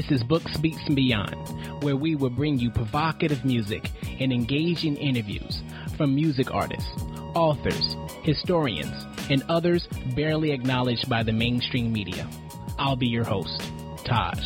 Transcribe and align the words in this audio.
This 0.00 0.22
is 0.22 0.24
Books, 0.24 0.56
Beats, 0.56 0.80
and 0.86 0.96
Beyond, 0.96 1.82
where 1.82 1.94
we 1.94 2.14
will 2.14 2.30
bring 2.30 2.58
you 2.58 2.70
provocative 2.70 3.44
music 3.44 3.90
and 4.18 4.32
engaging 4.32 4.96
interviews 4.96 5.60
from 5.98 6.14
music 6.14 6.54
artists, 6.54 6.88
authors, 7.34 7.96
historians, 8.22 8.94
and 9.28 9.42
others 9.50 9.86
barely 10.16 10.52
acknowledged 10.52 11.06
by 11.10 11.22
the 11.22 11.34
mainstream 11.34 11.92
media. 11.92 12.26
I'll 12.78 12.96
be 12.96 13.08
your 13.08 13.24
host, 13.24 13.60
Taj. 14.06 14.38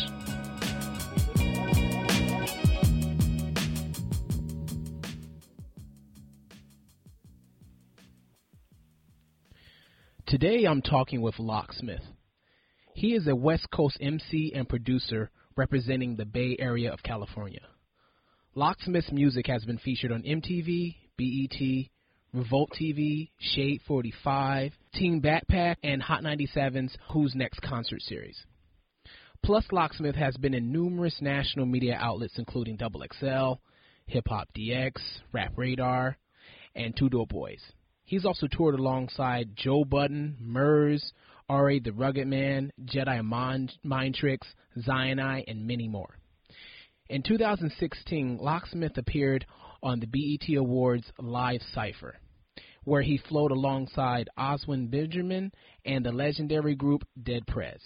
Today 10.25 10.65
I'm 10.65 10.81
talking 10.81 11.21
with 11.21 11.39
Locksmith. 11.39 12.03
He 12.93 13.13
is 13.13 13.25
a 13.27 13.35
West 13.35 13.71
Coast 13.71 13.97
MC 14.01 14.51
and 14.53 14.67
producer 14.67 15.31
representing 15.57 16.15
the 16.15 16.25
Bay 16.25 16.55
Area 16.59 16.91
of 16.91 17.03
California. 17.03 17.61
Locksmith's 18.55 19.11
music 19.11 19.47
has 19.47 19.63
been 19.65 19.77
featured 19.77 20.11
on 20.11 20.23
MTV, 20.23 20.95
BET, 21.17 21.89
Revolt 22.33 22.71
TV, 22.79 23.29
Shade 23.39 23.81
45, 23.87 24.71
Team 24.93 25.21
Backpack, 25.21 25.75
and 25.83 26.01
Hot 26.01 26.23
97's 26.23 26.97
Who's 27.11 27.33
Next 27.35 27.61
concert 27.61 28.01
series. 28.01 28.37
Plus, 29.43 29.65
Locksmith 29.71 30.15
has 30.15 30.35
been 30.37 30.53
in 30.53 30.71
numerous 30.71 31.17
national 31.21 31.65
media 31.65 31.97
outlets 31.99 32.37
including 32.37 32.77
Double 32.77 33.03
XL, 33.19 33.61
Hip 34.07 34.27
Hop 34.27 34.49
DX, 34.57 34.93
Rap 35.31 35.53
Radar, 35.55 36.17
and 36.75 36.95
2DopeBoyz. 36.95 37.59
He's 38.03 38.25
also 38.25 38.47
toured 38.47 38.75
alongside 38.75 39.55
Joe 39.55 39.83
Budden, 39.83 40.37
Murs, 40.39 41.13
R.A. 41.47 41.79
the 41.79 41.93
Rugged 41.93 42.27
Man, 42.27 42.71
Jedi 42.85 43.23
Mind, 43.23 43.71
Mind 43.83 44.15
Tricks, 44.15 44.47
Zion 44.81 45.19
I, 45.19 45.43
and 45.47 45.67
many 45.67 45.87
more. 45.87 46.17
In 47.07 47.21
2016, 47.21 48.39
Locksmith 48.41 48.97
appeared 48.97 49.45
on 49.83 49.99
the 49.99 50.07
BET 50.07 50.57
Awards 50.57 51.11
Live 51.19 51.61
Cypher, 51.71 52.15
where 52.83 53.03
he 53.03 53.19
flowed 53.29 53.51
alongside 53.51 54.27
Oswin 54.39 54.89
Benjamin 54.89 55.51
and 55.85 56.03
the 56.03 56.11
legendary 56.11 56.73
group 56.73 57.03
Dead 57.21 57.45
Prez. 57.45 57.79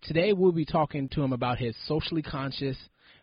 Today, 0.00 0.32
we'll 0.32 0.52
be 0.52 0.64
talking 0.64 1.10
to 1.10 1.22
him 1.22 1.34
about 1.34 1.58
his 1.58 1.76
socially 1.86 2.22
conscious, 2.22 2.78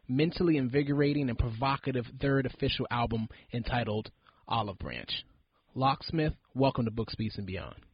mentally 0.08 0.58
invigorating, 0.58 1.30
and 1.30 1.40
provocative 1.40 2.06
third 2.22 2.46
official 2.46 2.86
album 2.92 3.28
entitled 3.52 4.12
Olive 4.48 4.78
Branch. 4.78 5.26
Locksmith, 5.74 6.34
welcome 6.54 6.86
to 6.86 6.92
Books, 6.92 7.16
Beats, 7.16 7.38
and 7.40 7.48
Beyond. 7.48 7.87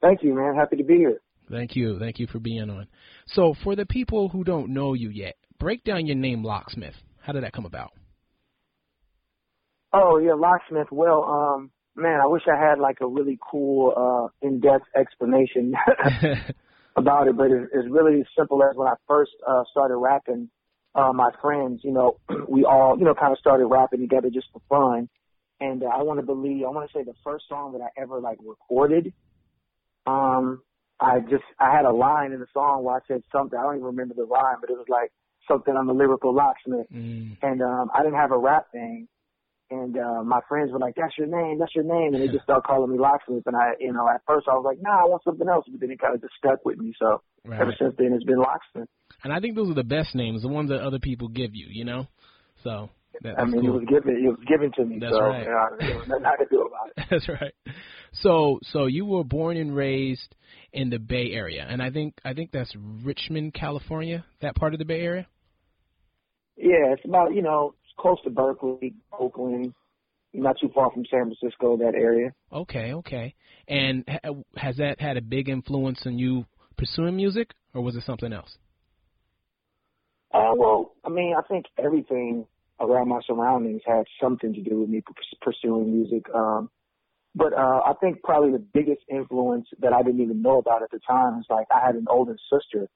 Thank 0.00 0.22
you, 0.22 0.34
man. 0.34 0.54
Happy 0.54 0.76
to 0.76 0.84
be 0.84 0.96
here. 0.96 1.20
Thank 1.50 1.76
you. 1.76 1.98
Thank 1.98 2.18
you 2.18 2.26
for 2.26 2.38
being 2.38 2.68
on. 2.70 2.86
So, 3.26 3.54
for 3.62 3.76
the 3.76 3.86
people 3.86 4.28
who 4.28 4.44
don't 4.44 4.70
know 4.70 4.94
you 4.94 5.10
yet, 5.10 5.36
break 5.58 5.84
down 5.84 6.06
your 6.06 6.16
name, 6.16 6.42
Locksmith. 6.44 6.94
How 7.20 7.32
did 7.32 7.44
that 7.44 7.52
come 7.52 7.66
about? 7.66 7.92
Oh, 9.92 10.18
yeah, 10.18 10.34
Locksmith. 10.34 10.88
Well, 10.90 11.24
um, 11.24 11.70
man, 11.94 12.20
I 12.20 12.26
wish 12.26 12.42
I 12.52 12.58
had 12.60 12.78
like 12.78 12.98
a 13.00 13.06
really 13.06 13.38
cool, 13.50 13.92
uh, 13.96 14.46
in-depth 14.46 14.84
explanation 14.96 15.74
about 16.96 17.28
it, 17.28 17.36
but 17.36 17.50
it's, 17.50 17.70
it's 17.72 17.88
really 17.88 18.20
as 18.20 18.26
simple 18.36 18.62
as 18.62 18.76
when 18.76 18.88
I 18.88 18.94
first 19.08 19.32
uh, 19.46 19.62
started 19.70 19.96
rapping. 19.96 20.50
Uh, 20.94 21.12
my 21.12 21.30
friends, 21.42 21.80
you 21.84 21.92
know, 21.92 22.18
we 22.48 22.64
all, 22.64 22.98
you 22.98 23.04
know, 23.04 23.14
kind 23.14 23.32
of 23.32 23.38
started 23.38 23.66
rapping 23.66 24.00
together 24.00 24.30
just 24.30 24.48
for 24.52 24.62
fun. 24.68 25.08
And 25.60 25.82
uh, 25.82 25.86
I 25.86 26.02
want 26.02 26.20
to 26.20 26.26
believe, 26.26 26.64
I 26.64 26.70
want 26.70 26.90
to 26.90 26.98
say 26.98 27.04
the 27.04 27.14
first 27.24 27.44
song 27.48 27.72
that 27.72 27.80
I 27.82 28.00
ever 28.00 28.20
like 28.20 28.38
recorded 28.44 29.12
um, 30.06 30.62
I 31.00 31.20
just 31.20 31.44
I 31.58 31.74
had 31.74 31.84
a 31.84 31.92
line 31.92 32.32
in 32.32 32.40
the 32.40 32.46
song 32.52 32.84
where 32.84 32.96
I 32.96 33.00
said 33.06 33.22
something. 33.30 33.58
I 33.58 33.62
don't 33.62 33.76
even 33.76 33.86
remember 33.86 34.14
the 34.14 34.24
line, 34.24 34.56
but 34.60 34.70
it 34.70 34.76
was 34.76 34.86
like 34.88 35.12
something 35.48 35.74
on 35.74 35.86
the 35.86 35.92
lyrical 35.92 36.34
locksmith. 36.34 36.86
Mm. 36.92 37.36
And 37.42 37.62
um, 37.62 37.90
I 37.94 38.02
didn't 38.02 38.18
have 38.18 38.32
a 38.32 38.38
rap 38.38 38.66
name. 38.74 39.08
And 39.68 39.98
uh, 39.98 40.22
my 40.22 40.40
friends 40.48 40.70
were 40.70 40.78
like, 40.78 40.94
"That's 40.94 41.18
your 41.18 41.26
name, 41.26 41.58
that's 41.58 41.74
your 41.74 41.84
name," 41.84 42.14
and 42.14 42.22
they 42.22 42.28
just 42.28 42.44
started 42.44 42.62
calling 42.62 42.92
me 42.92 42.98
Locksmith. 42.98 43.42
And 43.46 43.56
I, 43.56 43.74
you 43.80 43.92
know, 43.92 44.08
at 44.08 44.22
first 44.24 44.46
I 44.46 44.54
was 44.54 44.62
like, 44.64 44.78
"Nah, 44.80 45.02
I 45.02 45.08
want 45.08 45.24
something 45.24 45.48
else," 45.48 45.64
but 45.68 45.80
then 45.80 45.90
it 45.90 45.98
kind 45.98 46.14
of 46.14 46.20
just 46.20 46.34
stuck 46.38 46.64
with 46.64 46.78
me. 46.78 46.94
So 47.00 47.20
Right. 47.46 47.60
ever 47.60 47.74
since 47.78 47.94
then, 47.96 48.12
it's 48.12 48.24
been 48.24 48.38
Locksmith. 48.38 48.88
And 49.22 49.32
I 49.32 49.40
think 49.40 49.54
those 49.54 49.70
are 49.70 49.74
the 49.74 49.84
best 49.84 50.14
names, 50.14 50.42
the 50.42 50.48
ones 50.48 50.70
that 50.70 50.80
other 50.80 50.98
people 50.98 51.28
give 51.28 51.54
you, 51.54 51.66
you 51.70 51.84
know? 51.84 52.06
So, 52.64 52.90
that, 53.22 53.38
I 53.38 53.42
that's 53.42 53.52
mean, 53.52 53.62
cool. 53.62 53.76
it 53.76 53.80
was 53.80 53.84
given, 53.88 54.16
it 54.16 54.28
was 54.28 54.44
given 54.46 54.72
to 54.72 54.84
me. 54.84 54.98
That's 55.00 55.12
so 55.12 55.20
right. 55.20 55.42
you 55.80 55.88
know, 55.88 56.00
nothing 56.06 56.24
I 56.26 56.36
could 56.36 56.48
do 56.50 56.62
about 56.62 56.90
it. 56.96 57.06
That's 57.10 57.28
right. 57.28 57.54
So, 58.12 58.58
so 58.62 58.86
you 58.86 59.04
were 59.04 59.24
born 59.24 59.56
and 59.56 59.74
raised 59.74 60.34
in 60.72 60.90
the 60.90 60.98
Bay 60.98 61.32
Area, 61.32 61.66
and 61.68 61.82
I 61.82 61.90
think 61.90 62.14
I 62.24 62.32
think 62.32 62.50
that's 62.50 62.74
Richmond, 63.02 63.52
California. 63.52 64.24
That 64.40 64.56
part 64.56 64.72
of 64.72 64.78
the 64.78 64.84
Bay 64.84 65.00
Area. 65.00 65.26
Yeah, 66.56 66.92
it's 66.92 67.04
about 67.04 67.34
you 67.34 67.42
know 67.42 67.74
it's 67.84 67.92
close 67.98 68.18
to 68.24 68.30
Berkeley, 68.30 68.94
Oakland, 69.18 69.74
not 70.32 70.56
too 70.60 70.70
far 70.74 70.90
from 70.90 71.04
San 71.10 71.24
Francisco, 71.24 71.76
that 71.76 71.94
area. 71.94 72.32
Okay, 72.52 72.92
okay. 72.94 73.34
And 73.68 74.04
ha- 74.08 74.32
has 74.56 74.76
that 74.76 75.00
had 75.00 75.16
a 75.16 75.22
big 75.22 75.48
influence 75.48 76.02
on 76.06 76.18
you 76.18 76.46
pursuing 76.78 77.16
music, 77.16 77.52
or 77.74 77.82
was 77.82 77.96
it 77.96 78.04
something 78.04 78.32
else? 78.32 78.56
Uh, 80.32 80.52
well, 80.56 80.92
I 81.04 81.08
mean, 81.08 81.34
I 81.36 81.42
think 81.48 81.66
everything 81.82 82.46
around 82.80 83.08
my 83.08 83.20
surroundings 83.26 83.82
had 83.86 84.04
something 84.22 84.52
to 84.54 84.60
do 84.60 84.80
with 84.80 84.88
me 84.88 85.02
pursuing 85.40 85.92
music. 85.92 86.26
Um, 86.34 86.70
but 87.34 87.52
uh, 87.52 87.80
I 87.84 87.92
think 88.00 88.22
probably 88.22 88.52
the 88.52 88.64
biggest 88.72 89.02
influence 89.10 89.66
that 89.80 89.92
I 89.92 90.02
didn't 90.02 90.22
even 90.22 90.40
know 90.42 90.58
about 90.58 90.82
at 90.82 90.90
the 90.90 91.00
time 91.06 91.38
is 91.40 91.46
like 91.50 91.66
I 91.70 91.84
had 91.84 91.94
an 91.94 92.06
older 92.08 92.36
sister 92.50 92.88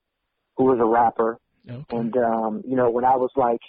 who 0.56 0.64
was 0.64 0.78
a 0.80 0.84
rapper, 0.84 1.38
Okay. 1.68 1.96
and 1.96 2.16
um, 2.16 2.62
you 2.66 2.76
know, 2.76 2.90
when 2.90 3.04
I 3.04 3.16
was 3.16 3.30
like 3.36 3.60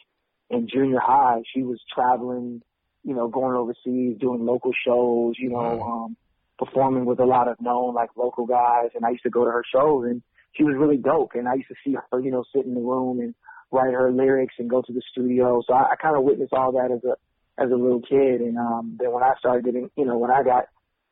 in 0.49 0.67
junior 0.71 0.99
high, 0.99 1.41
she 1.53 1.63
was 1.63 1.79
traveling, 1.93 2.61
you 3.03 3.13
know, 3.13 3.27
going 3.27 3.55
overseas, 3.55 4.17
doing 4.19 4.45
local 4.45 4.71
shows, 4.85 5.35
you 5.37 5.49
know, 5.49 5.79
Wow. 5.79 6.05
um, 6.05 6.17
performing 6.57 7.05
with 7.05 7.19
a 7.19 7.25
lot 7.25 7.47
of 7.47 7.59
known 7.59 7.93
like 7.93 8.09
local 8.15 8.45
guys, 8.45 8.91
and 8.95 9.05
I 9.05 9.09
used 9.09 9.23
to 9.23 9.29
go 9.29 9.43
to 9.43 9.51
her 9.51 9.63
shows, 9.73 10.05
and 10.05 10.21
she 10.53 10.63
was 10.63 10.75
really 10.77 10.97
dope, 10.97 11.31
and 11.33 11.47
I 11.47 11.55
used 11.55 11.69
to 11.69 11.75
see 11.83 11.95
her, 12.11 12.19
you 12.19 12.31
know, 12.31 12.43
sit 12.55 12.65
in 12.65 12.73
the 12.73 12.81
room 12.81 13.19
and 13.19 13.35
write 13.71 13.93
her 13.93 14.11
lyrics 14.11 14.55
and 14.59 14.69
go 14.69 14.81
to 14.81 14.93
the 14.93 15.01
studio. 15.11 15.61
So 15.65 15.73
I, 15.73 15.93
I 15.93 15.95
kind 16.01 16.15
of 16.15 16.23
witnessed 16.23 16.53
all 16.53 16.71
that 16.73 16.91
as 16.91 17.03
a 17.03 17.15
as 17.61 17.69
a 17.69 17.75
little 17.75 18.01
kid, 18.01 18.41
and 18.41 18.57
um, 18.57 18.97
then 18.99 19.11
when 19.11 19.23
I 19.23 19.33
started 19.37 19.65
getting, 19.65 19.89
you 19.95 20.05
know, 20.05 20.17
when 20.17 20.31
I 20.31 20.41
got 20.41 20.65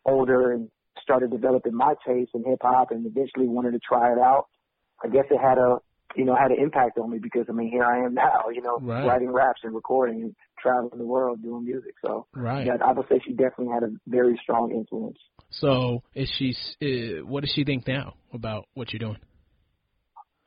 older 0.06 0.52
and 0.54 0.70
started 1.02 1.32
developing 1.32 1.76
my 1.76 1.94
taste 2.08 2.32
in 2.34 2.44
hip 2.44 2.60
hop, 2.62 2.92
and 2.92 3.06
eventually 3.06 3.48
wanted 3.48 3.72
to 3.72 3.80
try 3.80 4.12
it 4.12 4.18
out, 4.18 4.48
I 5.04 5.10
guess 5.10 5.26
it 5.30 5.40
had 5.40 5.58
a 5.58 5.78
you 6.16 6.26
know 6.26 6.36
had 6.36 6.52
an 6.52 6.58
impact 6.60 6.98
on 6.98 7.12
me 7.12 7.20
because 7.22 7.46
I 7.50 7.52
mean 7.52 7.70
here 7.70 7.84
I 7.84 8.06
am 8.06 8.14
now, 8.14 8.50
you 8.54 8.62
know, 8.62 8.80
Right. 8.82 9.06
writing 9.06 9.32
raps 9.32 9.62
and 9.64 9.76
recording 9.76 10.22
and 10.24 10.36
traveling 10.62 10.98
the 10.98 11.06
world 11.06 11.42
doing 11.44 11.66
music. 11.66 11.94
So 12.04 12.26
Right. 12.34 12.66
yeah, 12.66 12.78
I 12.84 12.92
would 12.92 13.08
say 13.10 13.20
she 13.26 13.34
definitely 13.34 13.74
had 13.74 13.84
a 13.84 13.92
very 14.08 14.40
strong 14.42 14.72
influence. 14.72 15.18
So, 15.52 16.04
is 16.14 16.30
she? 16.38 16.56
Uh, 16.82 17.26
what 17.26 17.42
does 17.42 17.52
she 17.56 17.64
think 17.64 17.88
now 17.88 18.14
about 18.34 18.66
what 18.74 18.94
you're 18.94 19.00
doing? 19.00 19.18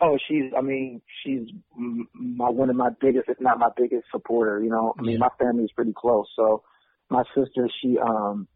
Oh, 0.02 0.18
she's. 0.28 0.50
I 0.56 0.60
mean, 0.62 1.00
she's 1.22 1.48
my 1.76 2.50
one 2.50 2.70
of 2.70 2.76
my 2.76 2.90
biggest, 3.00 3.28
if 3.28 3.40
not 3.40 3.58
my 3.58 3.68
biggest 3.76 4.04
supporter. 4.10 4.60
You 4.62 4.70
know, 4.70 4.94
I 4.98 5.02
mean, 5.02 5.18
my 5.20 5.28
family 5.38 5.64
is 5.64 5.70
pretty 5.72 5.92
close. 5.96 6.26
So, 6.34 6.64
my 7.08 7.22
sister, 7.36 7.68
she, 7.80 7.98
um, 7.98 8.48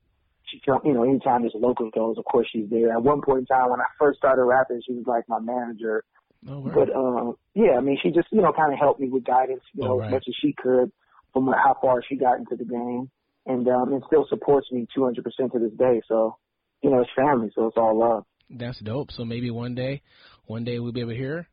she, 0.50 0.60
you 0.84 0.92
know, 0.92 1.04
anytime 1.04 1.42
there's 1.42 1.54
local 1.54 1.88
shows, 1.94 2.18
of 2.18 2.24
course 2.24 2.48
she's 2.52 2.68
there. 2.68 2.90
At 2.92 3.02
one 3.02 3.22
point 3.22 3.40
in 3.40 3.46
time, 3.46 3.70
when 3.70 3.80
I 3.80 3.86
first 3.96 4.18
started 4.18 4.42
rapping, 4.42 4.82
she 4.84 4.94
was 4.94 5.04
like 5.06 5.24
my 5.28 5.38
manager. 5.38 6.02
Oh, 6.48 6.62
right. 6.62 6.74
But 6.74 6.94
um, 6.96 7.36
yeah, 7.54 7.76
I 7.78 7.80
mean, 7.80 7.98
she 8.02 8.10
just, 8.10 8.28
you 8.32 8.42
know, 8.42 8.52
kind 8.52 8.72
of 8.72 8.78
helped 8.78 9.00
me 9.00 9.08
with 9.08 9.24
guidance, 9.24 9.62
you 9.72 9.84
Oh, 9.84 9.86
know, 9.86 9.98
right. 9.98 10.06
as 10.08 10.12
much 10.12 10.24
as 10.28 10.34
she 10.40 10.52
could 10.52 10.90
from 11.32 11.46
how 11.46 11.76
far 11.80 12.02
she 12.08 12.16
got 12.16 12.38
into 12.38 12.56
the 12.56 12.64
game, 12.64 13.10
and 13.46 13.68
um, 13.68 13.92
and 13.92 14.02
still 14.06 14.26
supports 14.28 14.66
me 14.72 14.86
200% 14.96 15.14
to 15.52 15.58
this 15.58 15.72
day. 15.78 16.02
So, 16.08 16.38
you 16.82 16.90
know, 16.90 17.00
it's 17.02 17.10
family, 17.14 17.50
so 17.54 17.66
it's 17.66 17.76
all 17.76 17.98
love. 17.98 18.24
That's 18.48 18.78
dope. 18.80 19.10
So 19.10 19.24
maybe 19.24 19.50
one 19.50 19.74
day, 19.74 20.02
one 20.46 20.64
day 20.64 20.78
we'll 20.78 20.92
be 20.92 21.00
able 21.00 21.10
to 21.10 21.16
hear 21.16 21.36
her, 21.36 21.46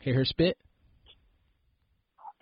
hear 0.00 0.14
her 0.14 0.24
spit. 0.24 0.56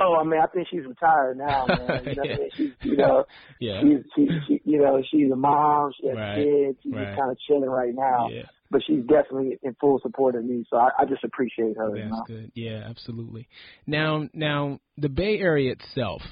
Oh, 0.00 0.16
I 0.20 0.24
mean, 0.24 0.40
I 0.42 0.46
think 0.46 0.66
she's 0.68 0.84
retired 0.84 1.38
now, 1.38 1.66
man. 1.68 2.06
You 2.06 2.14
know, 2.16 2.24
Yeah. 2.24 2.36
she's, 2.56 2.70
you 2.82 2.96
know, 2.96 3.24
Yeah. 3.60 3.80
she's, 3.82 3.98
she, 4.16 4.28
she, 4.48 4.60
you 4.64 4.78
know, 4.82 5.00
she's 5.08 5.30
a 5.30 5.36
mom. 5.36 5.92
She 6.00 6.08
has 6.08 6.16
Right, 6.16 6.34
kids. 6.36 6.78
She's 6.82 6.92
right. 6.92 7.06
just 7.06 7.18
kind 7.18 7.30
of 7.30 7.38
chilling 7.46 7.70
right 7.70 7.94
now. 7.94 8.28
Yeah. 8.30 8.42
But 8.70 8.80
she's 8.86 9.02
definitely 9.02 9.58
in 9.62 9.76
full 9.80 10.00
support 10.02 10.34
of 10.34 10.44
me, 10.44 10.64
so 10.68 10.76
I, 10.78 10.88
I 11.00 11.04
just 11.04 11.22
appreciate 11.24 11.76
her. 11.76 11.94
you 11.96 12.02
That's 12.02 12.10
know? 12.10 12.24
good. 12.26 12.52
Yeah, 12.54 12.84
absolutely. 12.88 13.48
Now, 13.86 14.28
now 14.32 14.80
the 14.96 15.10
Bay 15.10 15.38
Area 15.38 15.72
itself. 15.72 16.22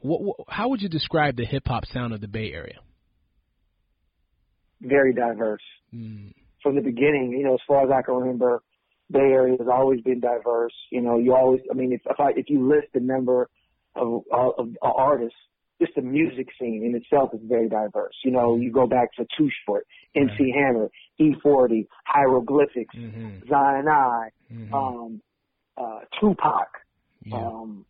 What, 0.00 0.20
what 0.20 0.36
how 0.48 0.68
would 0.68 0.82
you 0.82 0.90
describe 0.90 1.36
the 1.36 1.46
hip 1.46 1.62
hop 1.66 1.86
sound 1.86 2.12
of 2.12 2.20
the 2.20 2.28
Bay 2.28 2.52
Area? 2.52 2.80
Very 4.82 5.14
diverse 5.14 5.62
Mm, 5.94 6.34
from 6.64 6.74
the 6.74 6.82
beginning. 6.82 7.36
You 7.38 7.44
know, 7.44 7.54
as 7.54 7.60
far 7.68 7.84
as 7.84 7.90
I 7.96 8.02
can 8.02 8.14
remember, 8.14 8.60
Bay 9.12 9.20
Area 9.20 9.56
has 9.56 9.68
always 9.72 10.00
been 10.00 10.18
diverse. 10.18 10.74
You 10.90 11.02
know, 11.02 11.18
you 11.18 11.36
always. 11.36 11.60
I 11.70 11.74
mean, 11.74 11.92
if 11.92 12.00
if, 12.10 12.18
I, 12.18 12.30
if 12.34 12.46
you 12.48 12.68
list 12.68 12.88
the 12.92 13.00
number 13.00 13.48
of, 13.94 14.22
of, 14.32 14.52
of 14.58 14.74
artists 14.82 15.38
just 15.80 15.94
the 15.96 16.02
music 16.02 16.48
scene 16.58 16.82
in 16.84 16.94
itself 16.94 17.30
is 17.34 17.40
very 17.44 17.68
diverse. 17.68 18.14
You 18.24 18.30
know, 18.30 18.56
you 18.56 18.72
go 18.72 18.86
back 18.86 19.12
to 19.14 19.26
Too 19.36 19.48
Short, 19.66 19.86
MC 20.14 20.30
right. 20.30 20.52
Hammer, 20.54 20.90
E40, 21.20 21.86
Hieroglyphics, 22.04 22.94
mm-hmm. 22.96 23.48
Zion 23.48 23.88
I, 23.88 24.28
mm-hmm. 24.52 24.74
um, 24.74 25.22
uh, 25.76 26.00
Tupac, 26.20 26.68
yeah. 27.24 27.36
um, 27.36 27.84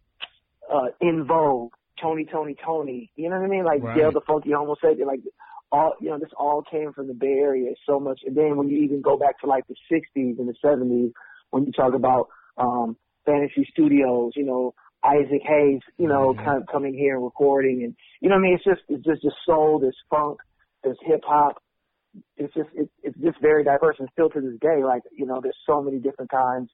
uh, 0.73 0.88
En 1.03 1.25
Vogue, 1.26 1.73
Tony, 2.00 2.26
Tony, 2.31 2.56
Tony. 2.65 3.11
You 3.17 3.29
know 3.29 3.37
what 3.37 3.44
I 3.44 3.49
mean? 3.49 3.65
Like 3.65 3.82
right. 3.82 3.99
Del 3.99 4.12
the 4.12 4.23
Funky 4.26 4.50
Homosapien. 4.50 5.06
Like 5.06 5.21
all, 5.75 5.94
you 6.00 6.09
know, 6.11 6.19
this 6.19 6.31
all 6.38 6.62
came 6.62 6.93
from 6.93 7.09
the 7.09 7.15
Bay 7.15 7.37
Area 7.41 7.73
so 7.87 7.99
much. 7.99 8.21
And 8.25 8.37
then 8.37 8.56
when 8.56 8.69
you 8.69 8.82
even 8.85 9.03
go 9.03 9.17
back 9.17 9.41
to 9.41 9.47
like 9.47 9.65
the 9.67 9.75
'60s 9.93 10.38
and 10.38 10.49
the 10.49 10.55
'70s, 10.65 11.12
when 11.50 11.65
you 11.65 11.73
talk 11.73 11.94
about 11.94 12.29
um, 12.56 12.97
Fantasy 13.26 13.67
Studios, 13.73 14.32
you 14.37 14.44
know, 14.44 14.75
Isaac 15.05 15.43
Hayes, 15.43 15.81
you 15.99 16.09
know, 16.09 16.32
mm-hmm. 16.32 16.44
kind 16.44 16.62
of 16.62 16.69
coming 16.71 16.94
here 16.94 17.17
and 17.17 17.25
recording, 17.25 17.82
and 17.82 17.94
you 18.21 18.29
know, 18.29 18.37
what 18.37 18.41
I 18.41 18.43
mean, 18.43 18.55
it's 18.55 18.65
just 18.65 18.82
it's 18.88 19.05
just 19.05 19.23
just 19.23 19.37
soul, 19.44 19.81
there's 19.81 19.97
funk, 20.09 20.38
there's 20.85 20.99
hip 21.05 21.23
hop. 21.26 21.56
It's 22.37 22.55
just 22.55 22.69
it, 22.75 22.88
it's 23.03 23.19
just 23.19 23.41
very 23.43 23.65
diverse, 23.65 23.97
and 23.99 24.09
still 24.12 24.31
to 24.31 24.41
this 24.41 24.59
day, 24.61 24.85
like 24.85 25.03
you 25.12 25.26
know, 25.26 25.41
there's 25.43 25.59
so 25.67 25.82
many 25.82 25.99
different 25.99 26.31
kinds 26.31 26.71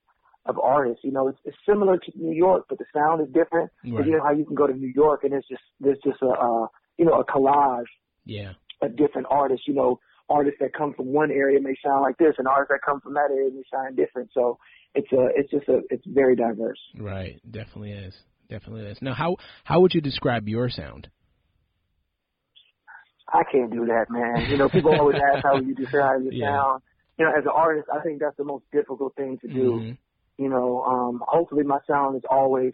of 0.46 0.58
artists. 0.58 1.00
You 1.04 1.12
know, 1.12 1.28
it's, 1.28 1.38
it's 1.44 1.56
similar 1.66 1.96
to 1.96 2.12
New 2.14 2.34
York, 2.34 2.66
but 2.68 2.78
the 2.78 2.84
sound 2.94 3.22
is 3.22 3.28
different. 3.32 3.70
Right. 3.84 4.06
You 4.06 4.12
know 4.12 4.22
how 4.22 4.32
you 4.32 4.44
can 4.44 4.54
go 4.54 4.66
to 4.66 4.74
New 4.74 4.92
York 4.94 5.24
and 5.24 5.32
it's 5.32 5.48
just 5.48 5.62
there's 5.80 5.98
just 6.04 6.20
a 6.22 6.28
uh, 6.28 6.66
you 6.98 7.04
know 7.06 7.20
a 7.20 7.24
collage. 7.24 7.84
Yeah. 8.24 8.52
Of 8.82 8.96
different 8.96 9.26
artists. 9.30 9.66
You 9.66 9.74
know, 9.74 10.00
artists 10.28 10.58
that 10.60 10.72
come 10.72 10.94
from 10.94 11.12
one 11.12 11.30
area 11.30 11.60
may 11.60 11.74
sound 11.84 12.02
like 12.02 12.16
this, 12.18 12.34
and 12.38 12.46
artists 12.48 12.72
that 12.72 12.80
come 12.84 13.00
from 13.00 13.14
that 13.14 13.30
area 13.30 13.50
may 13.50 13.62
sound 13.72 13.96
different. 13.96 14.30
So 14.32 14.58
it's 14.94 15.10
a 15.12 15.28
it's 15.34 15.50
just 15.50 15.68
a 15.68 15.80
it's 15.90 16.04
very 16.06 16.36
diverse. 16.36 16.80
Right. 16.96 17.40
Definitely 17.50 17.92
is. 17.92 18.14
Definitely 18.48 18.86
is. 18.86 18.98
Now, 19.00 19.14
how 19.14 19.36
how 19.64 19.80
would 19.80 19.94
you 19.94 20.00
describe 20.00 20.48
your 20.48 20.70
sound? 20.70 21.08
I 23.32 23.42
can't 23.50 23.70
do 23.70 23.86
that, 23.86 24.06
man. 24.10 24.50
You 24.50 24.56
know, 24.56 24.68
people 24.68 24.92
always 24.92 25.16
ask 25.34 25.44
how 25.44 25.60
you 25.60 25.74
describe 25.74 26.22
your 26.22 26.32
yeah. 26.32 26.56
sound. 26.56 26.82
You 27.16 27.26
know, 27.26 27.32
as 27.36 27.44
an 27.44 27.52
artist, 27.54 27.86
I 27.94 28.00
think 28.00 28.18
that's 28.18 28.36
the 28.36 28.44
most 28.44 28.64
difficult 28.72 29.14
thing 29.14 29.38
to 29.42 29.48
do. 29.48 29.72
Mm-hmm 29.72 29.92
you 30.40 30.48
know, 30.48 30.82
um, 30.84 31.22
hopefully 31.28 31.64
my 31.64 31.78
sound 31.86 32.16
is 32.16 32.22
always 32.30 32.72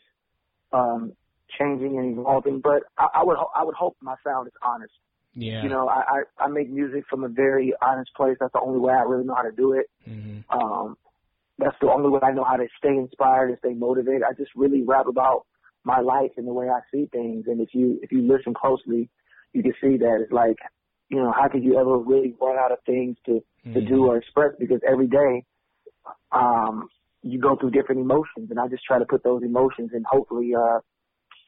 um, 0.73 1.13
changing 1.59 1.99
and 1.99 2.17
evolving. 2.17 2.61
But 2.61 2.85
I, 2.97 3.09
I 3.17 3.25
would 3.25 3.37
I 3.57 3.65
would 3.65 3.75
hope 3.75 3.97
my 4.01 4.15
sound 4.25 4.47
is 4.47 4.53
honest. 4.65 4.93
Yeah. 5.39 5.63
You 5.63 5.69
know, 5.69 5.87
I, 5.87 6.23
I 6.41 6.45
I 6.45 6.49
make 6.49 6.71
music 6.71 7.05
from 7.11 7.23
a 7.23 7.29
very 7.29 7.75
honest 7.83 8.11
place. 8.17 8.39
That's 8.41 8.55
the 8.55 8.61
only 8.61 8.81
way 8.81 8.95
I 8.95 9.03
really 9.03 9.25
know 9.25 9.35
how 9.35 9.43
to 9.43 9.53
do 9.53 9.75
it. 9.75 9.87
Mm-hmm. 10.09 10.51
Um, 10.51 10.97
that's 11.59 11.77
the 11.81 11.89
only 11.89 12.09
way 12.09 12.21
I 12.23 12.33
know 12.33 12.45
how 12.45 12.57
to 12.57 12.67
stay 12.79 12.97
inspired 12.97 13.51
and 13.51 13.59
stay 13.59 13.75
motivated. 13.75 14.23
I 14.23 14.33
just 14.33 14.51
really 14.57 14.83
rap 14.83 15.07
about 15.09 15.47
my 15.85 16.01
life 16.01 16.33
and 16.39 16.49
the 16.49 16.55
way 16.55 16.69
I 16.69 16.81
see 16.91 17.07
things. 17.13 17.45
And 17.49 17.61
if 17.61 17.69
you 17.75 17.99
if 18.03 18.13
you 18.13 18.27
listen 18.27 18.55
closely, 18.55 19.11
you 19.53 19.63
can 19.63 19.75
see 19.81 19.99
that 19.99 20.21
it's 20.23 20.33
like, 20.33 20.57
you 21.11 21.19
know, 21.19 21.33
how 21.33 21.49
could 21.49 21.63
you 21.63 21.79
ever 21.79 21.99
really 21.99 22.35
run 22.41 22.57
out 22.59 22.73
of 22.73 22.79
things 22.87 23.17
to 23.27 23.33
mm-hmm. 23.33 23.75
to 23.75 23.81
do 23.83 24.07
or 24.07 24.17
express? 24.17 24.53
Because 24.59 24.81
every 24.91 25.07
day, 25.07 25.45
um, 26.33 26.89
you 27.21 27.39
go 27.39 27.57
through 27.57 27.73
different 27.73 28.01
emotions, 28.01 28.51
and 28.51 28.59
I 28.59 28.69
just 28.69 28.85
try 28.85 28.99
to 28.99 29.05
put 29.05 29.23
those 29.23 29.43
emotions, 29.43 29.91
and 29.93 30.05
hopefully, 30.09 30.53
uh, 30.55 30.79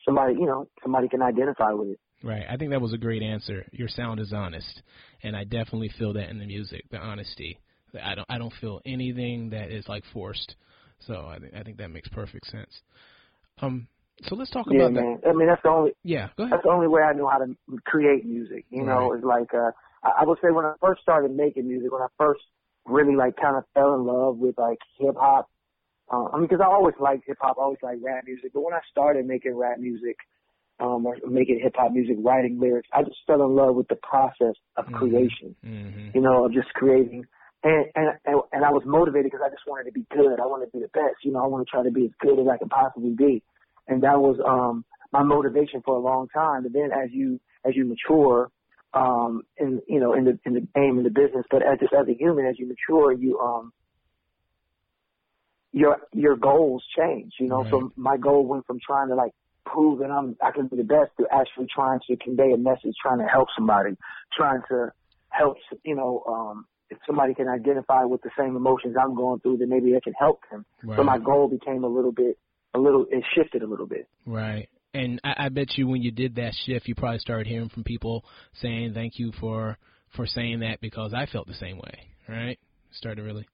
somebody, 0.05 0.35
you 0.35 0.47
know, 0.47 0.69
somebody 0.83 1.09
can 1.09 1.23
identify 1.23 1.73
with 1.73 1.89
it. 1.89 2.01
Right. 2.23 2.45
I 2.49 2.57
think 2.57 2.71
that 2.73 2.81
was 2.81 2.93
a 2.93 2.99
great 2.99 3.23
answer. 3.23 3.65
Your 3.71 3.89
sound 3.89 4.19
is 4.19 4.33
honest, 4.33 4.83
and 5.23 5.37
I 5.37 5.45
definitely 5.45 5.91
feel 5.99 6.13
that 6.15 6.31
in 6.31 6.39
the 6.39 6.47
music, 6.47 6.83
the 6.91 6.99
honesty. 6.99 7.59
I 8.03 8.17
don't, 8.17 8.27
I 8.29 8.39
don't 8.39 8.53
feel 8.61 8.81
anything 8.85 9.51
that 9.51 9.71
is 9.71 9.87
like 9.89 10.03
forced. 10.13 10.57
So 11.07 11.27
I 11.27 11.39
think, 11.39 11.55
I 11.55 11.63
think 11.63 11.79
that 11.79 11.91
makes 11.91 12.09
perfect 12.09 12.47
sense. 12.49 12.83
Um, 13.63 13.87
so 14.23 14.35
let's 14.35 14.51
talk 14.51 14.67
yeah, 14.69 14.81
about 14.81 14.93
man. 14.95 15.21
that. 15.23 15.29
I 15.29 15.33
mean, 15.33 15.47
that's 15.47 15.63
the 15.63 15.69
only. 15.69 15.93
Yeah, 16.03 16.29
go 16.37 16.45
ahead. 16.45 16.55
That's 16.55 16.65
the 16.65 16.71
only 16.71 16.89
way 16.89 17.03
I 17.03 17.13
know 17.13 17.29
how 17.29 17.39
to 17.39 17.57
create 17.87 18.27
music. 18.27 18.67
You 18.71 18.83
right. 18.83 18.89
know, 18.89 19.13
it's 19.13 19.25
like 19.25 19.55
uh, 19.55 19.71
I, 20.03 20.23
I 20.23 20.25
would 20.25 20.39
say 20.43 20.51
when 20.51 20.65
I 20.65 20.75
first 20.81 21.03
started 21.03 21.31
making 21.31 21.69
music, 21.69 21.93
when 21.93 22.03
I 22.03 22.09
first 22.19 22.41
really 22.85 23.15
like 23.15 23.37
kind 23.37 23.57
of 23.57 23.65
fell 23.75 23.95
in 23.95 24.05
love 24.05 24.39
with 24.39 24.59
like 24.59 24.79
hip 24.99 25.15
hop 25.17 25.49
uh, 26.11 26.25
I 26.33 26.37
mean, 26.37 26.47
because 26.49 26.61
I 26.65 26.67
always 26.67 26.95
liked 27.01 27.25
hip 27.27 27.37
hop, 27.41 27.59
always 27.59 27.79
liked 27.83 28.03
rap 28.03 28.25
music. 28.25 28.53
But 28.55 28.63
when 28.63 28.73
I 28.73 28.81
started 28.91 29.27
making 29.27 29.55
rap 29.55 29.79
music, 29.79 30.17
um, 30.81 31.07
or 31.07 31.17
making 31.29 31.61
hip 31.63 31.75
hop 31.77 31.93
music, 31.93 32.17
writing 32.23 32.59
lyrics, 32.61 32.89
I 32.93 33.03
just 33.03 33.19
fell 33.27 33.43
in 33.43 33.55
love 33.55 33.75
with 33.75 33.89
the 33.89 33.97
process 33.97 34.55
of 34.77 34.87
mm-hmm. 34.87 34.95
creation. 34.97 35.57
Mm-hmm. 35.65 36.11
You 36.15 36.21
know, 36.21 36.45
of 36.45 36.53
just 36.53 36.69
creating. 36.75 37.25
And 37.65 37.87
and 37.95 38.09
and, 38.25 38.41
and 38.53 38.65
I 38.65 38.71
was 38.71 38.83
motivated 38.87 39.33
because 39.33 39.45
I 39.45 39.51
just 39.51 39.63
wanted 39.67 39.85
to 39.85 39.93
be 39.93 40.07
good. 40.11 40.39
I 40.41 40.47
wanted 40.47 40.67
to 40.67 40.73
be 40.73 40.81
the 40.81 40.89
best. 40.89 41.25
You 41.25 41.33
know, 41.33 41.43
I 41.43 41.47
want 41.47 41.67
to 41.67 41.71
try 41.71 41.83
to 41.83 41.91
be 41.91 42.05
as 42.05 42.13
good 42.21 42.39
as 42.39 42.47
I 42.47 42.57
can 42.57 42.69
possibly 42.69 43.15
be. 43.15 43.43
And 43.89 44.03
that 44.03 44.21
was 44.21 44.39
um 44.47 44.85
my 45.13 45.23
motivation 45.23 45.83
for 45.85 45.97
a 45.97 46.01
long 46.01 46.29
time. 46.29 46.63
But 46.63 46.73
then 46.73 46.91
as 46.93 47.11
you 47.11 47.41
as 47.65 47.75
you 47.75 47.85
mature, 47.85 48.51
um, 48.95 49.43
in 49.57 49.81
you 49.89 50.01
know 50.01 50.15
in 50.15 50.25
the 50.25 50.39
in 50.45 50.55
the 50.55 50.61
game 50.61 50.99
in 50.99 51.05
the 51.05 51.11
business, 51.11 51.45
but 51.51 51.63
as 51.63 51.79
just 51.81 51.93
as 51.93 52.07
a 52.09 52.15
human, 52.15 52.47
as 52.47 52.59
you 52.59 52.69
mature, 52.69 53.13
you 53.13 53.39
um 53.41 53.73
your 55.73 55.99
your 56.13 56.37
goals 56.37 56.83
change. 56.97 57.33
You 57.39 57.49
know, 57.49 57.63
right. 57.63 57.71
so 57.71 57.93
my 57.97 58.17
goal 58.17 58.47
went 58.47 58.67
from 58.67 58.79
trying 58.85 59.09
to 59.09 59.15
like 59.15 59.33
prove 59.73 60.01
that 60.01 60.11
I'm 60.11 60.37
I 60.43 60.51
can 60.51 60.69
be 60.69 60.77
the 60.77 60.85
best 60.85 61.11
to 61.19 61.27
actually 61.33 61.67
trying 61.75 62.01
to 62.09 62.17
convey 62.17 62.53
a 62.53 62.59
message, 62.59 62.95
trying 63.01 63.19
to 63.19 63.27
help 63.27 63.49
somebody, 63.57 63.97
trying 64.37 64.61
to 64.69 64.93
help. 65.31 65.57
You 65.85 65.97
know, 65.97 66.25
um, 66.29 66.67
if 66.91 66.99
somebody 67.07 67.35
can 67.35 67.49
identify 67.49 68.05
with 68.05 68.23
the 68.23 68.31
same 68.39 68.57
emotions 68.57 68.97
I'm 69.01 69.15
going 69.15 69.41
through, 69.41 69.59
then 69.59 69.69
maybe 69.69 69.95
I 69.97 70.01
can 70.03 70.15
help 70.15 70.41
them. 70.51 70.65
Right. 70.83 70.97
So 70.97 71.05
my 71.05 71.19
goal 71.19 71.49
became 71.49 71.85
a 71.85 71.89
little 71.89 72.13
bit, 72.13 72.39
a 72.75 72.79
little, 72.79 73.07
it 73.11 73.25
shifted 73.35 73.63
a 73.63 73.67
little 73.67 73.87
bit. 73.87 74.09
Right. 74.25 74.69
And 74.95 75.21
I, 75.23 75.35
I 75.47 75.49
bet 75.51 75.77
you 75.77 75.87
when 75.87 76.03
you 76.03 76.11
did 76.11 76.37
that 76.37 76.55
shift, 76.65 76.89
you 76.89 76.95
probably 76.95 77.19
started 77.19 77.47
hearing 77.47 77.69
from 77.69 77.85
people 77.85 78.25
saying 78.61 78.95
thank 78.95 79.19
you 79.19 79.33
for 79.39 79.77
for 80.17 80.27
saying 80.27 80.61
that 80.61 80.81
because 80.81 81.13
I 81.13 81.27
felt 81.27 81.47
the 81.47 81.55
same 81.55 81.77
way. 81.77 82.09
Right. 82.27 82.59
Started 82.93 83.23
really. 83.23 83.47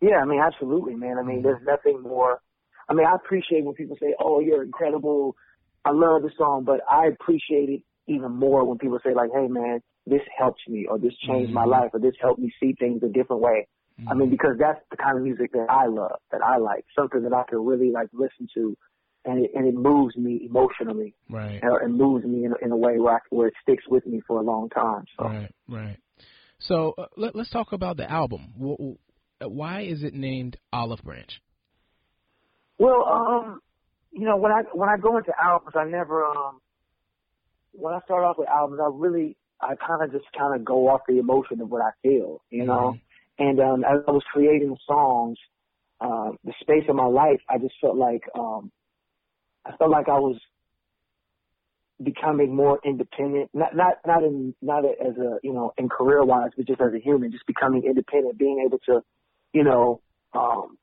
Yeah, 0.00 0.16
I 0.16 0.24
mean, 0.24 0.40
absolutely, 0.40 0.94
man. 0.94 1.16
I 1.18 1.22
mean, 1.22 1.38
mm-hmm. 1.38 1.46
there's 1.46 1.62
nothing 1.64 2.02
more. 2.02 2.40
I 2.88 2.94
mean, 2.94 3.06
I 3.06 3.14
appreciate 3.14 3.64
when 3.64 3.74
people 3.74 3.96
say, 4.00 4.14
"Oh, 4.18 4.40
you're 4.40 4.62
incredible. 4.62 5.36
I 5.84 5.90
love 5.90 6.22
the 6.22 6.30
song," 6.36 6.64
but 6.64 6.80
I 6.90 7.06
appreciate 7.06 7.68
it 7.68 7.82
even 8.06 8.32
more 8.32 8.64
when 8.64 8.78
people 8.78 8.98
say, 9.04 9.14
like, 9.14 9.30
"Hey, 9.32 9.48
man, 9.48 9.82
this 10.06 10.22
helped 10.36 10.62
me, 10.68 10.86
or 10.86 10.98
this 10.98 11.14
changed 11.26 11.52
mm-hmm. 11.52 11.54
my 11.54 11.64
life, 11.64 11.90
or 11.92 12.00
this 12.00 12.14
helped 12.20 12.40
me 12.40 12.52
see 12.60 12.74
things 12.78 13.02
a 13.02 13.08
different 13.08 13.42
way." 13.42 13.66
Mm-hmm. 14.00 14.08
I 14.08 14.14
mean, 14.14 14.30
because 14.30 14.56
that's 14.58 14.80
the 14.90 14.96
kind 14.96 15.16
of 15.16 15.22
music 15.22 15.52
that 15.52 15.66
I 15.68 15.86
love, 15.86 16.18
that 16.30 16.42
I 16.42 16.56
like, 16.56 16.84
something 16.98 17.22
that 17.22 17.32
I 17.32 17.44
can 17.48 17.64
really 17.64 17.90
like 17.90 18.08
listen 18.12 18.48
to, 18.54 18.76
and 19.24 19.44
it 19.44 19.50
and 19.54 19.66
it 19.66 19.74
moves 19.74 20.16
me 20.16 20.42
emotionally, 20.44 21.14
right? 21.28 21.60
And 21.62 21.82
it 21.82 21.94
moves 21.94 22.24
me 22.24 22.44
in, 22.44 22.54
in 22.62 22.72
a 22.72 22.76
way 22.76 22.98
where 22.98 23.14
I, 23.14 23.18
where 23.30 23.48
it 23.48 23.54
sticks 23.62 23.84
with 23.88 24.06
me 24.06 24.20
for 24.26 24.38
a 24.40 24.42
long 24.42 24.68
time. 24.70 25.04
So. 25.18 25.24
Right, 25.24 25.54
right. 25.68 25.96
So 26.58 26.94
uh, 26.96 27.06
let, 27.16 27.34
us 27.34 27.48
talk 27.50 27.72
about 27.72 27.96
the 27.96 28.10
album. 28.10 28.52
What, 28.56 28.78
why 29.50 29.82
is 29.82 30.02
it 30.02 30.14
named 30.14 30.56
Olive 30.72 31.02
Branch? 31.02 31.40
Well, 32.82 33.04
um, 33.06 33.60
you 34.10 34.26
know, 34.26 34.36
when 34.36 34.50
I 34.50 34.62
when 34.74 34.88
I 34.88 34.96
go 34.96 35.16
into 35.16 35.32
albums, 35.40 35.74
I 35.76 35.84
never 35.84 36.24
um, 36.24 36.60
when 37.70 37.94
I 37.94 38.00
start 38.00 38.24
off 38.24 38.38
with 38.38 38.48
albums, 38.48 38.80
I 38.82 38.90
really 38.92 39.36
I 39.60 39.74
kind 39.76 40.02
of 40.02 40.10
just 40.10 40.24
kind 40.36 40.56
of 40.56 40.64
go 40.64 40.88
off 40.88 41.02
the 41.06 41.20
emotion 41.20 41.60
of 41.60 41.70
what 41.70 41.80
I 41.80 41.90
feel, 42.02 42.42
you 42.50 42.66
know. 42.66 42.96
Mm-hmm. 43.38 43.48
And 43.48 43.60
um, 43.60 43.84
as 43.84 44.02
I 44.08 44.10
was 44.10 44.24
creating 44.32 44.76
songs, 44.84 45.38
uh, 46.00 46.30
the 46.42 46.52
space 46.60 46.82
of 46.88 46.96
my 46.96 47.06
life, 47.06 47.38
I 47.48 47.58
just 47.58 47.74
felt 47.80 47.96
like 47.96 48.24
um, 48.36 48.72
I 49.64 49.76
felt 49.76 49.92
like 49.92 50.08
I 50.08 50.18
was 50.18 50.40
becoming 52.02 52.52
more 52.52 52.80
independent, 52.84 53.50
not 53.54 53.76
not 53.76 53.98
not 54.04 54.24
in 54.24 54.56
not 54.60 54.84
as 54.84 55.16
a 55.18 55.38
you 55.44 55.52
know 55.52 55.72
in 55.78 55.88
career 55.88 56.24
wise, 56.24 56.50
but 56.56 56.66
just 56.66 56.80
as 56.80 56.92
a 56.92 56.98
human, 56.98 57.30
just 57.30 57.46
becoming 57.46 57.84
independent, 57.84 58.38
being 58.38 58.64
able 58.66 58.80
to 58.86 59.02
you 59.52 59.62
know, 59.62 60.00
um, 60.34 60.78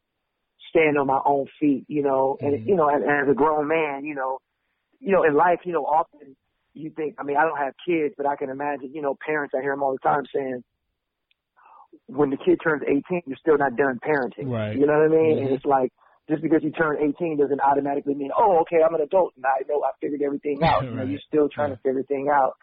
stand 0.69 0.97
on 0.97 1.07
my 1.07 1.19
own 1.25 1.47
feet, 1.59 1.85
you 1.87 2.03
know, 2.03 2.37
and, 2.39 2.53
mm-hmm. 2.53 2.69
you 2.69 2.75
know, 2.75 2.89
and, 2.89 3.03
and 3.03 3.27
as 3.27 3.31
a 3.31 3.35
grown 3.35 3.67
man, 3.67 4.05
you 4.05 4.15
know, 4.15 4.39
you 4.99 5.11
know, 5.11 5.23
in 5.23 5.33
life, 5.33 5.59
you 5.65 5.73
know, 5.73 5.83
often 5.83 6.35
you 6.73 6.91
think, 6.91 7.15
I 7.19 7.23
mean, 7.23 7.37
I 7.37 7.43
don't 7.43 7.57
have 7.57 7.73
kids, 7.85 8.13
but 8.17 8.25
I 8.25 8.35
can 8.35 8.49
imagine, 8.49 8.91
you 8.93 9.01
know, 9.01 9.17
parents, 9.25 9.53
I 9.57 9.61
hear 9.61 9.73
them 9.73 9.83
all 9.83 9.93
the 9.93 9.99
time 9.99 10.23
saying, 10.33 10.63
when 12.07 12.29
the 12.29 12.37
kid 12.37 12.59
turns 12.63 12.83
18, 12.87 13.23
you're 13.25 13.37
still 13.39 13.57
not 13.57 13.75
done 13.75 13.99
parenting. 14.05 14.49
Right. 14.49 14.77
You 14.77 14.85
know 14.85 14.93
what 14.93 15.05
I 15.05 15.07
mean? 15.07 15.37
Mm-hmm. 15.37 15.45
And 15.47 15.55
it's 15.55 15.65
like, 15.65 15.91
just 16.29 16.43
because 16.43 16.61
you 16.63 16.71
turn 16.71 16.97
18 17.01 17.37
doesn't 17.37 17.59
automatically 17.59 18.13
mean, 18.13 18.29
oh, 18.37 18.59
okay, 18.61 18.77
I'm 18.85 18.93
an 18.93 19.01
adult 19.01 19.33
and 19.35 19.45
I 19.45 19.65
know 19.67 19.81
I 19.83 19.91
figured 19.99 20.21
everything 20.21 20.61
out. 20.63 20.81
right. 20.81 20.89
You 20.89 20.95
know, 20.95 21.03
you're 21.03 21.25
still 21.27 21.49
trying 21.49 21.69
yeah. 21.69 21.75
to 21.75 21.81
figure 21.81 21.91
everything 21.91 22.29
out. 22.31 22.53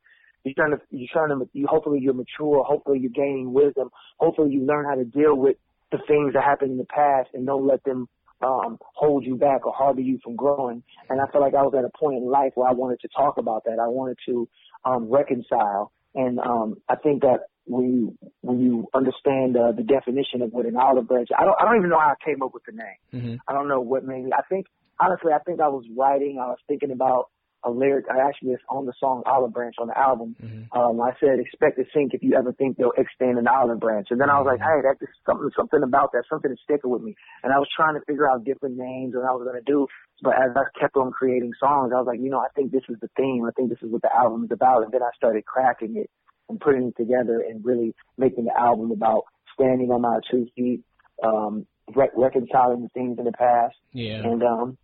You're 0.45 0.55
trying 0.55 0.71
to, 0.71 0.81
you're 0.91 1.09
trying 1.13 1.31
to, 1.31 1.49
you, 1.53 1.67
hopefully 1.69 1.99
you're 2.01 2.15
mature. 2.15 2.63
Hopefully 2.63 3.01
you're 3.01 3.11
gaining 3.11 3.53
wisdom. 3.53 3.91
Hopefully 4.19 4.53
you 4.53 4.65
learn 4.65 4.85
how 4.85 4.95
to 4.95 5.05
deal 5.05 5.35
with 5.35 5.57
the 5.93 5.99
things 6.07 6.35
that 6.35 6.43
happened 6.43 6.73
in 6.73 6.79
the 6.79 6.85
past 6.85 7.31
and 7.35 7.47
don't 7.47 7.67
let 7.67 7.83
them 7.85 8.09
um, 8.43 8.79
hold 8.95 9.25
you 9.25 9.37
back 9.37 9.67
or 9.67 9.73
harbor 9.73 10.01
you 10.01 10.19
from 10.23 10.37
growing. 10.37 10.83
And 11.09 11.21
I 11.21 11.27
felt 11.31 11.43
like 11.43 11.55
I 11.55 11.63
was 11.63 11.75
at 11.77 11.85
a 11.85 11.99
point 11.99 12.19
in 12.19 12.31
life 12.31 12.53
where 12.55 12.69
I 12.69 12.73
wanted 12.73 13.01
to 13.01 13.09
talk 13.09 13.39
about 13.39 13.65
that. 13.65 13.79
I 13.81 13.89
wanted 13.89 14.19
to 14.27 14.49
um, 14.85 15.09
reconcile. 15.11 15.93
And 16.15 16.39
um, 16.41 16.77
I 16.89 16.97
think 16.97 17.23
that 17.23 17.49
when 17.65 17.85
you 17.85 18.19
when 18.43 18.61
you 18.61 18.89
understand 18.95 19.57
uh, 19.57 19.73
the 19.73 19.83
definition 19.83 20.41
of 20.41 20.53
what 20.53 20.67
an 20.67 20.77
olive 20.77 21.09
branch, 21.09 21.29
I 21.37 21.45
don't 21.45 21.57
I 21.61 21.65
don't 21.65 21.77
even 21.77 21.91
know 21.91 21.99
how 21.99 22.15
I 22.15 22.25
came 22.25 22.43
up 22.43 22.55
with 22.55 22.63
the 22.65 22.73
name. 22.73 22.99
Mm-hmm. 23.13 23.35
I 23.49 23.53
don't 23.53 23.69
know 23.69 23.81
what 23.81 24.05
made 24.05 24.25
me. 24.25 24.31
I 24.33 24.43
think 24.49 24.67
honestly, 25.01 25.33
I 25.33 25.39
think 25.41 25.61
I 25.61 25.69
was 25.69 25.85
writing. 25.97 26.39
I 26.41 26.47
was 26.47 26.59
thinking 26.69 26.91
about 26.91 27.31
a 27.67 27.71
lyric. 27.71 28.07
I 28.09 28.23
actually 28.23 28.55
it's 28.55 28.63
on 28.71 28.87
the 28.87 28.95
song 28.99 29.23
Olive 29.27 29.53
Branch 29.53 29.75
on 29.79 29.89
the 29.89 29.99
album. 29.99 30.37
Mm-hmm. 30.39 30.71
Um, 30.71 31.01
I 31.01 31.11
said, 31.19 31.43
expect 31.43 31.77
to 31.77 31.85
sink 31.93 32.15
if 32.15 32.23
you 32.23 32.39
ever 32.39 32.53
think 32.53 32.79
they'll 32.79 32.95
extend 32.97 33.39
an 33.39 33.49
olive 33.49 33.81
branch. 33.81 34.09
And 34.11 34.21
then 34.21 34.31
I 34.31 34.39
was 34.39 34.47
like, 34.47 34.61
mm-hmm. 34.61 34.87
hey, 34.87 34.95
that's 35.03 35.13
something, 35.27 35.51
something 35.57 35.83
about 35.83 36.13
that, 36.13 36.25
something 36.31 36.51
is 36.51 36.63
sticking 36.63 36.91
with 36.91 37.03
me. 37.03 37.17
And 37.43 37.53
I 37.53 37.59
was 37.59 37.69
trying 37.75 37.99
to 37.99 38.05
figure 38.07 38.31
out 38.31 38.45
different 38.45 38.79
names 38.79 39.15
and 39.15 39.27
I 39.27 39.35
was 39.35 39.43
going 39.45 39.59
to 39.59 39.67
do. 39.67 39.87
But 40.23 40.39
as 40.39 40.55
I 40.55 40.65
kept 40.79 40.97
on 40.97 41.11
creating 41.11 41.53
songs, 41.59 41.93
I 41.93 41.99
was 41.99 42.07
like, 42.07 42.21
you 42.23 42.31
know, 42.31 42.39
I 42.39 42.49
think 42.55 42.71
this 42.71 42.87
is 42.89 42.97
the 43.03 43.11
theme. 43.19 43.45
I 43.45 43.51
think 43.51 43.69
this 43.69 43.83
is 43.83 43.91
what 43.91 44.03
the 44.03 44.15
album 44.15 44.45
is 44.45 44.53
about. 44.55 44.85
And 44.85 44.93
then 44.93 45.03
I 45.03 45.11
started 45.17 45.45
cracking 45.45 45.97
it 45.97 46.09
and 46.49 46.61
putting 46.61 46.95
it 46.95 46.97
together 46.97 47.43
and 47.43 47.65
really 47.65 47.95
making 48.17 48.45
the 48.45 48.57
album 48.57 48.93
about 48.93 49.25
standing 49.53 49.91
on 49.91 50.03
my 50.03 50.21
two 50.31 50.47
feet, 50.55 50.83
um, 51.25 51.67
re- 51.95 52.15
reconciling 52.15 52.83
the 52.83 52.89
things 52.95 53.19
in 53.19 53.25
the 53.25 53.33
past. 53.33 53.75
Yeah. 53.93 54.23
And, 54.23 54.43
um, 54.43 54.79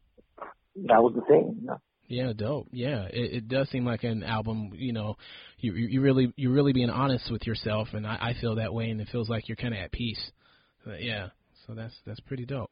that 0.74 1.02
was 1.02 1.12
the 1.14 1.22
thing, 1.22 1.58
you 1.60 1.66
know. 1.66 1.78
Yeah, 2.08 2.32
dope. 2.36 2.68
Yeah, 2.72 3.04
it, 3.04 3.32
it 3.34 3.48
does 3.48 3.70
seem 3.70 3.84
like 3.84 4.04
an 4.04 4.22
album. 4.22 4.72
You 4.74 4.92
know, 4.92 5.16
you 5.58 5.74
you 5.74 6.00
really 6.00 6.32
you're 6.36 6.52
really 6.52 6.72
being 6.72 6.90
honest 6.90 7.30
with 7.30 7.46
yourself, 7.46 7.88
and 7.92 8.06
I, 8.06 8.18
I 8.20 8.34
feel 8.40 8.56
that 8.56 8.72
way, 8.72 8.90
and 8.90 9.00
it 9.00 9.08
feels 9.10 9.28
like 9.28 9.48
you're 9.48 9.56
kind 9.56 9.74
of 9.74 9.80
at 9.80 9.92
peace. 9.92 10.20
But 10.84 11.02
yeah, 11.02 11.28
so 11.66 11.74
that's 11.74 11.94
that's 12.06 12.20
pretty 12.20 12.44
dope. 12.44 12.70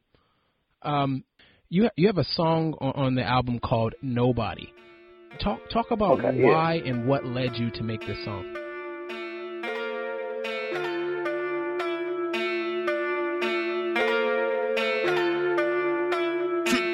Um, 0.82 1.24
you 1.68 1.88
you 1.96 2.06
have 2.08 2.18
a 2.18 2.24
song 2.24 2.74
on, 2.80 2.92
on 2.92 3.14
the 3.14 3.24
album 3.24 3.60
called 3.60 3.94
Nobody. 4.02 4.72
Talk 5.42 5.60
talk 5.72 5.90
about 5.90 6.20
okay, 6.22 6.42
why 6.42 6.74
yeah. 6.74 6.90
and 6.92 7.08
what 7.08 7.24
led 7.24 7.56
you 7.56 7.70
to 7.70 7.82
make 7.82 8.00
this 8.00 8.22
song. 8.24 8.56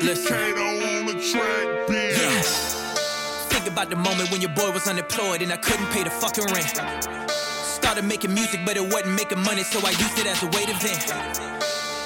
Listen 0.03 0.57
track, 1.33 1.89
Yeah. 1.89 2.06
Think 3.67 3.79
about 3.79 3.91
the 3.91 3.97
moment 3.97 4.31
when 4.31 4.41
your 4.41 4.55
boy 4.55 4.71
was 4.71 4.87
unemployed 4.87 5.43
and 5.43 5.53
I 5.53 5.57
couldn't 5.57 5.91
pay 5.91 6.05
the 6.05 6.11
fucking 6.11 6.47
rent. 6.55 6.79
Started 7.67 8.05
making 8.05 8.33
music, 8.33 8.61
but 8.65 8.77
it 8.77 8.87
wasn't 8.95 9.17
making 9.17 9.43
money, 9.43 9.65
so 9.65 9.85
I 9.85 9.91
used 9.91 10.17
it 10.21 10.27
as 10.27 10.41
a 10.45 10.47
way 10.55 10.67
to 10.67 10.75
vent. 10.79 11.11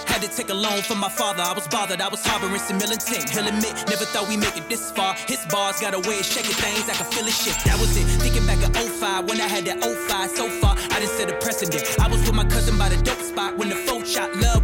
Had 0.08 0.22
to 0.22 0.28
take 0.28 0.48
a 0.48 0.54
loan 0.54 0.80
from 0.80 0.96
my 0.96 1.10
father. 1.10 1.42
I 1.42 1.52
was 1.52 1.68
bothered. 1.68 2.00
I 2.00 2.08
was 2.08 2.24
harboring 2.24 2.58
some 2.60 2.80
ill 2.80 2.90
intent. 2.90 3.28
He'll 3.28 3.46
admit, 3.46 3.76
never 3.92 4.08
thought 4.08 4.26
we'd 4.26 4.40
make 4.40 4.56
it 4.56 4.70
this 4.70 4.90
far. 4.90 5.12
His 5.28 5.44
bars 5.52 5.80
got 5.80 5.92
a 5.92 6.00
way 6.08 6.20
of 6.20 6.24
shaking 6.24 6.56
things. 6.56 6.88
I 6.88 6.94
can 6.94 7.04
feel 7.12 7.26
it 7.28 7.36
shit. 7.36 7.52
That 7.68 7.78
was 7.78 7.94
it. 7.94 8.08
Thinking 8.24 8.46
back 8.46 8.64
at 8.64 8.74
05 8.74 9.28
when 9.28 9.38
I 9.38 9.46
had 9.46 9.66
that 9.66 9.84
05 9.84 10.30
so 10.30 10.48
far. 10.64 10.76
I 10.78 10.96
didn't 10.98 11.12
set 11.12 11.28
a 11.28 11.36
precedent. 11.44 11.84
I 12.00 12.08
was 12.08 12.24
with 12.24 12.32
my 12.32 12.46
cousin 12.46 12.78
by 12.78 12.88
the 12.88 12.96
dope 13.02 13.20
spot 13.20 13.58
when 13.58 13.68
the 13.68 13.76
folk 13.84 14.06
shot 14.06 14.34
loved 14.36 14.59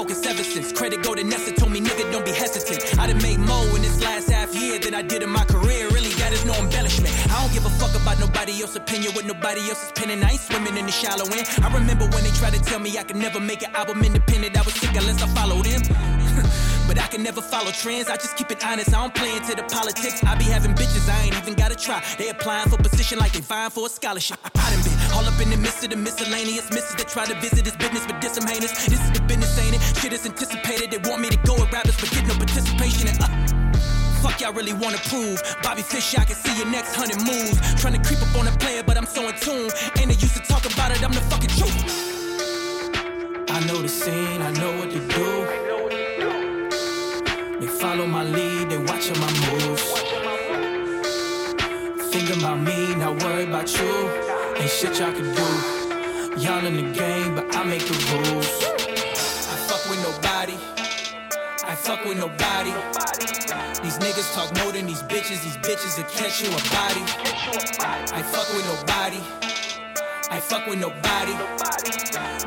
focused 0.00 0.26
ever 0.26 0.42
since. 0.42 0.72
Credit 0.72 1.02
go 1.02 1.14
to 1.14 1.22
Nessa, 1.22 1.52
told 1.52 1.72
me 1.72 1.80
nigga 1.80 2.10
don't 2.10 2.24
be 2.24 2.32
hesitant. 2.32 2.80
I 2.98 3.06
done 3.06 3.20
made 3.20 3.38
more 3.38 3.66
in 3.76 3.82
this 3.82 4.00
last 4.02 4.30
half 4.30 4.54
year 4.54 4.78
than 4.78 4.94
I 4.94 5.02
did 5.02 5.22
in 5.22 5.28
my 5.28 5.44
career. 5.44 5.88
Really, 5.90 6.14
that 6.20 6.32
is 6.32 6.42
no 6.46 6.54
embellishment. 6.54 7.12
I 7.30 7.36
don't 7.42 7.52
give 7.52 7.66
a 7.66 7.72
fuck 7.80 7.94
about 8.00 8.18
nobody 8.18 8.52
else's 8.62 8.76
opinion, 8.76 9.12
what 9.12 9.26
nobody 9.26 9.60
else's 9.68 9.92
penning. 9.92 10.22
I 10.24 10.30
ain't 10.30 10.40
swimming 10.40 10.76
in 10.78 10.86
the 10.86 10.92
shallow 10.92 11.26
end. 11.36 11.46
I 11.62 11.68
remember 11.78 12.06
when 12.14 12.24
they 12.24 12.34
tried 12.40 12.54
to 12.54 12.60
tell 12.60 12.78
me 12.78 12.96
I 12.96 13.02
could 13.02 13.16
never 13.16 13.40
make 13.40 13.62
an 13.62 13.74
album 13.76 14.02
independent. 14.02 14.56
I 14.56 14.62
was 14.62 14.74
sick 14.74 14.94
unless 14.96 15.20
I 15.22 15.28
followed 15.38 15.66
them. 15.66 15.82
but 16.88 16.96
I 16.98 17.06
can 17.12 17.22
never 17.22 17.42
follow 17.42 17.70
trends. 17.70 18.08
I 18.08 18.16
just 18.16 18.36
keep 18.38 18.50
it 18.50 18.64
honest. 18.64 18.94
I 18.94 19.02
don't 19.02 19.14
play 19.14 19.36
into 19.36 19.54
the 19.54 19.64
politics. 19.64 20.24
I 20.24 20.34
be 20.36 20.44
having 20.44 20.72
bitches, 20.80 21.08
I 21.12 21.24
ain't 21.24 21.36
even 21.36 21.54
gotta 21.54 21.76
try. 21.76 22.02
They 22.16 22.28
applying 22.30 22.70
for 22.70 22.78
position 22.78 23.18
like 23.18 23.32
they 23.32 23.40
vying 23.40 23.70
for 23.70 23.84
a 23.84 23.90
scholarship. 23.90 24.38
I 24.44 24.66
done 24.72 24.82
been 24.82 24.99
all 25.12 25.24
up 25.26 25.40
in 25.40 25.50
the 25.50 25.56
midst 25.56 25.82
of 25.84 25.90
the 25.90 25.96
miscellaneous 25.96 26.70
misses 26.70 26.94
that 26.96 27.08
try 27.08 27.24
to 27.26 27.34
visit 27.40 27.64
this 27.64 27.76
business, 27.76 28.06
but 28.06 28.20
this 28.20 28.34
some 28.34 28.46
heinous. 28.46 28.72
This 28.86 29.00
is 29.00 29.10
the 29.12 29.20
business, 29.22 29.58
ain't 29.58 29.74
it? 29.76 29.82
Shit 29.98 30.12
is 30.12 30.26
anticipated. 30.26 30.90
They 30.90 30.98
want 31.08 31.20
me 31.22 31.28
to 31.30 31.38
go 31.38 31.54
with 31.54 31.72
rappers, 31.72 31.96
but 31.98 32.10
get 32.10 32.26
no 32.26 32.34
participation. 32.34 33.08
And 33.08 33.18
uh, 33.20 33.28
fuck 34.22 34.40
y'all 34.40 34.52
really 34.52 34.72
wanna 34.72 34.98
prove? 35.08 35.42
Bobby 35.62 35.82
Fish, 35.82 36.16
I 36.16 36.24
can 36.24 36.36
see 36.36 36.56
your 36.56 36.66
next 36.66 36.94
hundred 36.94 37.18
moves. 37.22 37.58
Trying 37.80 37.94
to 38.00 38.02
creep 38.06 38.22
up 38.22 38.34
on 38.36 38.46
a 38.48 38.52
player, 38.58 38.82
but 38.82 38.96
I'm 38.96 39.06
so 39.06 39.28
in 39.28 39.34
tune. 39.36 39.70
And 39.98 40.10
they 40.10 40.18
used 40.18 40.36
to 40.36 40.42
talk 40.42 40.64
about 40.66 40.90
it, 40.92 41.02
I'm 41.02 41.12
the 41.12 41.20
fucking 41.32 41.50
truth. 41.58 42.10
I 43.50 43.60
know 43.66 43.82
the 43.82 43.88
scene, 43.88 44.42
I 44.42 44.50
know 44.52 44.72
what 44.78 44.90
to 44.90 45.00
do. 45.00 45.30
They 47.60 47.66
follow 47.66 48.06
my 48.06 48.24
lead, 48.24 48.70
they 48.70 48.78
watching 48.78 49.18
my 49.20 49.30
moves. 49.44 49.82
Think 52.12 52.30
about 52.36 52.58
me, 52.60 52.94
not 52.94 53.22
worry 53.22 53.44
about 53.44 53.70
you. 53.78 54.29
Ain't 54.60 54.70
shit 54.70 54.98
y'all 54.98 55.10
can 55.10 55.24
do. 55.24 56.38
Y'all 56.38 56.66
in 56.66 56.76
the 56.76 56.92
game, 56.92 57.34
but 57.34 57.56
I 57.56 57.64
make 57.64 57.80
the 57.80 57.94
rules 58.12 58.46
I 59.48 59.56
fuck 59.66 59.88
with 59.88 60.02
nobody. 60.02 60.52
I 61.64 61.74
fuck 61.74 62.04
with 62.04 62.18
nobody. 62.18 62.72
These 63.82 63.96
niggas 63.98 64.34
talk 64.34 64.54
more 64.62 64.70
than 64.70 64.84
these 64.84 65.02
bitches. 65.04 65.42
These 65.42 65.56
bitches 65.64 65.96
will 65.96 66.10
catch 66.10 66.42
you 66.42 66.48
a 66.48 66.60
body. 66.76 67.02
I 68.12 68.20
fuck 68.20 68.52
with 68.54 68.66
nobody. 68.66 69.49
I 70.32 70.38
fuck 70.38 70.64
with 70.68 70.78
nobody. 70.78 71.34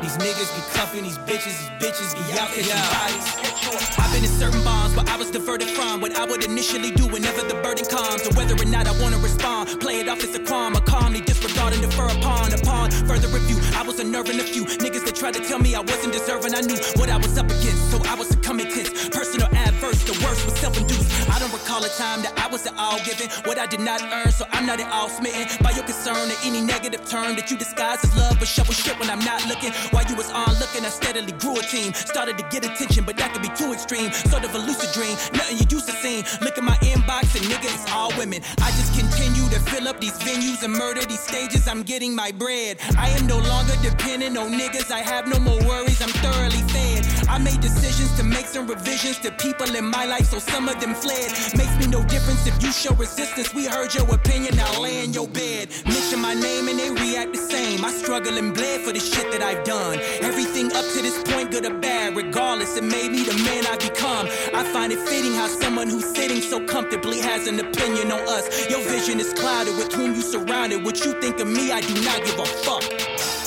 These 0.00 0.16
niggas 0.16 0.48
be 0.56 0.62
cuffing 0.72 1.02
these 1.04 1.18
bitches, 1.18 1.52
these 1.52 1.92
bitches 1.92 2.16
be 2.16 2.38
out 2.38 2.48
catching 2.48 2.72
bodies. 2.72 3.98
I've 3.98 4.10
been 4.12 4.24
in 4.24 4.30
certain 4.30 4.64
bonds, 4.64 4.94
but 4.94 5.06
I 5.10 5.16
was 5.18 5.30
diverted 5.30 5.68
from 5.68 6.00
what 6.00 6.16
I 6.16 6.24
would 6.24 6.44
initially 6.44 6.92
do 6.92 7.06
whenever 7.06 7.42
the 7.42 7.54
burden 7.60 7.84
comes, 7.84 8.26
or 8.26 8.32
whether 8.36 8.54
or 8.54 8.64
not 8.64 8.86
I 8.86 8.98
wanna 9.02 9.18
respond. 9.18 9.80
Play 9.80 10.00
it 10.00 10.08
off 10.08 10.24
as 10.24 10.34
a 10.34 10.40
crime, 10.40 10.74
or 10.74 10.80
calmly 10.80 11.20
disregard 11.20 11.74
and 11.74 11.82
defer 11.82 12.08
upon. 12.08 12.54
Upon 12.54 12.90
further 13.04 13.28
review, 13.28 13.60
I 13.76 13.82
was 13.82 14.00
unnerving 14.00 14.40
a 14.40 14.44
few 14.44 14.64
niggas 14.64 15.04
that 15.04 15.14
tried 15.14 15.34
to 15.34 15.40
tell 15.40 15.58
me 15.58 15.74
I 15.74 15.80
wasn't 15.80 16.14
deserving. 16.14 16.54
I 16.54 16.62
knew 16.62 16.78
what 16.96 17.10
I 17.10 17.18
was 17.18 17.36
up 17.36 17.46
against, 17.46 17.90
so 17.90 18.00
I 18.08 18.14
was 18.14 18.28
succumbing 18.28 18.72
tense. 18.72 19.10
Personal 19.10 19.48
adverse, 19.84 20.04
the 20.04 20.24
worst 20.24 20.44
was 20.44 20.54
self-induced. 20.58 21.30
I 21.30 21.38
don't 21.38 21.52
recall 21.52 21.84
a 21.84 21.88
time 21.88 22.22
that 22.22 22.32
I 22.38 22.48
was 22.48 22.66
at 22.66 22.74
all 22.76 22.98
given 23.04 23.28
what 23.44 23.58
I 23.58 23.66
did 23.66 23.80
not 23.80 24.02
earn, 24.02 24.30
so 24.30 24.46
I'm 24.52 24.66
not 24.66 24.80
at 24.80 24.90
all 24.92 25.08
smitten 25.08 25.46
by 25.62 25.70
your 25.70 25.84
concern 25.84 26.30
or 26.30 26.36
any 26.44 26.60
negative 26.60 27.08
term 27.08 27.36
that 27.36 27.50
you 27.50 27.56
disguise 27.56 28.02
as 28.04 28.16
love, 28.16 28.38
but 28.38 28.48
shovel 28.48 28.74
shit 28.74 28.98
when 28.98 29.10
I'm 29.10 29.20
not 29.20 29.46
looking. 29.46 29.72
While 29.90 30.04
you 30.06 30.16
was 30.16 30.30
on 30.30 30.54
looking, 30.58 30.84
I 30.84 30.88
steadily 30.88 31.32
grew 31.32 31.58
a 31.58 31.62
team. 31.62 31.92
Started 31.94 32.38
to 32.38 32.44
get 32.50 32.64
attention, 32.64 33.04
but 33.04 33.16
that 33.16 33.32
could 33.32 33.42
be 33.42 33.52
too 33.56 33.72
extreme. 33.72 34.12
Sort 34.12 34.44
of 34.44 34.54
a 34.54 34.58
lucid 34.58 34.92
dream, 34.92 35.16
nothing 35.32 35.58
you 35.58 35.66
used 35.68 35.88
to 35.88 35.96
see. 36.00 36.24
Look 36.40 36.58
at 36.58 36.64
my 36.64 36.76
inbox 36.84 37.34
and 37.36 37.44
nigga, 37.46 37.68
it's 37.72 37.90
all 37.92 38.12
women. 38.16 38.42
I 38.62 38.70
just 38.78 38.98
continue 38.98 39.43
to 39.54 39.60
fill 39.70 39.86
up 39.86 40.00
these 40.00 40.18
venues 40.18 40.62
and 40.64 40.72
murder 40.72 41.02
these 41.04 41.20
stages. 41.20 41.68
I'm 41.68 41.82
getting 41.82 42.14
my 42.14 42.32
bread. 42.32 42.78
I 42.98 43.08
am 43.10 43.26
no 43.26 43.38
longer 43.38 43.74
dependent 43.82 44.36
on 44.36 44.52
niggas. 44.52 44.90
I 44.90 44.98
have 44.98 45.28
no 45.28 45.38
more 45.38 45.60
worries. 45.68 46.00
I'm 46.02 46.14
thoroughly 46.24 46.62
fed. 46.74 47.06
I 47.28 47.38
made 47.38 47.60
decisions 47.60 48.10
to 48.18 48.24
make 48.24 48.46
some 48.46 48.66
revisions 48.66 49.18
to 49.20 49.30
people 49.32 49.74
in 49.76 49.84
my 49.84 50.04
life, 50.06 50.26
so 50.26 50.38
some 50.38 50.68
of 50.68 50.80
them 50.80 50.94
fled. 50.94 51.30
Makes 51.56 51.76
me 51.78 51.86
no 51.86 52.02
difference 52.04 52.46
if 52.46 52.60
you 52.62 52.72
show 52.72 52.94
resistance. 52.94 53.54
We 53.54 53.66
heard 53.66 53.94
your 53.94 54.12
opinion, 54.12 54.56
now 54.56 54.80
lay 54.80 55.04
in 55.04 55.12
your 55.12 55.28
bed. 55.28 55.68
Mention 55.86 56.20
my 56.20 56.34
name 56.34 56.68
and 56.68 56.78
they 56.78 56.90
react 56.90 57.32
the 57.32 57.38
same. 57.38 57.84
I 57.84 57.92
struggle 57.92 58.36
and 58.36 58.52
bled 58.52 58.80
for 58.80 58.92
the 58.92 59.00
shit 59.00 59.30
that 59.32 59.42
I've 59.42 59.64
done. 59.64 60.00
Everything 60.20 60.66
up 60.72 60.84
to 60.94 61.02
this 61.02 61.22
point, 61.30 61.52
good 61.52 61.64
or 61.64 61.78
bad, 61.78 62.16
regardless, 62.16 62.76
it 62.76 62.84
made 62.84 63.12
me 63.12 63.22
the 63.22 63.36
man 63.44 63.64
I 63.66 63.76
become. 63.76 64.26
I 64.52 64.64
find 64.72 64.92
it 64.92 64.98
fitting 65.08 65.34
how 65.34 65.46
someone 65.46 65.88
who's 65.88 66.06
sitting 66.14 66.40
so 66.40 66.64
comfortably 66.66 67.20
has 67.20 67.46
an 67.46 67.60
opinion 67.60 68.10
on 68.10 68.20
us. 68.28 68.68
Your 68.68 68.80
vision 68.80 69.20
is 69.20 69.32
clouded 69.44 69.76
with 69.76 69.92
whom 69.92 70.14
you 70.14 70.22
surrounded. 70.22 70.82
What 70.82 71.04
you 71.04 71.12
think 71.20 71.38
of 71.38 71.46
me, 71.46 71.70
I 71.70 71.82
do 71.82 71.94
not 72.00 72.18
give 72.24 72.38
a 72.38 72.46
fuck. 72.64 72.82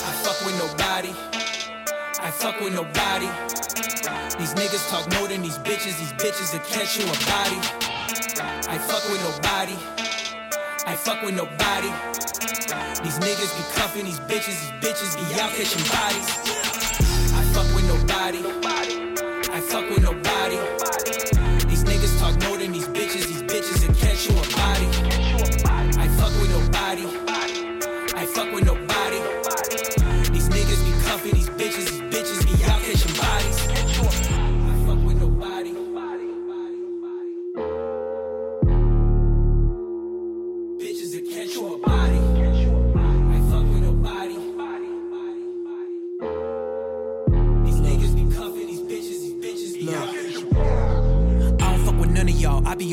I 0.10 0.12
fuck 0.24 0.38
with 0.46 0.56
nobody. 0.62 1.10
I 2.22 2.30
fuck 2.30 2.60
with 2.62 2.74
nobody. 2.82 3.30
These 4.38 4.54
niggas 4.54 4.84
talk 4.92 5.12
more 5.18 5.28
than 5.28 5.42
these 5.42 5.58
bitches. 5.58 5.98
These 5.98 6.14
bitches 6.22 6.54
will 6.54 6.66
catch 6.70 7.00
you 7.00 7.06
a 7.06 7.18
body. 7.34 7.60
I 8.74 8.78
fuck 8.78 9.04
with 9.10 9.22
nobody. 9.30 9.78
I 10.86 10.94
fuck 10.96 11.24
with 11.24 11.36
nobody. 11.36 11.92
These 13.04 13.18
niggas 13.18 13.52
be 13.58 13.64
cuffing 13.80 14.06
these 14.06 14.20
bitches. 14.30 14.58
These 14.62 14.76
bitches 14.84 15.14
be 15.18 15.42
out 15.42 15.50
catching 15.58 15.86
bodies. 15.98 16.30
I 17.40 17.44
fuck 17.56 17.70
with 17.74 17.88
nobody. 17.94 18.42
I 19.52 19.60
fuck 19.62 19.90
with 19.90 20.04
nobody. 20.04 20.37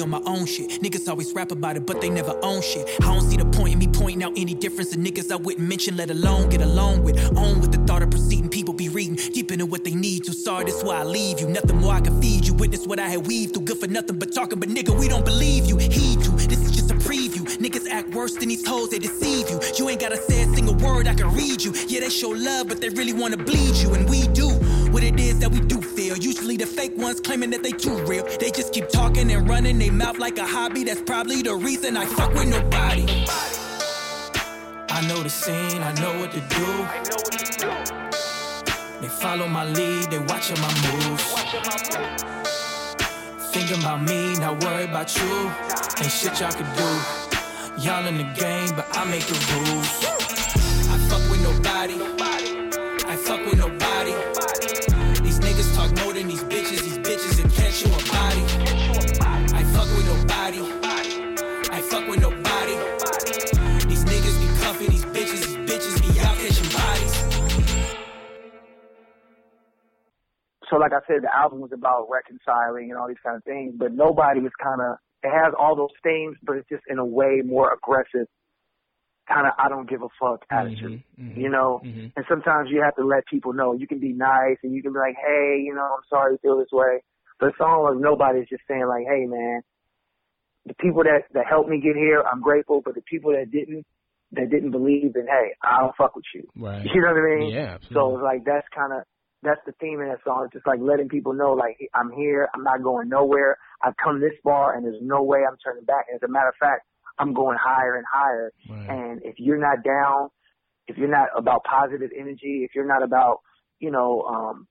On 0.05 0.11
my 0.11 0.23
own 0.27 0.45
shit. 0.45 0.83
Niggas 0.83 1.09
always 1.09 1.33
rap 1.33 1.51
about 1.51 1.77
it, 1.77 1.87
but 1.87 2.01
they 2.01 2.11
never 2.11 2.39
own 2.43 2.61
shit. 2.63 2.89
I 3.01 3.07
don't 3.07 3.23
see 3.23 3.37
the 3.37 3.47
point 3.47 3.73
in 3.73 3.79
me 3.79 3.89
pointing 3.89 4.23
out 4.23 4.33
any 4.37 4.55
difference 4.55 4.95
in 4.95 5.03
niggas 5.03 5.33
I 5.33 5.37
wouldn't 5.37 5.67
mention, 5.67 5.97
let 5.97 6.11
alone 6.11 6.51
get 6.51 6.61
along 6.61 7.03
with. 7.03 7.19
On 7.37 7.61
with 7.61 7.73
the 7.73 7.79
thought 7.87 8.03
of 8.03 8.11
proceeding, 8.11 8.51
people 8.51 8.75
be 8.75 8.89
reading 8.89 9.17
deep 9.17 9.51
into 9.51 9.67
what 9.67 9.83
they 9.83 9.95
need. 9.95 10.25
Too 10.25 10.33
sorry, 10.33 10.65
that's 10.67 10.85
why 10.85 10.99
I 10.99 11.05
leave 11.05 11.41
you. 11.41 11.49
Nothing 11.49 11.79
more 11.79 11.95
I 11.95 12.01
can 12.03 12.21
feed 12.21 12.47
you. 12.47 12.55
Witness 12.55 12.87
what 12.87 12.99
I 12.99 13.09
had 13.09 13.27
weaved 13.27 13.55
through. 13.55 13.65
Good 13.65 13.79
for 13.79 13.87
nothing 13.87 14.19
but 14.19 14.33
talking, 14.33 14.61
but 14.61 14.69
nigga, 14.69 14.97
we 14.97 15.09
don't 15.09 15.25
believe 15.25 15.65
you. 15.67 15.79
Heed 15.79 16.21
you. 16.23 16.33
This 16.37 16.61
is 16.61 16.71
just 16.71 16.91
a 16.91 16.95
preview. 16.95 17.43
Niggas 17.57 17.89
act 17.89 18.15
worse 18.15 18.35
than 18.35 18.51
these 18.51 18.67
hoes, 18.67 18.91
they 18.91 18.99
deceive 18.99 19.49
you. 19.49 19.59
You 19.79 19.89
ain't 19.89 20.01
gotta 20.01 20.19
say 20.19 20.43
a 20.43 20.47
single 20.55 20.75
word, 20.75 21.09
I 21.09 21.15
can 21.15 21.33
read 21.35 21.65
you. 21.65 21.73
Yeah, 21.89 22.01
they 22.01 22.11
show 22.11 22.29
love, 22.29 22.69
but 22.69 22.81
they 22.83 22.91
really 22.91 23.15
wanna 23.15 23.39
bleed 23.39 23.77
you, 23.77 23.95
and 23.95 24.09
we 24.09 24.27
do 24.29 24.51
what 24.95 25.03
it 25.03 25.19
is 25.19 25.41
that 25.41 25.51
we 25.51 25.59
do 25.59 25.83
feel. 25.83 26.17
Usually 26.17 26.57
the 26.57 26.67
fake 26.67 26.97
ones 26.97 27.19
claiming 27.21 27.51
that 27.51 27.65
they 27.65 27.73
too 27.73 27.97
real. 28.07 28.25
They 28.39 28.53
just 28.53 28.73
keep 28.73 28.89
talking 28.89 29.29
and 29.33 29.49
running 29.49 29.77
their 29.77 29.91
mouth 29.91 30.19
like 30.19 30.39
a 30.39 30.47
hobby. 30.47 30.85
That's 30.85 31.03
probably 31.03 31.43
the 31.43 31.57
reason 31.57 31.97
I 31.97 32.07
fuck 32.07 32.33
with 32.33 32.49
nobody. 32.49 33.05
I 34.89 35.05
know 35.09 35.21
the 35.21 35.29
scene, 35.29 35.83
I 35.83 35.93
know 36.01 36.13
what 36.21 36.31
to 36.31 36.41
do. 36.59 36.69
They 39.01 39.09
follow 39.09 39.49
my 39.49 39.65
lead, 39.65 40.13
they 40.13 40.21
watching 40.21 40.61
my 40.61 40.73
moves. 40.85 41.25
Thinking 43.53 43.81
about 43.81 44.01
me, 44.05 44.39
not 44.39 44.63
worry 44.63 44.85
about 44.85 45.11
you. 45.17 45.51
Ain't 46.03 46.13
shit 46.13 46.39
y'all 46.39 46.53
can 46.53 46.71
do. 46.79 46.91
Y'all 47.83 48.07
in 48.07 48.17
the 48.17 48.29
game, 48.39 48.71
but 48.77 48.87
I 48.97 49.05
make 49.11 49.27
the 49.27 49.35
rules. 49.51 49.91
I 50.95 50.97
fuck 51.09 51.25
with 51.29 51.43
nobody. 51.43 51.97
I 53.07 53.17
fuck 53.17 53.41
with 53.45 53.59
nobody. 53.59 53.64
Like 70.85 70.93
I 70.93 71.01
said, 71.09 71.25
the 71.25 71.33
album 71.35 71.61
was 71.65 71.73
about 71.73 72.09
reconciling 72.13 72.91
and 72.93 72.99
all 73.01 73.09
these 73.09 73.23
kind 73.25 73.37
of 73.37 73.45
things, 73.45 73.73
but 73.77 73.93
nobody 73.93 74.41
is 74.41 74.53
kind 74.63 74.81
of, 74.85 75.01
it 75.25 75.33
has 75.33 75.55
all 75.59 75.75
those 75.75 75.97
themes, 76.05 76.37
but 76.45 76.57
it's 76.61 76.69
just 76.69 76.85
in 76.89 76.99
a 76.99 77.05
way 77.05 77.41
more 77.45 77.73
aggressive, 77.73 78.29
kind 79.27 79.47
of 79.49 79.55
I 79.57 79.69
don't 79.73 79.89
give 79.89 80.03
a 80.03 80.13
fuck 80.21 80.45
attitude, 80.51 81.03
mhm, 81.19 81.37
you 81.37 81.49
know? 81.49 81.81
mhm. 81.83 82.13
And 82.15 82.25
sometimes 82.29 82.69
you 82.71 82.83
have 82.85 82.95
to 82.97 83.05
let 83.07 83.25
people 83.27 83.55
know, 83.55 83.73
you 83.73 83.87
can 83.89 83.99
be 83.99 84.13
nice 84.13 84.59
and 84.63 84.75
you 84.75 84.83
can 84.83 84.93
be 84.93 84.99
like, 84.99 85.17
hey, 85.17 85.63
you 85.65 85.73
know, 85.75 85.89
I'm 85.97 86.05
sorry 86.11 86.33
you 86.35 86.39
feel 86.43 86.59
this 86.59 86.69
way. 86.73 87.01
But 87.41 87.49
a 87.49 87.53
song 87.57 87.85
like 87.89 87.99
Nobody's 87.99 88.49
just 88.49 88.63
saying 88.69 88.85
like, 88.87 89.07
hey 89.09 89.25
man, 89.25 89.63
the 90.67 90.75
people 90.75 91.03
that, 91.05 91.25
that 91.33 91.47
helped 91.49 91.69
me 91.69 91.81
get 91.81 91.97
here, 91.97 92.23
I'm 92.23 92.41
grateful, 92.43 92.83
but 92.85 92.95
the 92.95 93.03
people 93.03 93.33
that 93.33 93.51
didn't, 93.51 93.87
that 94.33 94.51
didn't 94.51 94.73
believe, 94.73 95.15
then 95.15 95.27
hey, 95.27 95.57
I 95.63 95.81
don't 95.81 95.97
fuck 95.97 96.17
with 96.17 96.25
you. 96.35 96.45
Right. 96.57 96.85
You 96.95 97.01
know 97.01 97.13
what 97.13 97.25
I 97.25 97.37
mean? 97.41 97.55
Yeah, 97.55 97.79
So 97.81 97.89
absolutely. 97.89 98.15
it's 98.15 98.23
like 98.23 98.45
that's 98.45 98.69
kind 98.77 98.93
of 98.93 99.03
that's 99.45 99.61
the 99.67 99.73
theme 99.81 100.01
of 100.01 100.09
that 100.09 100.25
song. 100.25 100.45
It's 100.47 100.55
just 100.55 100.67
like 100.67 100.81
letting 100.81 101.09
people 101.09 101.33
know, 101.33 101.53
like 101.53 101.77
I'm 101.95 102.11
here. 102.11 102.49
I'm 102.55 102.65
not 102.65 102.83
going 102.83 103.09
nowhere. 103.09 103.59
I've 103.83 103.97
come 104.03 104.21
this 104.21 104.33
far, 104.43 104.75
and 104.75 104.85
there's 104.85 105.03
no 105.03 105.23
way 105.23 105.41
I'm 105.49 105.57
turning 105.65 105.85
back. 105.85 106.07
And 106.09 106.17
as 106.17 106.23
a 106.27 106.31
matter 106.31 106.49
of 106.49 106.55
fact, 106.59 106.87
I'm 107.19 107.35
going 107.35 107.59
higher 107.63 107.97
and 107.97 108.05
higher. 108.11 108.53
Right. 108.69 108.89
And 108.89 109.23
if 109.23 109.37
you're 109.39 109.59
not 109.59 109.85
down, 109.85 110.31
if 110.89 110.97
you're 110.97 111.11
not 111.11 111.29
about 111.37 111.65
positive 111.65 112.11
energy, 112.19 112.63
if 112.65 112.75
you're 112.75 112.87
not 112.87 113.03
about 113.03 113.39
you 113.79 113.91
know 113.91 114.23
um, 114.23 114.67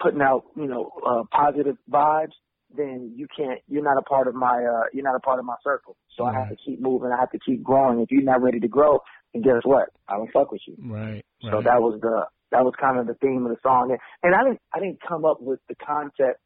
putting 0.00 0.20
out 0.20 0.44
you 0.56 0.66
know 0.66 0.90
uh, 1.06 1.22
positive 1.30 1.76
vibes, 1.90 2.32
then 2.76 3.12
you 3.16 3.26
can't. 3.36 3.60
You're 3.68 3.82
not 3.82 3.98
a 3.98 4.02
part 4.02 4.28
of 4.28 4.34
my. 4.34 4.64
Uh, 4.64 4.84
you're 4.92 5.04
not 5.04 5.16
a 5.16 5.20
part 5.20 5.38
of 5.38 5.44
my 5.44 5.56
circle. 5.64 5.96
So 6.16 6.24
I 6.24 6.34
have 6.34 6.48
to 6.50 6.56
keep 6.64 6.80
moving. 6.80 7.10
I 7.10 7.18
have 7.18 7.30
to 7.32 7.38
keep 7.44 7.62
growing. 7.62 8.00
If 8.00 8.10
you're 8.10 8.22
not 8.22 8.42
ready 8.42 8.60
to 8.60 8.68
grow, 8.68 9.00
then 9.32 9.42
guess 9.42 9.62
what? 9.64 9.88
I 10.08 10.16
don't 10.16 10.30
fuck 10.32 10.52
with 10.52 10.60
you. 10.66 10.76
Right. 10.80 11.24
So 11.42 11.60
that 11.60 11.80
was 11.82 11.98
the 12.00 12.26
that 12.50 12.64
was 12.64 12.74
kind 12.80 12.98
of 12.98 13.06
the 13.06 13.14
theme 13.14 13.44
of 13.46 13.50
the 13.50 13.58
song, 13.62 13.90
and, 13.90 13.98
and 14.22 14.34
I 14.34 14.44
didn't 14.44 14.60
I 14.74 14.78
didn't 14.80 15.00
come 15.06 15.24
up 15.24 15.40
with 15.40 15.60
the 15.68 15.74
concept. 15.76 16.40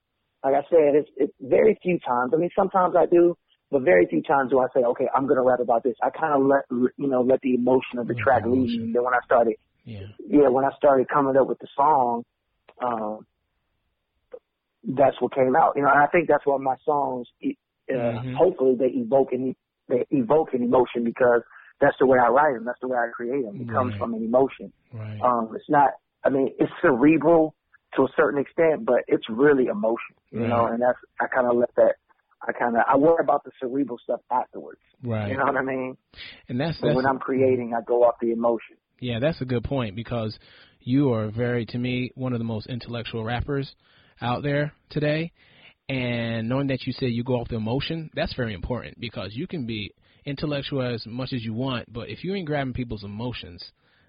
Like 0.45 0.55
I 0.55 0.63
said, 0.71 0.95
it's 0.95 1.11
it's 1.17 1.33
very 1.41 1.79
few 1.83 1.99
times. 1.99 2.33
I 2.35 2.37
mean, 2.39 2.51
sometimes 2.57 2.95
I 2.97 3.07
do, 3.07 3.37
but 3.71 3.83
very 3.83 4.07
few 4.07 4.23
times 4.23 4.51
do 4.51 4.61
I 4.61 4.67
say, 4.75 4.81
okay, 4.85 5.07
I'm 5.15 5.27
gonna 5.27 5.43
rap 5.43 5.61
about 5.61 5.83
this. 5.83 5.95
I 6.03 6.11
kind 6.11 6.35
of 6.35 6.47
let 6.47 6.65
you 6.71 7.09
know 7.09 7.23
let 7.23 7.41
the 7.43 7.55
emotion 7.55 7.99
of 7.99 8.07
the 8.07 8.15
Let 8.15 8.23
track 8.23 8.43
lead 8.47 8.69
me. 8.71 8.91
Then 8.93 9.05
when 9.05 9.15
I 9.15 9.21
started, 9.25 9.55
yeah. 9.85 10.07
yeah, 10.27 10.49
when 10.49 10.65
I 10.65 10.71
started 10.77 11.09
coming 11.09 11.37
up 11.37 11.49
with 11.49 11.59
the 11.59 11.69
song, 11.77 12.25
um, 12.81 13.27
that's 14.85 15.21
what 15.21 15.35
came 15.35 15.55
out. 15.57 15.73
You 15.77 15.83
know, 15.83 15.91
and 15.93 16.03
I 16.03 16.07
think 16.07 16.29
that's 16.29 16.47
why 16.47 16.57
my 16.59 16.77
songs, 16.85 17.27
uh, 17.45 17.53
Mhm. 17.93 18.35
hopefully, 18.37 18.77
they 18.77 18.91
evoke 18.99 19.33
an 19.33 19.55
they 19.89 20.07
evoke 20.11 20.53
an 20.55 20.63
emotion 20.63 21.03
because 21.03 21.43
that's 21.81 21.97
the 21.99 22.07
way 22.07 22.19
I 22.19 22.29
write 22.29 22.55
them. 22.55 22.65
That's 22.65 22.81
the 22.81 22.89
way 22.89 22.97
I 22.97 23.09
create 23.13 23.45
them. 23.45 23.61
It 23.61 23.71
comes 23.71 23.95
from 23.97 24.15
an 24.15 24.25
emotion. 24.25 24.73
Right. 24.93 25.21
Um, 25.23 25.51
it's 25.55 25.69
not. 25.69 25.91
I 26.25 26.31
mean, 26.31 26.53
it's 26.59 26.73
cerebral 26.83 27.55
to 27.97 28.03
a 28.03 28.09
certain 28.17 28.41
extent, 28.41 28.85
but 28.85 29.05
it's 29.07 29.29
really 29.29 29.67
emotion. 29.67 30.17
You 30.31 30.47
know, 30.47 30.67
and 30.67 30.83
that's 30.83 30.99
I 31.21 31.27
kind 31.27 31.47
of 31.47 31.57
let 31.57 31.75
that. 31.77 31.95
I 32.47 32.53
kind 32.53 32.77
of 32.77 32.83
I 32.87 32.97
worry 32.97 33.23
about 33.23 33.45
the 33.45 33.51
cerebral 33.61 33.99
stuff 34.03 34.21
afterwards. 34.31 34.81
right. 35.03 35.31
You 35.31 35.37
know 35.37 35.45
what 35.45 35.57
I 35.57 35.63
mean? 35.63 35.97
and 36.49 36.61
that's 36.61 36.79
that's 36.81 36.95
when 36.95 37.07
I'm 37.07 37.19
creating, 37.19 37.75
I 37.77 37.83
go 37.83 38.05
off 38.05 38.15
the 38.21 38.33
emotion. 38.33 38.77
Yeah, 39.01 39.19
that's 39.21 39.41
a 39.41 39.45
good 39.45 39.65
point 39.65 39.97
because 39.97 40.39
you 40.81 41.13
are 41.13 41.31
very, 41.31 41.67
to 41.67 41.79
me, 41.79 42.11
one 42.15 42.33
of 42.33 42.39
the 42.39 42.45
most 42.45 42.67
intellectual 42.67 43.25
rappers 43.25 43.75
out 44.21 44.43
there 44.43 44.73
today. 44.91 45.33
And 45.89 46.49
knowing 46.49 46.67
that 46.69 46.87
you 46.87 46.93
said 46.93 47.07
you 47.11 47.25
go 47.25 47.35
off 47.35 47.49
the 47.49 47.57
emotion, 47.57 48.11
that's 48.15 48.35
very 48.35 48.53
important 48.55 49.01
because 49.01 49.31
you 49.33 49.47
can 49.47 49.67
be 49.67 49.95
intellectual 50.29 50.83
as 50.83 51.07
much 51.07 51.33
as 51.33 51.43
you 51.45 51.55
want, 51.55 51.91
but 51.93 52.09
if 52.09 52.23
you 52.23 52.35
ain't 52.35 52.47
grabbing 52.47 52.75
people's 52.75 53.05
emotions, 53.05 53.65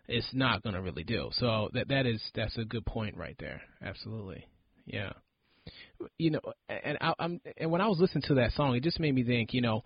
it's 0.07 0.27
not 0.33 0.61
gonna 0.63 0.81
really 0.81 1.03
do. 1.03 1.29
So 1.33 1.69
that 1.73 1.87
that 1.87 2.05
is 2.05 2.21
that's 2.35 2.57
a 2.57 2.65
good 2.65 2.85
point 2.85 3.15
right 3.15 3.35
there. 3.39 3.61
Absolutely, 3.81 4.45
yeah. 4.85 5.13
You 6.17 6.31
know, 6.31 6.41
and 6.67 6.97
I, 6.99 7.13
I'm 7.19 7.39
and 7.57 7.71
when 7.71 7.81
I 7.81 7.87
was 7.87 7.99
listening 7.99 8.23
to 8.27 8.35
that 8.35 8.51
song, 8.53 8.75
it 8.75 8.83
just 8.83 8.99
made 8.99 9.15
me 9.15 9.23
think. 9.23 9.53
You 9.53 9.61
know, 9.61 9.83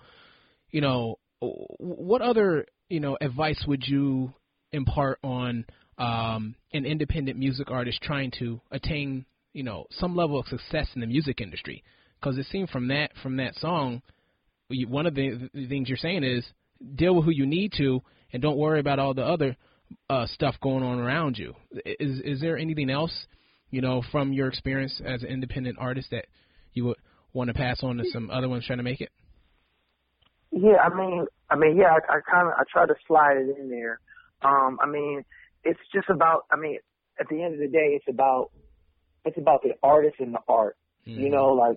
you 0.71 0.81
know, 0.81 1.19
what 1.39 2.21
other 2.21 2.65
you 2.89 2.99
know 2.99 3.17
advice 3.21 3.63
would 3.67 3.83
you 3.85 4.33
impart 4.71 5.19
on 5.23 5.65
um, 5.97 6.55
an 6.73 6.85
independent 6.85 7.37
music 7.37 7.69
artist 7.69 8.01
trying 8.01 8.31
to 8.39 8.59
attain 8.71 9.25
you 9.53 9.63
know 9.63 9.85
some 9.91 10.15
level 10.15 10.39
of 10.39 10.47
success 10.47 10.87
in 10.95 11.01
the 11.01 11.07
music 11.07 11.41
industry? 11.41 11.83
Because 12.19 12.37
it 12.37 12.47
seemed 12.49 12.69
from 12.69 12.87
that 12.87 13.11
from 13.21 13.37
that 13.37 13.55
song, 13.55 14.01
one 14.69 15.05
of 15.05 15.15
the, 15.15 15.49
the 15.53 15.67
things 15.67 15.89
you're 15.89 15.97
saying 15.97 16.23
is 16.23 16.45
deal 16.95 17.15
with 17.15 17.25
who 17.25 17.31
you 17.31 17.45
need 17.45 17.73
to, 17.77 18.01
and 18.31 18.41
don't 18.41 18.57
worry 18.57 18.79
about 18.79 18.99
all 18.99 19.13
the 19.13 19.23
other 19.23 19.55
uh, 20.09 20.25
stuff 20.27 20.55
going 20.61 20.83
on 20.83 20.99
around 20.99 21.37
you. 21.37 21.53
Is 21.85 22.19
is 22.23 22.41
there 22.41 22.57
anything 22.57 22.89
else 22.89 23.13
you 23.69 23.81
know 23.81 24.03
from 24.11 24.33
your 24.33 24.47
experience 24.47 25.01
as 25.05 25.23
an 25.23 25.29
independent 25.29 25.77
artist 25.79 26.09
that 26.11 26.25
you 26.73 26.85
would 26.85 26.97
want 27.33 27.49
to 27.49 27.53
pass 27.53 27.83
on 27.83 27.97
to 27.97 28.05
some 28.11 28.29
other 28.29 28.49
ones 28.49 28.65
trying 28.65 28.79
to 28.79 28.83
make 28.83 29.01
it? 29.01 29.09
Yeah, 30.51 30.77
I 30.83 30.93
mean, 30.93 31.25
I 31.49 31.55
mean, 31.55 31.77
yeah, 31.77 31.93
I, 31.93 32.17
I 32.17 32.19
kind 32.29 32.47
of 32.47 32.53
I 32.53 32.63
try 32.71 32.85
to 32.85 32.95
slide 33.07 33.37
it 33.37 33.57
in 33.59 33.69
there. 33.69 33.99
Um, 34.43 34.77
I 34.81 34.87
mean, 34.87 35.23
it's 35.63 35.79
just 35.93 36.09
about. 36.09 36.45
I 36.51 36.57
mean, 36.57 36.77
at 37.19 37.27
the 37.29 37.41
end 37.41 37.53
of 37.53 37.59
the 37.59 37.67
day, 37.67 37.97
it's 37.99 38.05
about 38.07 38.51
it's 39.25 39.37
about 39.37 39.63
the 39.63 39.73
artist 39.81 40.15
and 40.19 40.33
the 40.33 40.39
art. 40.47 40.77
You 41.05 41.29
know, 41.29 41.47
like 41.47 41.75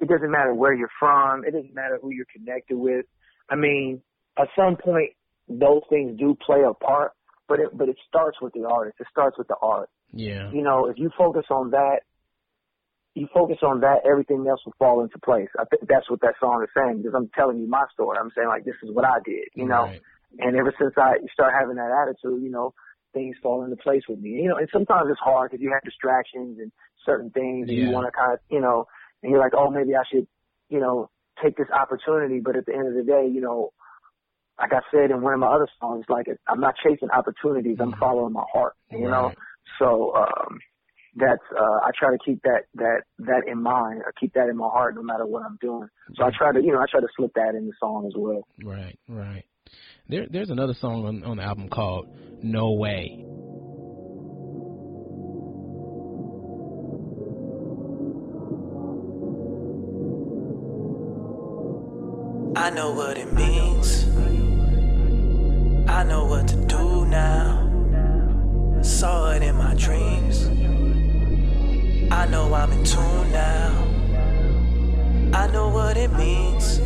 it 0.00 0.08
doesn't 0.08 0.30
matter 0.30 0.54
where 0.54 0.74
you're 0.74 0.90
from. 0.98 1.44
It 1.44 1.52
doesn't 1.52 1.74
matter 1.74 1.98
who 2.00 2.10
you're 2.10 2.26
connected 2.32 2.76
with. 2.76 3.06
I 3.48 3.56
mean, 3.56 4.02
at 4.38 4.48
some 4.56 4.76
point, 4.76 5.10
those 5.48 5.82
things 5.88 6.18
do 6.18 6.36
play 6.44 6.62
a 6.68 6.74
part, 6.74 7.12
but 7.48 7.60
it 7.60 7.68
but 7.72 7.88
it 7.88 7.96
starts 8.08 8.38
with 8.40 8.52
the 8.52 8.64
artist. 8.64 8.96
It 9.00 9.06
starts 9.10 9.38
with 9.38 9.48
the 9.48 9.56
art. 9.62 9.88
Yeah. 10.12 10.50
You 10.50 10.62
know, 10.62 10.86
if 10.86 10.98
you 10.98 11.10
focus 11.16 11.44
on 11.50 11.70
that, 11.70 12.00
you 13.14 13.28
focus 13.32 13.58
on 13.62 13.80
that, 13.80 14.00
everything 14.08 14.44
else 14.48 14.60
will 14.66 14.74
fall 14.78 15.02
into 15.02 15.18
place. 15.18 15.48
I 15.58 15.64
think 15.64 15.88
that's 15.88 16.10
what 16.10 16.20
that 16.20 16.34
song 16.40 16.62
is 16.62 16.68
saying 16.76 16.98
because 16.98 17.14
I'm 17.16 17.30
telling 17.34 17.58
you 17.58 17.68
my 17.68 17.84
story. 17.92 18.18
I'm 18.20 18.30
saying 18.36 18.48
like 18.48 18.64
this 18.64 18.76
is 18.82 18.90
what 18.92 19.04
I 19.04 19.18
did, 19.24 19.48
you 19.54 19.66
know. 19.66 19.84
Right. 19.84 20.02
And 20.38 20.56
ever 20.56 20.74
since 20.78 20.92
I 20.98 21.14
start 21.32 21.54
having 21.58 21.76
that 21.76 21.90
attitude, 21.90 22.42
you 22.42 22.50
know, 22.50 22.74
things 23.14 23.36
fall 23.42 23.64
into 23.64 23.76
place 23.76 24.02
with 24.08 24.18
me. 24.18 24.30
You 24.30 24.48
know, 24.48 24.56
and 24.56 24.68
sometimes 24.70 25.08
it's 25.10 25.20
hard 25.20 25.50
because 25.50 25.62
you 25.62 25.72
have 25.72 25.82
distractions 25.82 26.58
and 26.60 26.70
certain 27.06 27.30
things, 27.30 27.68
and 27.68 27.78
you 27.78 27.90
want 27.90 28.06
to 28.06 28.12
kind 28.12 28.34
of, 28.34 28.40
you 28.50 28.60
know, 28.60 28.86
and 29.26 29.32
you're 29.32 29.42
like, 29.42 29.54
oh, 29.58 29.70
maybe 29.70 29.96
I 29.96 30.04
should, 30.08 30.28
you 30.68 30.78
know, 30.78 31.10
take 31.42 31.56
this 31.56 31.66
opportunity. 31.68 32.38
But 32.38 32.54
at 32.54 32.64
the 32.64 32.74
end 32.74 32.86
of 32.86 32.94
the 32.94 33.02
day, 33.02 33.28
you 33.28 33.40
know, 33.40 33.72
like 34.56 34.72
I 34.72 34.78
said 34.92 35.10
in 35.10 35.20
one 35.20 35.34
of 35.34 35.40
my 35.40 35.48
other 35.48 35.66
songs, 35.80 36.04
like 36.08 36.26
I'm 36.46 36.60
not 36.60 36.74
chasing 36.82 37.10
opportunities, 37.10 37.78
I'm 37.80 37.92
following 37.98 38.32
my 38.32 38.44
heart. 38.52 38.74
You 38.92 39.08
know, 39.08 39.26
Right. 39.26 39.36
so 39.80 40.14
um, 40.14 40.60
that's 41.16 41.42
uh, 41.58 41.78
I 41.84 41.90
try 41.98 42.12
to 42.12 42.18
keep 42.24 42.40
that 42.42 42.66
that 42.74 43.02
that 43.18 43.42
in 43.50 43.60
mind, 43.60 44.02
or 44.06 44.12
keep 44.12 44.32
that 44.34 44.48
in 44.48 44.56
my 44.56 44.68
heart, 44.68 44.94
no 44.94 45.02
matter 45.02 45.26
what 45.26 45.42
I'm 45.42 45.58
doing. 45.60 45.88
So 46.14 46.24
I 46.24 46.30
try 46.30 46.52
to, 46.52 46.62
you 46.62 46.72
know, 46.72 46.78
I 46.78 46.86
try 46.88 47.00
to 47.00 47.08
slip 47.16 47.32
that 47.34 47.56
in 47.56 47.66
the 47.66 47.72
song 47.80 48.06
as 48.06 48.12
well. 48.16 48.46
Right, 48.62 48.96
right. 49.08 49.44
There, 50.08 50.26
there's 50.30 50.50
another 50.50 50.74
song 50.74 51.04
on, 51.04 51.24
on 51.24 51.38
the 51.38 51.42
album 51.42 51.68
called 51.68 52.16
"No 52.44 52.74
Way." 52.74 53.26
I 62.56 62.70
know 62.70 62.90
what 62.90 63.18
it 63.18 63.30
means. 63.34 64.06
I 65.86 66.02
know 66.04 66.24
what 66.24 66.48
to 66.48 66.56
do 66.56 67.04
now. 67.04 68.80
Saw 68.80 69.32
it 69.32 69.42
in 69.42 69.56
my 69.56 69.74
dreams. 69.74 70.46
I 72.10 72.26
know 72.26 72.54
I'm 72.54 72.72
in 72.72 72.82
tune 72.82 73.30
now. 73.30 73.84
I 75.34 75.46
know 75.48 75.68
what 75.68 75.98
it 75.98 76.10
means. 76.14 76.80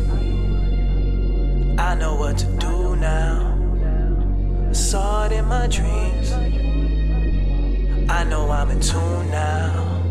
I 1.79 1.95
know 1.95 2.15
what 2.15 2.37
to 2.39 2.47
do 2.57 2.97
now. 2.97 4.73
Saw 4.73 5.27
it 5.27 5.31
in 5.31 5.45
my 5.45 5.67
dreams. 5.67 6.33
I 8.11 8.25
know 8.25 8.51
I'm 8.51 8.69
in 8.71 8.81
tune 8.81 9.31
now. 9.31 10.01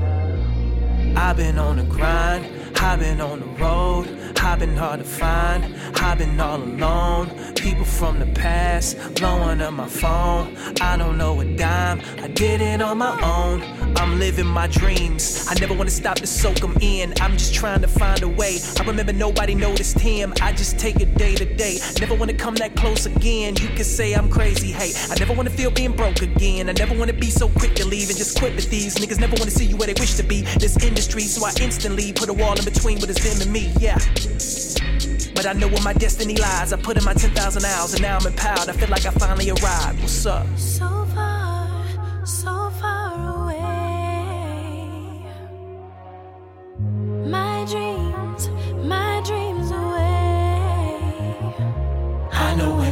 I've 1.16 1.36
been 1.36 1.58
on 1.58 1.76
the 1.76 1.82
grind, 1.82 2.46
I've 2.76 2.98
been 2.98 3.20
on 3.20 3.40
the 3.40 3.46
road. 3.62 4.19
I've 4.42 4.58
been 4.58 4.76
hard 4.76 5.00
to 5.00 5.04
find, 5.04 5.74
I've 5.96 6.16
been 6.16 6.40
all 6.40 6.62
alone. 6.62 7.54
People 7.54 7.84
from 7.84 8.18
the 8.18 8.26
past 8.26 8.96
blowing 9.16 9.60
up 9.60 9.74
my 9.74 9.86
phone. 9.86 10.56
I 10.80 10.96
don't 10.96 11.18
know 11.18 11.40
a 11.40 11.44
dime, 11.44 12.00
I 12.18 12.28
did 12.28 12.62
it 12.62 12.80
on 12.80 12.98
my 12.98 13.12
own. 13.22 13.79
I'm 14.00 14.18
living 14.18 14.46
my 14.46 14.66
dreams. 14.66 15.46
I 15.46 15.54
never 15.60 15.74
wanna 15.74 15.90
stop 15.90 16.16
to 16.16 16.26
soak 16.26 16.56
them 16.56 16.74
in. 16.80 17.12
I'm 17.20 17.32
just 17.32 17.52
trying 17.52 17.82
to 17.82 17.86
find 17.86 18.22
a 18.22 18.28
way. 18.28 18.58
I 18.78 18.84
remember 18.84 19.12
nobody 19.12 19.54
noticed 19.54 20.00
him. 20.00 20.32
I 20.40 20.52
just 20.52 20.78
take 20.78 21.00
it 21.00 21.18
day 21.18 21.34
to 21.34 21.44
day. 21.44 21.80
Never 22.00 22.14
wanna 22.14 22.32
come 22.32 22.54
that 22.54 22.74
close 22.76 23.04
again. 23.04 23.56
You 23.56 23.68
can 23.68 23.84
say 23.84 24.14
I'm 24.14 24.30
crazy, 24.30 24.72
hey. 24.72 24.92
I 25.10 25.18
never 25.18 25.34
wanna 25.34 25.50
feel 25.50 25.70
being 25.70 25.92
broke 25.92 26.22
again. 26.22 26.70
I 26.70 26.72
never 26.72 26.98
wanna 26.98 27.12
be 27.12 27.28
so 27.28 27.50
quick 27.50 27.74
to 27.74 27.86
leave 27.86 28.08
and 28.08 28.16
just 28.16 28.38
quit 28.38 28.56
with 28.56 28.70
these 28.70 28.94
niggas. 28.94 29.20
Never 29.20 29.36
wanna 29.38 29.50
see 29.50 29.66
you 29.66 29.76
where 29.76 29.86
they 29.86 30.00
wish 30.00 30.14
to 30.14 30.22
be. 30.22 30.42
This 30.58 30.82
industry, 30.82 31.24
so 31.24 31.44
I 31.44 31.52
instantly 31.60 32.10
put 32.14 32.30
a 32.30 32.32
wall 32.32 32.58
in 32.58 32.64
between 32.64 33.00
what 33.00 33.10
is 33.10 33.18
them 33.18 33.42
and 33.42 33.52
me, 33.52 33.70
yeah. 33.78 33.98
But 35.34 35.44
I 35.44 35.52
know 35.52 35.68
where 35.68 35.82
my 35.82 35.92
destiny 35.92 36.36
lies. 36.36 36.72
I 36.72 36.78
put 36.78 36.96
in 36.96 37.04
my 37.04 37.12
10,000 37.12 37.64
hours 37.66 37.92
and 37.92 38.00
now 38.00 38.16
I'm 38.16 38.26
empowered. 38.26 38.70
I 38.70 38.72
feel 38.72 38.88
like 38.88 39.04
I 39.04 39.10
finally 39.10 39.50
arrived. 39.50 40.00
What's 40.00 40.24
up? 40.24 40.46
So 40.56 40.99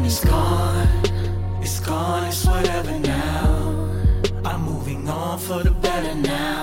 it's 0.08 0.24
gone, 0.24 0.88
it's 1.60 1.80
gone, 1.80 2.24
it's 2.24 2.46
whatever 2.46 2.98
now. 2.98 3.92
I'm 4.42 4.62
moving 4.62 5.06
on 5.06 5.38
for 5.38 5.62
the 5.62 5.70
better 5.70 6.14
now. 6.14 6.57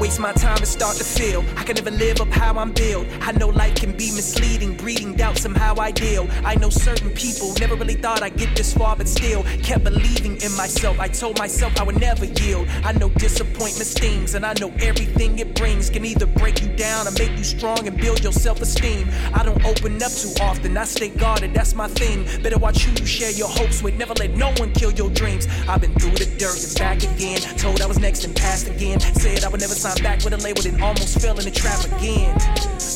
Waste 0.00 0.18
my 0.18 0.32
time 0.32 0.56
and 0.56 0.66
start 0.66 0.96
to 0.96 1.04
feel 1.04 1.44
I 1.58 1.62
can 1.62 1.76
never 1.76 1.90
live 1.90 2.22
up 2.22 2.30
how 2.30 2.58
I'm 2.58 2.72
built. 2.72 3.06
I 3.20 3.32
know 3.32 3.48
life 3.48 3.74
can 3.74 3.92
be 3.92 4.10
misleading, 4.10 4.74
breeding 4.74 5.14
doubt 5.14 5.36
somehow 5.36 5.74
I 5.78 5.90
deal. 5.90 6.26
I 6.42 6.54
know 6.54 6.70
certain 6.70 7.10
people 7.10 7.52
never 7.60 7.74
really 7.74 7.94
thought 7.94 8.22
I'd 8.22 8.36
get 8.36 8.56
this 8.56 8.72
far, 8.72 8.96
but 8.96 9.06
still 9.06 9.42
kept 9.62 9.84
believing 9.84 10.40
in 10.40 10.52
myself. 10.56 10.98
I 10.98 11.08
told 11.08 11.38
myself 11.38 11.78
I 11.78 11.82
would 11.84 12.00
never 12.00 12.24
yield. 12.24 12.66
I 12.82 12.92
know 12.92 13.10
disappointment 13.10 13.86
stings, 13.86 14.34
and 14.34 14.46
I 14.46 14.54
know 14.58 14.72
everything 14.80 15.38
it 15.38 15.54
brings 15.54 15.90
can 15.90 16.04
either 16.06 16.26
break 16.26 16.62
you 16.62 16.68
down 16.68 17.06
or 17.06 17.12
make 17.12 17.36
you 17.36 17.44
strong 17.44 17.86
and 17.86 17.96
build 18.00 18.22
your 18.22 18.32
self-esteem. 18.32 19.06
I 19.34 19.44
don't 19.44 19.62
open 19.64 20.02
up 20.02 20.12
too 20.12 20.32
often, 20.40 20.78
I 20.78 20.84
stay 20.84 21.10
guarded, 21.10 21.52
that's 21.52 21.74
my 21.74 21.88
thing. 21.88 22.24
Better 22.42 22.58
watch 22.58 22.84
who 22.84 22.98
you 22.98 23.06
share 23.06 23.32
your 23.32 23.48
hopes 23.48 23.82
with, 23.82 23.98
never 23.98 24.14
let 24.14 24.30
no 24.30 24.50
one 24.56 24.72
kill 24.72 24.92
your 24.92 25.10
dreams. 25.10 25.46
I've 25.68 25.82
been 25.82 25.92
through 25.98 26.12
the 26.12 26.26
dirt 26.38 26.64
and 26.64 26.78
back 26.78 27.02
again, 27.02 27.40
told 27.58 27.82
I 27.82 27.86
was 27.86 27.98
next 27.98 28.24
and 28.24 28.34
passed 28.34 28.66
again. 28.66 28.98
Said 29.00 29.44
I 29.44 29.48
would 29.48 29.60
never 29.60 29.74
sign 29.74 29.89
back 29.98 30.24
with 30.24 30.32
a 30.32 30.38
label, 30.38 30.62
then 30.62 30.80
almost 30.82 31.20
fell 31.20 31.38
in 31.38 31.44
the 31.44 31.50
trap 31.50 31.84
again. 31.92 32.34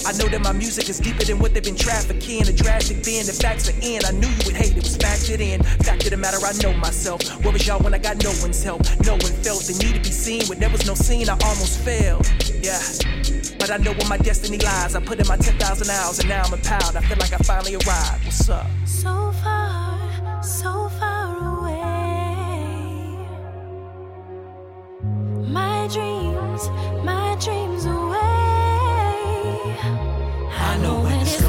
I 0.07 0.13
know 0.13 0.29
that 0.29 0.41
my 0.43 0.53
music 0.53 0.89
is 0.89 1.01
deeper 1.01 1.25
than 1.25 1.39
what 1.39 1.55
they've 1.55 1.65
been 1.65 1.77
trafficking. 1.77 2.47
A 2.47 2.53
drastic 2.53 3.03
bend, 3.05 3.27
the 3.27 3.33
facts 3.33 3.69
are 3.69 3.79
in. 3.81 4.05
I 4.05 4.13
knew 4.13 4.29
you 4.29 4.45
would 4.45 4.57
hate 4.57 4.77
it, 4.77 4.83
was 4.83 4.99
factored 4.99 5.41
in. 5.41 5.63
Fact 5.83 6.05
of 6.05 6.11
the 6.11 6.17
matter, 6.17 6.39
I 6.45 6.53
know 6.63 6.77
myself. 6.79 7.23
Where 7.43 7.53
was 7.53 7.67
y'all 7.67 7.81
when 7.81 7.95
I 7.95 7.99
got 7.99 8.23
no 8.23 8.33
one's 8.41 8.63
help? 8.63 8.83
No 9.05 9.13
one 9.13 9.33
felt 9.41 9.65
the 9.65 9.73
need 9.83 9.95
to 9.95 10.01
be 10.01 10.13
seen. 10.13 10.47
When 10.47 10.59
there 10.59 10.71
was 10.71 10.87
no 10.87 10.95
scene, 10.95 11.29
I 11.29 11.33
almost 11.33 11.81
failed. 11.81 12.27
Yeah. 12.61 12.81
But 13.59 13.71
I 13.71 13.79
know 13.79 13.93
where 13.93 14.09
my 14.09 14.19
destiny 14.19 14.59
lies. 14.59 14.95
I 14.95 15.01
put 15.01 15.19
in 15.21 15.27
my 15.27 15.37
10,000 15.37 15.59
hours 15.89 16.19
and 16.19 16.29
now 16.29 16.43
I'm 16.45 16.53
empowered. 16.53 16.97
I 16.97 17.01
feel 17.01 17.19
like 17.19 17.33
I 17.33 17.39
finally 17.39 17.75
arrived. 17.75 18.25
What's 18.25 18.49
up? 18.51 18.67
So 18.85 19.33
far, 19.43 20.43
so 20.43 20.89
far 21.01 21.14
dreams, 25.89 26.71
my 27.03 27.37
dreams 27.41 27.85
away. 27.85 28.17
I 30.57 30.79
know 30.81 31.01
when 31.01 31.21
it's 31.21 31.43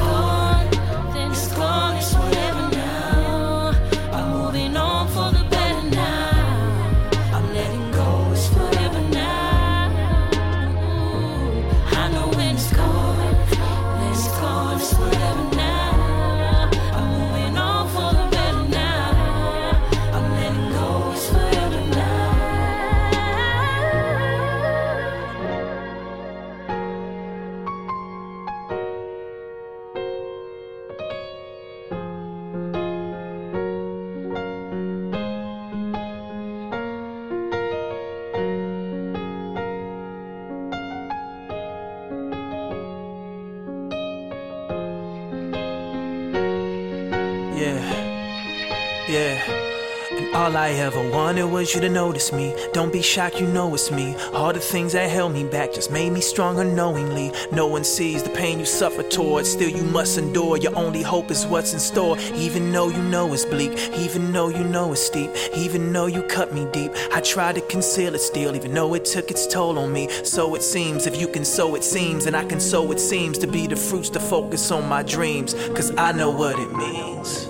wanted 51.36 51.52
was 51.52 51.74
you 51.74 51.80
to 51.82 51.88
notice 51.88 52.32
me. 52.32 52.54
Don't 52.72 52.92
be 52.92 53.02
shocked, 53.02 53.40
you 53.40 53.46
know 53.46 53.74
it's 53.74 53.90
me. 53.90 54.14
All 54.32 54.52
the 54.54 54.60
things 54.60 54.94
that 54.94 55.10
held 55.10 55.32
me 55.32 55.44
back 55.44 55.74
just 55.74 55.90
made 55.90 56.10
me 56.10 56.20
stronger 56.20 56.64
knowingly. 56.64 57.30
No 57.52 57.66
one 57.66 57.84
sees 57.84 58.22
the 58.22 58.30
pain 58.30 58.58
you 58.58 58.64
suffer 58.64 59.02
towards, 59.02 59.50
still 59.50 59.68
you 59.68 59.82
must 59.82 60.16
endure. 60.16 60.56
Your 60.56 60.74
only 60.74 61.02
hope 61.02 61.30
is 61.30 61.44
what's 61.46 61.74
in 61.74 61.80
store. 61.80 62.16
Even 62.34 62.72
though 62.72 62.88
you 62.88 63.02
know 63.02 63.32
it's 63.34 63.44
bleak, 63.44 63.72
even 63.98 64.32
though 64.32 64.48
you 64.48 64.64
know 64.64 64.92
it's 64.92 65.02
steep, 65.02 65.30
even 65.54 65.92
though 65.92 66.06
you 66.06 66.22
cut 66.22 66.54
me 66.54 66.66
deep. 66.72 66.92
I 67.12 67.20
try 67.20 67.52
to 67.52 67.60
conceal 67.60 68.14
it 68.14 68.20
still, 68.20 68.56
even 68.56 68.72
though 68.72 68.94
it 68.94 69.04
took 69.04 69.30
its 69.30 69.46
toll 69.46 69.78
on 69.78 69.92
me. 69.92 70.08
So 70.24 70.54
it 70.54 70.62
seems, 70.62 71.06
if 71.06 71.20
you 71.20 71.28
can 71.28 71.44
sow 71.44 71.74
it 71.74 71.84
seems, 71.84 72.24
and 72.26 72.34
I 72.34 72.44
can 72.44 72.60
sow 72.60 72.90
it 72.92 73.00
seems 73.00 73.36
to 73.38 73.46
be 73.46 73.66
the 73.66 73.76
fruits 73.76 74.08
to 74.10 74.20
focus 74.20 74.70
on 74.70 74.88
my 74.88 75.02
dreams. 75.02 75.54
Cause 75.74 75.94
I 75.98 76.12
know 76.12 76.30
what 76.30 76.58
it 76.58 76.72
means. 76.72 77.46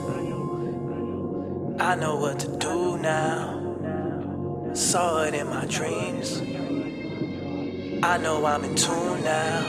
I 1.78 1.94
know 1.94 2.16
what 2.16 2.40
to 2.40 2.48
do 2.56 2.98
now. 2.98 3.55
Saw 4.76 5.22
it 5.22 5.32
in 5.32 5.48
my 5.48 5.64
dreams. 5.64 6.42
I 8.02 8.18
know 8.18 8.44
I'm 8.44 8.62
in 8.62 8.74
tune 8.74 9.24
now. 9.24 9.64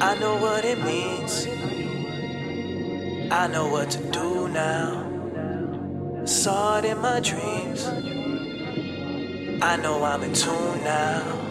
I 0.00 0.18
know 0.18 0.38
what 0.38 0.64
it 0.64 0.82
means. 0.82 1.46
I 3.30 3.46
know 3.48 3.68
what 3.68 3.90
to 3.90 3.98
do 4.10 4.48
now. 4.48 6.24
Saw 6.24 6.78
it 6.78 6.86
in 6.86 6.98
my 6.98 7.20
dreams. 7.20 7.86
I 9.62 9.76
know 9.76 10.02
I'm 10.02 10.22
in 10.22 10.32
tune 10.32 10.82
now. 10.82 11.41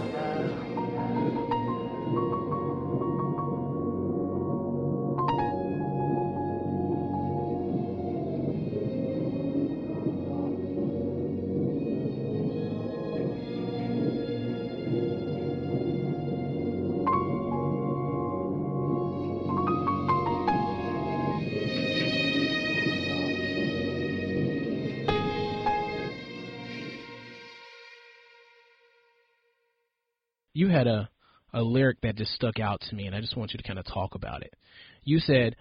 Had 30.82 30.88
a, 30.88 31.10
a 31.54 31.62
lyric 31.62 32.02
that 32.02 32.16
just 32.16 32.34
stuck 32.34 32.60
out 32.60 32.82
to 32.90 32.96
me, 32.96 33.06
and 33.06 33.16
I 33.16 33.22
just 33.22 33.38
want 33.38 33.54
you 33.54 33.58
to 33.58 33.64
kind 33.64 33.80
of 33.80 33.86
talk 33.86 34.16
about 34.16 34.42
it. 34.42 34.54
You 35.04 35.20
said, 35.20 35.56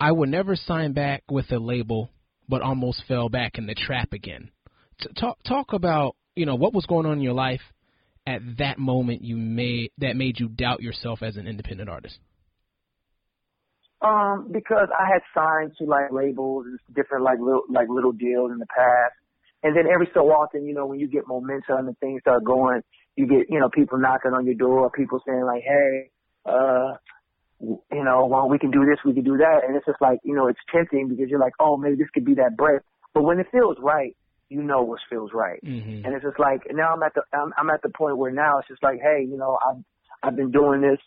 "I 0.00 0.10
would 0.10 0.28
never 0.28 0.56
sign 0.56 0.92
back 0.92 1.22
with 1.30 1.50
a 1.52 1.58
label, 1.58 2.10
but 2.48 2.62
almost 2.62 3.04
fell 3.06 3.28
back 3.28 3.58
in 3.58 3.66
the 3.66 3.74
trap 3.74 4.12
again." 4.12 4.50
T- 5.00 5.10
talk 5.18 5.38
talk 5.44 5.72
about 5.72 6.16
you 6.34 6.46
know 6.46 6.56
what 6.56 6.74
was 6.74 6.86
going 6.86 7.06
on 7.06 7.18
in 7.18 7.22
your 7.22 7.34
life 7.34 7.60
at 8.26 8.42
that 8.58 8.78
moment 8.78 9.22
you 9.22 9.36
made 9.36 9.90
that 9.98 10.16
made 10.16 10.38
you 10.38 10.48
doubt 10.48 10.82
yourself 10.82 11.22
as 11.22 11.36
an 11.36 11.46
independent 11.46 11.88
artist. 11.88 12.18
Um, 14.00 14.48
because 14.52 14.88
I 14.96 15.08
had 15.12 15.22
signed 15.34 15.72
to 15.78 15.84
like 15.84 16.12
labels 16.12 16.66
and 16.66 16.78
different 16.94 17.24
like 17.24 17.38
little 17.40 17.62
like 17.68 17.88
little 17.88 18.12
deals 18.12 18.52
in 18.52 18.58
the 18.58 18.66
past. 18.66 19.14
And 19.64 19.76
then 19.76 19.86
every 19.92 20.08
so 20.14 20.20
often, 20.30 20.66
you 20.66 20.74
know, 20.74 20.86
when 20.86 21.00
you 21.00 21.08
get 21.08 21.26
momentum 21.26 21.88
and 21.88 21.98
things 21.98 22.20
start 22.20 22.44
going, 22.44 22.80
you 23.18 23.26
get, 23.26 23.50
you 23.50 23.58
know, 23.58 23.68
people 23.68 23.98
knocking 23.98 24.32
on 24.32 24.46
your 24.46 24.54
door, 24.54 24.90
people 24.90 25.20
saying 25.26 25.42
like, 25.44 25.62
Hey, 25.62 26.10
uh, 26.46 26.94
you 27.60 28.04
know, 28.04 28.26
well, 28.26 28.48
we 28.48 28.58
can 28.58 28.70
do 28.70 28.84
this, 28.84 28.98
we 29.04 29.12
can 29.12 29.24
do 29.24 29.36
that. 29.38 29.62
And 29.66 29.74
it's 29.76 29.84
just 29.86 30.00
like, 30.00 30.20
you 30.22 30.34
know, 30.34 30.46
it's 30.46 30.60
tempting 30.72 31.08
because 31.08 31.28
you're 31.28 31.40
like, 31.40 31.54
oh, 31.58 31.76
maybe 31.76 31.96
this 31.96 32.08
could 32.14 32.24
be 32.24 32.34
that 32.34 32.56
breath. 32.56 32.82
But 33.14 33.22
when 33.24 33.40
it 33.40 33.48
feels 33.50 33.76
right, 33.80 34.16
you 34.48 34.62
know 34.62 34.82
what 34.82 35.00
feels 35.10 35.30
right. 35.34 35.60
Mm-hmm. 35.64 36.04
And 36.06 36.14
it's 36.14 36.24
just 36.24 36.38
like, 36.38 36.60
now 36.70 36.94
I'm 36.94 37.02
at 37.02 37.14
the, 37.14 37.22
I'm, 37.32 37.52
I'm 37.58 37.70
at 37.70 37.82
the 37.82 37.88
point 37.90 38.16
where 38.16 38.30
now 38.30 38.60
it's 38.60 38.68
just 38.68 38.82
like, 38.82 39.00
hey, 39.02 39.26
you 39.28 39.36
know, 39.36 39.58
I've, 39.68 39.82
I've 40.22 40.36
been 40.36 40.52
doing 40.52 40.80
this 40.80 41.00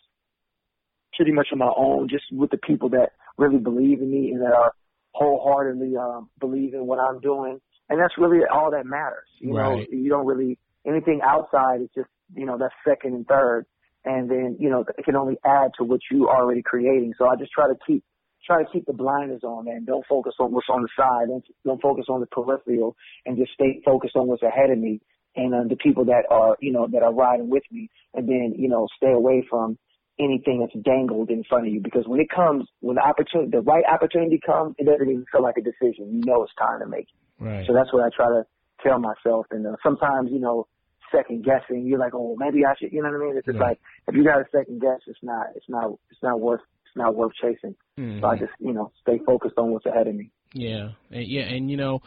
pretty 1.16 1.32
much 1.32 1.48
on 1.52 1.58
my 1.58 1.72
own, 1.74 2.08
just 2.08 2.24
with 2.30 2.50
the 2.50 2.58
people 2.58 2.90
that 2.90 3.12
really 3.38 3.58
believe 3.58 4.00
in 4.00 4.10
me 4.10 4.32
and 4.32 4.42
that 4.42 4.52
are 4.52 4.72
wholeheartedly 5.12 5.96
um, 5.96 6.28
believe 6.38 6.74
in 6.74 6.86
what 6.86 6.98
I'm 6.98 7.20
doing, 7.20 7.60
and 7.88 8.00
that's 8.00 8.14
really 8.18 8.40
all 8.50 8.70
that 8.72 8.86
matters. 8.86 9.28
You 9.40 9.54
Right. 9.54 9.88
know, 9.90 9.96
you 9.98 10.08
don't 10.08 10.26
really 10.26 10.58
anything 10.86 11.20
outside 11.24 11.82
is 11.82 11.88
just 11.94 12.08
you 12.34 12.46
know 12.46 12.58
that's 12.58 12.74
second 12.86 13.14
and 13.14 13.26
third, 13.26 13.66
and 14.04 14.30
then 14.30 14.56
you 14.58 14.70
know 14.70 14.84
it 14.96 15.04
can 15.04 15.16
only 15.16 15.36
add 15.44 15.72
to 15.78 15.84
what 15.84 16.00
you 16.10 16.28
already 16.28 16.62
creating. 16.62 17.14
So 17.18 17.26
I 17.26 17.36
just 17.36 17.52
try 17.52 17.68
to 17.68 17.76
keep 17.86 18.04
try 18.46 18.62
to 18.62 18.68
keep 18.72 18.86
the 18.86 18.92
blinders 18.92 19.42
on, 19.44 19.66
man. 19.66 19.84
Don't 19.84 20.04
focus 20.08 20.34
on 20.40 20.52
what's 20.52 20.68
on 20.68 20.82
the 20.82 20.88
side. 20.96 21.28
Don't 21.28 21.44
don't 21.64 21.82
focus 21.82 22.06
on 22.08 22.20
the 22.20 22.26
peripheral, 22.26 22.96
and 23.26 23.36
just 23.36 23.52
stay 23.52 23.80
focused 23.84 24.16
on 24.16 24.26
what's 24.28 24.42
ahead 24.42 24.70
of 24.70 24.78
me 24.78 25.00
and 25.36 25.54
uh, 25.54 25.64
the 25.68 25.76
people 25.76 26.04
that 26.06 26.24
are 26.30 26.56
you 26.60 26.72
know 26.72 26.86
that 26.92 27.02
are 27.02 27.12
riding 27.12 27.48
with 27.48 27.62
me, 27.70 27.90
and 28.14 28.28
then 28.28 28.54
you 28.56 28.68
know 28.68 28.86
stay 28.96 29.12
away 29.12 29.44
from 29.48 29.78
anything 30.18 30.60
that's 30.60 30.84
dangled 30.84 31.30
in 31.30 31.42
front 31.48 31.66
of 31.66 31.72
you 31.72 31.80
because 31.80 32.04
when 32.06 32.20
it 32.20 32.28
comes, 32.28 32.68
when 32.80 32.96
the 32.96 33.02
opportunity, 33.02 33.50
the 33.50 33.62
right 33.62 33.84
opportunity 33.90 34.38
comes, 34.44 34.74
it 34.78 34.84
doesn't 34.84 35.08
even 35.08 35.24
feel 35.32 35.42
like 35.42 35.56
a 35.56 35.62
decision. 35.62 36.12
You 36.12 36.22
know 36.24 36.42
it's 36.42 36.52
time 36.58 36.80
to 36.80 36.86
make 36.86 37.08
it. 37.08 37.42
Right. 37.42 37.66
So 37.66 37.72
that's 37.72 37.92
what 37.92 38.04
I 38.04 38.10
try 38.14 38.28
to 38.28 38.44
tell 38.82 38.98
myself. 38.98 39.46
And 39.50 39.66
uh, 39.66 39.76
sometimes, 39.82 40.30
you 40.30 40.38
know, 40.38 40.66
second 41.14 41.44
guessing, 41.44 41.86
you're 41.86 41.98
like, 41.98 42.14
oh, 42.14 42.36
maybe 42.38 42.64
I 42.64 42.74
should, 42.78 42.92
you 42.92 43.02
know 43.02 43.10
what 43.10 43.20
I 43.20 43.24
mean? 43.26 43.36
It's 43.36 43.46
just 43.46 43.58
Right. 43.58 43.70
like, 43.70 43.80
if 44.08 44.14
you 44.14 44.24
got 44.24 44.40
a 44.40 44.44
second 44.50 44.80
guess, 44.80 45.00
it's 45.06 45.18
not, 45.22 45.46
it's 45.54 45.68
not, 45.68 45.92
it's 46.10 46.22
not 46.22 46.40
worth, 46.40 46.62
it's 46.86 46.96
not 46.96 47.14
worth 47.14 47.32
chasing. 47.40 47.74
So 48.20 48.26
I 48.26 48.36
just, 48.36 48.52
you 48.58 48.72
know, 48.72 48.90
stay 49.02 49.20
focused 49.24 49.54
on 49.58 49.70
what's 49.70 49.86
ahead 49.86 50.06
of 50.08 50.14
me. 50.14 50.30
Yeah, 50.54 50.90
and, 51.10 51.26
yeah, 51.26 51.42
and 51.42 51.70
you 51.70 51.76
know, 51.76 52.00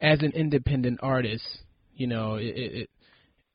as 0.00 0.20
an 0.22 0.32
independent 0.32 1.00
artist, 1.02 1.44
you 1.94 2.06
know, 2.06 2.36
it, 2.36 2.46
it, 2.56 2.90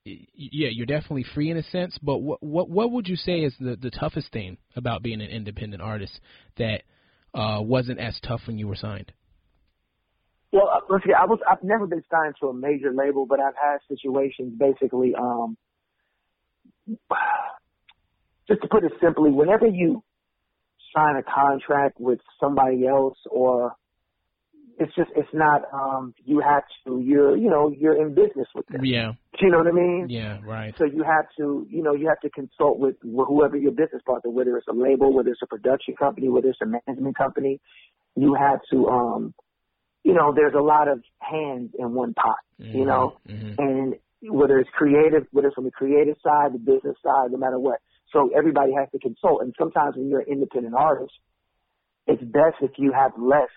it 0.05 0.27
yeah, 0.35 0.69
you're 0.71 0.85
definitely 0.85 1.25
free 1.33 1.49
in 1.49 1.57
a 1.57 1.63
sense. 1.63 1.97
But 2.01 2.17
what 2.17 2.43
what 2.43 2.69
what 2.69 2.91
would 2.91 3.07
you 3.07 3.15
say 3.15 3.39
is 3.39 3.53
the 3.59 3.77
the 3.77 3.89
toughest 3.91 4.31
thing 4.33 4.57
about 4.75 5.01
being 5.01 5.21
an 5.21 5.29
independent 5.29 5.81
artist 5.81 6.19
that 6.57 6.83
uh, 7.33 7.59
wasn't 7.61 7.99
as 7.99 8.19
tough 8.21 8.41
when 8.45 8.57
you 8.57 8.67
were 8.67 8.75
signed? 8.75 9.13
Well, 10.53 10.69
uh, 10.71 10.79
let's 10.89 11.03
see. 11.03 11.11
I 11.13 11.25
was 11.25 11.39
I've 11.49 11.63
never 11.63 11.87
been 11.87 12.03
signed 12.11 12.35
to 12.39 12.47
a 12.47 12.53
major 12.53 12.93
label, 12.93 13.25
but 13.25 13.39
I've 13.39 13.55
had 13.61 13.79
situations 13.89 14.53
basically. 14.57 15.13
um 15.15 15.57
Just 18.47 18.61
to 18.61 18.67
put 18.67 18.83
it 18.83 18.91
simply, 19.01 19.31
whenever 19.31 19.65
you 19.65 20.03
sign 20.95 21.15
a 21.15 21.23
contract 21.23 21.99
with 21.99 22.19
somebody 22.39 22.85
else, 22.85 23.17
or 23.31 23.73
it's 24.79 24.93
just 24.95 25.09
it's 25.15 25.29
not 25.33 25.63
um 25.73 26.13
you 26.23 26.39
have 26.39 26.63
to 26.85 26.99
you're 26.99 27.35
you 27.35 27.49
know 27.49 27.73
you're 27.75 27.99
in 27.99 28.13
business 28.13 28.47
with 28.53 28.67
them. 28.67 28.85
Yeah, 28.85 29.13
Do 29.39 29.45
you 29.47 29.51
know 29.51 29.57
what 29.59 29.67
I 29.67 29.71
mean? 29.71 30.07
yeah, 30.09 30.39
right. 30.43 30.75
So 30.77 30.85
you 30.85 31.03
have 31.03 31.25
to, 31.37 31.65
you 31.69 31.81
know, 31.83 31.93
you 31.93 32.07
have 32.09 32.19
to 32.21 32.29
consult 32.29 32.79
with 32.79 32.95
whoever 33.01 33.57
your 33.57 33.71
business 33.71 34.01
partner, 34.05 34.29
whether 34.31 34.57
it's 34.57 34.67
a 34.67 34.73
label, 34.73 35.13
whether 35.13 35.29
it's 35.29 35.41
a 35.41 35.47
production 35.47 35.95
company, 35.95 36.29
whether 36.29 36.49
it's 36.49 36.59
a 36.61 36.65
management 36.65 37.17
company. 37.17 37.59
You 38.15 38.35
have 38.35 38.59
to, 38.71 38.87
um, 38.87 39.33
you 40.03 40.13
know, 40.13 40.33
there's 40.35 40.53
a 40.53 40.61
lot 40.61 40.87
of 40.87 41.01
hands 41.19 41.71
in 41.77 41.93
one 41.93 42.13
pot, 42.13 42.37
you 42.57 42.85
know, 42.85 43.19
hmm 43.27 43.53
and 43.57 43.95
whether 44.21 44.57
it's 44.59 44.69
creative, 44.73 45.27
whether 45.31 45.47
it's 45.47 45.55
from 45.55 45.65
the 45.65 45.71
creative 45.71 46.15
side, 46.23 46.53
the 46.53 46.59
business 46.59 46.95
side, 47.03 47.31
no 47.31 47.37
matter 47.37 47.59
what. 47.59 47.79
So 48.11 48.29
everybody 48.35 48.71
has 48.77 48.87
to 48.91 48.99
consult. 48.99 49.41
And 49.41 49.53
sometimes 49.59 49.95
when 49.95 50.09
you're 50.09 50.21
an 50.21 50.27
independent 50.31 50.75
artist, 50.75 51.13
it's 52.07 52.23
best 52.23 52.55
if 52.61 52.71
you 52.77 52.93
have 52.93 53.11
less, 53.17 53.49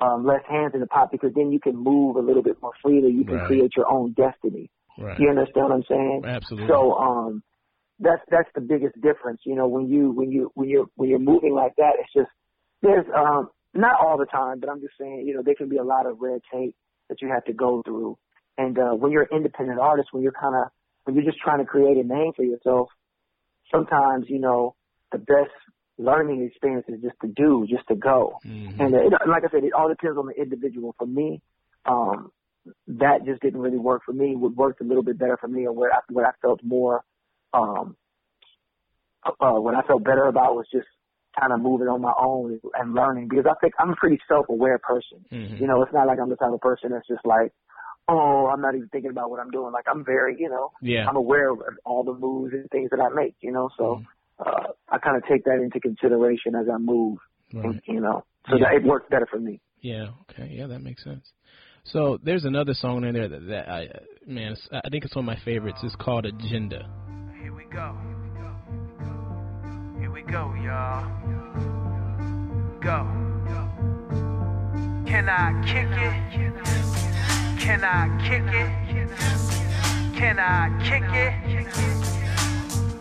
um, 0.00 0.26
less 0.26 0.42
hands 0.48 0.72
in 0.74 0.80
the 0.80 0.86
pot 0.86 1.10
because 1.10 1.32
then 1.34 1.50
you 1.52 1.60
can 1.60 1.76
move 1.76 2.16
a 2.16 2.20
little 2.20 2.42
bit 2.42 2.56
more 2.62 2.72
freely. 2.82 3.10
You 3.12 3.24
can 3.24 3.38
Right. 3.38 3.46
create 3.46 3.72
your 3.76 3.90
own 3.90 4.12
destiny. 4.12 4.70
right. 4.98 5.18
You 5.18 5.28
understand 5.28 5.68
what 5.68 5.72
I'm 5.72 5.84
saying? 5.88 6.22
Absolutely. 6.26 6.68
So 6.68 6.94
um 6.94 7.42
that's 7.98 8.22
that's 8.30 8.48
the 8.54 8.60
biggest 8.60 8.94
difference, 9.00 9.40
you 9.44 9.54
know, 9.54 9.66
when 9.68 9.88
you 9.88 10.10
when 10.12 10.30
you 10.30 10.50
when 10.54 10.68
you're 10.68 10.86
when 10.96 11.08
you're 11.08 11.18
moving 11.18 11.54
like 11.54 11.74
that, 11.76 11.92
it's 11.98 12.12
just 12.12 12.30
there's 12.82 13.06
um 13.16 13.48
not 13.76 14.00
all 14.00 14.18
the 14.18 14.26
time, 14.26 14.60
but 14.60 14.68
I'm 14.68 14.80
just 14.80 14.94
saying, 14.98 15.24
you 15.26 15.34
know, 15.34 15.42
there 15.42 15.54
can 15.54 15.68
be 15.68 15.76
a 15.76 15.84
lot 15.84 16.06
of 16.06 16.20
red 16.20 16.40
tape 16.52 16.74
that 17.08 17.22
you 17.22 17.28
have 17.28 17.44
to 17.44 17.52
go 17.52 17.82
through. 17.84 18.18
And 18.58 18.78
uh 18.78 18.94
when 18.94 19.12
you're 19.12 19.22
an 19.22 19.36
independent 19.36 19.78
artist, 19.78 20.08
when 20.12 20.22
you're 20.22 20.32
kinda 20.32 20.70
when 21.04 21.14
you're 21.14 21.24
just 21.24 21.38
trying 21.38 21.58
to 21.58 21.64
create 21.64 21.96
a 21.96 22.02
name 22.02 22.32
for 22.34 22.44
yourself, 22.44 22.88
sometimes, 23.70 24.26
you 24.28 24.40
know, 24.40 24.74
the 25.12 25.18
best 25.18 25.54
learning 25.98 26.42
experience 26.42 26.84
is 26.88 27.00
just 27.00 27.16
to 27.22 27.28
do, 27.28 27.66
just 27.68 27.86
to 27.88 27.94
go. 27.94 28.38
Mhm. 28.44 28.80
And 28.80 28.94
uh, 28.94 28.98
it, 28.98 29.12
like 29.28 29.44
I 29.44 29.50
said, 29.50 29.64
it 29.64 29.72
all 29.72 29.88
depends 29.88 30.18
on 30.18 30.26
the 30.26 30.34
individual. 30.34 30.94
For 30.98 31.06
me, 31.06 31.40
um, 31.84 32.30
that 32.88 33.24
just 33.24 33.40
didn't 33.40 33.60
really 33.60 33.78
work 33.78 34.02
for 34.04 34.12
me. 34.12 34.36
What 34.36 34.54
worked 34.54 34.80
a 34.80 34.84
little 34.84 35.02
bit 35.02 35.18
better 35.18 35.36
for 35.40 35.48
me, 35.48 35.64
and 35.64 35.76
where 35.76 35.92
I, 35.92 35.98
what 36.10 36.24
I 36.24 36.32
felt 36.42 36.60
more, 36.62 37.04
um, 37.54 37.96
uh, 39.24 39.58
what 39.58 39.74
I 39.74 39.82
felt 39.82 40.04
better 40.04 40.26
about 40.26 40.54
was 40.54 40.66
just 40.72 40.86
kind 41.38 41.52
of 41.52 41.60
moving 41.60 41.88
on 41.88 42.00
my 42.00 42.12
own 42.18 42.60
and 42.74 42.94
learning. 42.94 43.28
Because 43.28 43.46
I 43.50 43.54
think 43.60 43.74
I'm 43.78 43.90
a 43.90 43.96
pretty 43.96 44.18
self-aware 44.28 44.78
person. 44.78 45.24
Mhm. 45.32 45.60
You 45.60 45.66
know, 45.66 45.82
it's 45.82 45.92
not 45.92 46.06
like 46.06 46.18
I'm 46.20 46.30
the 46.30 46.36
type 46.36 46.52
of 46.52 46.60
person 46.60 46.90
that's 46.90 47.06
just 47.06 47.24
like, 47.24 47.52
oh, 48.08 48.46
I'm 48.46 48.60
not 48.60 48.74
even 48.74 48.88
thinking 48.88 49.10
about 49.10 49.30
what 49.30 49.40
I'm 49.40 49.50
doing. 49.50 49.72
Like 49.72 49.86
I'm 49.88 50.04
very, 50.04 50.36
you 50.38 50.48
know, 50.48 50.70
yeah, 50.80 51.08
I'm 51.08 51.16
aware 51.16 51.50
of 51.50 51.58
all 51.84 52.04
the 52.04 52.14
moves 52.14 52.52
and 52.54 52.68
things 52.70 52.90
that 52.90 53.00
I 53.00 53.08
make. 53.14 53.34
You 53.40 53.52
know, 53.52 53.68
so 53.76 54.02
uh, 54.38 54.68
I 54.88 54.98
kind 54.98 55.16
of 55.16 55.24
take 55.28 55.44
that 55.44 55.60
into 55.62 55.80
consideration 55.80 56.54
as 56.54 56.66
I 56.72 56.78
move 56.78 57.18
right. 57.52 57.64
and, 57.64 57.80
you 57.86 58.00
know, 58.00 58.24
so 58.48 58.56
Yeah. 58.56 58.66
that 58.70 58.74
it 58.76 58.84
works 58.84 59.06
better 59.10 59.26
for 59.26 59.40
me. 59.40 59.60
Yeah. 59.80 60.08
Okay. 60.30 60.48
Yeah, 60.52 60.66
that 60.68 60.80
makes 60.82 61.02
sense. 61.04 61.32
So 61.84 62.18
there's 62.22 62.44
another 62.44 62.74
song 62.74 63.04
in 63.04 63.14
there 63.14 63.28
that, 63.28 63.46
that 63.48 63.68
I 63.68 63.88
man, 64.26 64.52
it's, 64.52 64.68
I 64.72 64.88
think 64.90 65.04
it's 65.04 65.14
one 65.14 65.24
of 65.24 65.26
my 65.26 65.38
favorites. 65.44 65.78
It's 65.82 65.94
called 65.96 66.26
Agenda. 66.26 66.88
Here 67.40 67.54
we 67.54 67.64
go. 67.66 67.96
Go, 70.26 70.52
y'all. 70.60 71.06
Go. 72.80 73.06
Can 75.06 75.28
I 75.28 75.52
kick 75.64 75.86
it? 75.92 76.14
Can 77.60 77.84
I 77.84 78.08
kick 78.26 78.42
it? 78.48 78.70
Can 80.16 80.38
I 80.40 80.70
kick 80.82 81.04
it? 81.14 81.32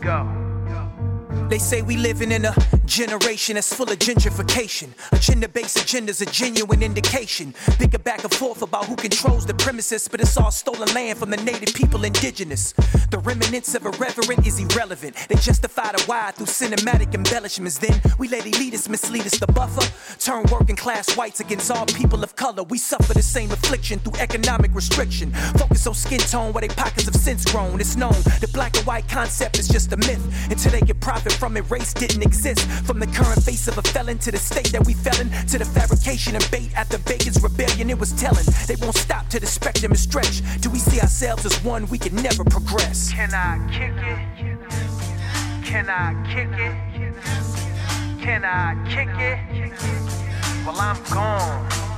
Go. 0.02 1.48
They 1.50 1.58
say 1.58 1.82
we 1.82 1.98
living 1.98 2.32
in 2.32 2.46
a 2.46 2.54
generation 2.86 3.56
that's 3.56 3.74
full 3.74 3.92
of 3.92 4.00
gentrification. 4.00 4.90
Agenda-based 5.12 5.78
agendas 5.78 6.22
a 6.22 6.26
genuine 6.32 6.84
indication. 6.84 7.54
Bigger 7.80 8.00
back 8.00 8.24
and 8.24 8.34
forth 8.34 8.62
about 8.62 8.86
who 8.86 8.96
controls 8.96 9.46
the 9.46 9.54
premises, 9.54 10.08
but 10.08 10.22
it's 10.22 10.38
all 10.38 10.52
stolen 10.52 10.94
land 10.94 11.18
from 11.18 11.30
the 11.30 11.38
native 11.38 11.74
people 11.74 12.04
indigenous. 12.04 12.74
The 13.12 13.20
remnants 13.20 13.76
of 13.76 13.86
irreverent 13.86 14.46
is 14.46 14.60
irrelevant. 14.60 15.16
They 15.28 15.36
justify 15.36 15.92
the 15.92 16.04
why 16.04 16.32
through 16.32 16.48
cinematic 16.48 17.14
embellishments. 17.14 17.78
Then 17.78 18.00
we 18.18 18.28
let 18.28 18.44
elitists 18.44 18.90
mislead 18.90 19.26
us. 19.26 19.40
The 19.40 19.48
buffer 19.48 19.86
turn 20.20 20.46
working 20.52 20.76
class 20.76 21.16
whites 21.16 21.40
against 21.40 21.72
all 21.72 21.86
people 21.86 22.24
of 22.24 22.36
color. 22.36 22.64
We 22.64 22.78
suffer 22.78 23.14
the 23.14 23.24
same 23.24 23.52
affliction 23.52 24.00
through 24.00 24.20
economic 24.20 24.74
restriction. 24.74 25.32
Focus 25.58 25.88
on 25.88 25.94
skin 25.94 26.20
tone 26.20 26.54
where 26.54 26.62
they 26.62 26.70
pockets 26.70 27.08
of 27.08 27.16
sense 27.16 27.46
grown. 27.52 27.80
It's 27.80 27.96
known 27.96 28.14
the 28.42 28.50
black 28.54 28.76
and 28.78 28.86
white 28.86 29.08
concept 29.08 29.60
is 29.60 29.68
just 29.68 29.92
a 29.92 29.98
myth 29.98 30.24
until 30.50 30.72
they 30.72 30.82
get 30.82 31.00
profit 31.00 31.34
from 31.34 31.58
it. 31.58 31.70
Race 31.70 31.94
didn't 31.94 32.22
exist. 32.22 32.68
From 32.84 33.00
the 33.00 33.08
current 33.08 33.42
face 33.44 33.68
of 33.68 33.78
a 33.78 33.82
felon 33.82 34.18
to 34.20 34.32
the 34.32 34.38
state 34.38 34.72
that 34.72 34.86
we 34.86 34.94
fell 34.94 35.20
in, 35.22 35.30
to 35.48 35.58
the 35.58 35.66
fabrication 35.66 36.36
and 36.36 36.52
bait 36.52 36.72
after 36.76 36.98
Bacon's 37.00 37.42
rebellion, 37.42 37.90
it 37.90 38.00
was 38.00 38.12
telling. 38.14 38.46
They 38.68 38.76
won't 38.76 38.98
stop 38.98 39.30
till 39.30 39.40
the 39.40 39.48
spectrum 39.48 39.92
is 39.92 40.02
stretched. 40.02 40.44
Do 40.62 40.70
we 40.70 40.80
see 40.80 41.00
ourselves 41.00 41.46
as 41.46 41.64
one? 41.64 41.88
We 41.88 41.98
can 41.98 42.16
never 42.16 42.44
progress. 42.44 43.12
Can 43.12 43.34
I 43.34 43.60
kick 43.72 43.96
it? 43.96 44.20
Can 45.66 45.90
I 45.90 46.14
kick 46.32 46.50
it? 46.58 46.76
Can 48.22 48.44
I 48.44 48.76
kick 48.90 49.10
it? 49.20 50.66
Well, 50.66 50.80
I'm 50.80 51.02
gone. 51.14 51.95